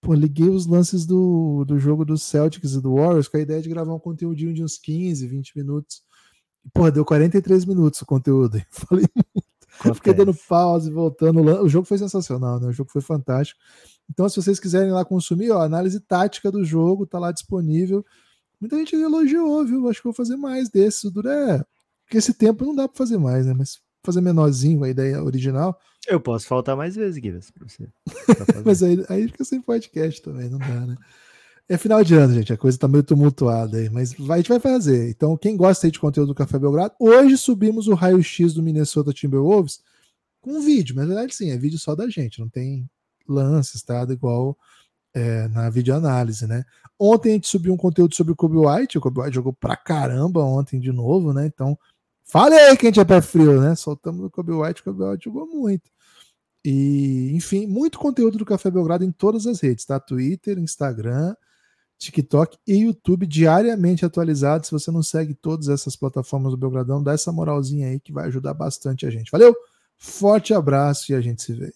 Pô, 0.00 0.14
liguei 0.14 0.48
os 0.48 0.66
lances 0.66 1.04
do, 1.04 1.64
do 1.66 1.78
jogo 1.78 2.04
dos 2.04 2.22
Celtics 2.22 2.72
e 2.72 2.80
do 2.80 2.94
Warriors 2.94 3.28
com 3.28 3.36
a 3.36 3.40
ideia 3.40 3.60
de 3.60 3.68
gravar 3.68 3.94
um 3.94 3.98
conteúdinho 3.98 4.54
de 4.54 4.64
uns 4.64 4.78
15, 4.78 5.26
20 5.26 5.56
minutos. 5.56 6.02
Pô, 6.72 6.90
deu 6.90 7.04
43 7.04 7.64
minutos 7.64 8.00
o 8.00 8.06
conteúdo. 8.06 8.56
Eu 8.56 8.64
falei 8.70 9.06
muito. 9.14 9.94
Fiquei 9.94 10.12
dando 10.12 10.34
pause, 10.34 10.90
voltando. 10.90 11.40
O 11.62 11.68
jogo 11.68 11.86
foi 11.86 11.98
sensacional, 11.98 12.60
né? 12.60 12.68
O 12.68 12.72
jogo 12.72 12.90
foi 12.90 13.00
fantástico. 13.00 13.58
Então, 14.10 14.28
se 14.28 14.36
vocês 14.36 14.58
quiserem 14.58 14.90
lá 14.90 15.04
consumir, 15.04 15.50
ó, 15.50 15.62
análise 15.62 16.00
tática 16.00 16.50
do 16.50 16.64
jogo, 16.64 17.06
tá 17.06 17.18
lá 17.18 17.32
disponível. 17.32 18.04
Muita 18.60 18.76
gente 18.76 18.94
elogiou, 18.94 19.64
viu? 19.64 19.88
Acho 19.88 20.00
que 20.00 20.04
vou 20.04 20.12
fazer 20.12 20.36
mais 20.36 20.68
desses. 20.68 21.04
O 21.04 21.10
duro 21.10 21.28
é. 21.28 21.64
Porque 22.04 22.18
esse 22.18 22.34
tempo 22.34 22.64
não 22.64 22.74
dá 22.74 22.88
para 22.88 22.98
fazer 22.98 23.16
mais, 23.18 23.46
né? 23.46 23.54
Mas 23.56 23.80
fazer 24.04 24.20
menorzinho 24.20 24.82
a 24.84 24.88
ideia 24.88 25.22
original. 25.22 25.78
Eu 26.08 26.20
posso 26.20 26.46
faltar 26.46 26.76
mais 26.76 26.96
vezes, 26.96 27.18
Guilherme, 27.18 27.44
pra 27.52 27.68
você. 27.68 27.88
Mas 28.64 28.82
aí, 28.82 29.04
aí 29.08 29.28
fica 29.28 29.44
sem 29.44 29.60
podcast 29.60 30.22
também, 30.22 30.48
não 30.48 30.58
dá, 30.58 30.86
né? 30.86 30.96
É 31.68 31.78
final 31.78 32.02
de 32.02 32.14
ano, 32.14 32.34
gente. 32.34 32.52
A 32.52 32.56
coisa 32.56 32.76
tá 32.76 32.88
meio 32.88 33.04
tumultuada 33.04 33.76
aí, 33.78 33.88
mas 33.88 34.12
vai, 34.14 34.38
a 34.38 34.42
gente 34.42 34.48
vai 34.48 34.58
fazer. 34.58 35.08
Então, 35.08 35.36
quem 35.36 35.56
gosta 35.56 35.86
aí 35.86 35.90
de 35.92 36.00
conteúdo 36.00 36.30
do 36.30 36.34
Café 36.34 36.58
Belgrado, 36.58 36.94
hoje 36.98 37.36
subimos 37.36 37.86
o 37.86 37.94
raio-x 37.94 38.52
do 38.52 38.60
Minnesota 38.60 39.12
Timberwolves 39.12 39.80
com 40.40 40.54
um 40.54 40.60
vídeo. 40.60 40.96
Mas 40.96 41.06
na 41.06 41.14
verdade, 41.14 41.32
sim, 41.32 41.50
é 41.50 41.56
vídeo 41.56 41.78
só 41.78 41.94
da 41.94 42.08
gente, 42.08 42.40
não 42.40 42.48
tem 42.48 42.90
lances, 43.28 43.82
tá? 43.82 44.02
Igual 44.02 44.58
é, 45.14 45.46
na 45.46 45.70
videoanálise, 45.70 46.44
né? 46.44 46.64
Ontem 46.98 47.30
a 47.30 47.32
gente 47.34 47.46
subiu 47.46 47.72
um 47.72 47.76
conteúdo 47.76 48.16
sobre 48.16 48.32
o 48.32 48.36
Kobe 48.36 48.56
White. 48.56 48.98
O 48.98 49.00
Kobe 49.00 49.20
White 49.20 49.36
jogou 49.36 49.52
pra 49.52 49.76
caramba 49.76 50.42
ontem 50.42 50.80
de 50.80 50.90
novo, 50.90 51.32
né? 51.32 51.46
Então, 51.46 51.78
falei 52.30 52.76
que 52.76 52.86
a 52.86 52.88
gente 52.88 53.00
é 53.00 53.04
pé 53.04 53.20
frio, 53.20 53.60
né? 53.60 53.74
Soltamos 53.74 54.24
o 54.24 54.30
Kobe 54.30 54.52
White, 54.52 54.80
o 54.80 54.84
Kobe 54.84 55.02
White 55.04 55.24
jogou 55.24 55.46
muito. 55.46 55.90
E, 56.64 57.32
enfim, 57.34 57.66
muito 57.66 57.98
conteúdo 57.98 58.38
do 58.38 58.44
Café 58.44 58.70
Belgrado 58.70 59.04
em 59.04 59.10
todas 59.10 59.46
as 59.46 59.60
redes, 59.60 59.84
tá? 59.84 59.98
Twitter, 59.98 60.58
Instagram, 60.58 61.34
TikTok 61.98 62.58
e 62.66 62.76
YouTube 62.78 63.26
diariamente 63.26 64.04
atualizado. 64.04 64.66
Se 64.66 64.72
você 64.72 64.90
não 64.90 65.02
segue 65.02 65.34
todas 65.34 65.68
essas 65.68 65.96
plataformas 65.96 66.52
do 66.52 66.56
Belgradão, 66.56 67.02
dá 67.02 67.12
essa 67.12 67.32
moralzinha 67.32 67.88
aí 67.88 68.00
que 68.00 68.12
vai 68.12 68.26
ajudar 68.26 68.54
bastante 68.54 69.06
a 69.06 69.10
gente. 69.10 69.30
Valeu, 69.30 69.54
forte 69.96 70.54
abraço 70.54 71.12
e 71.12 71.14
a 71.14 71.20
gente 71.20 71.42
se 71.42 71.52
vê. 71.52 71.72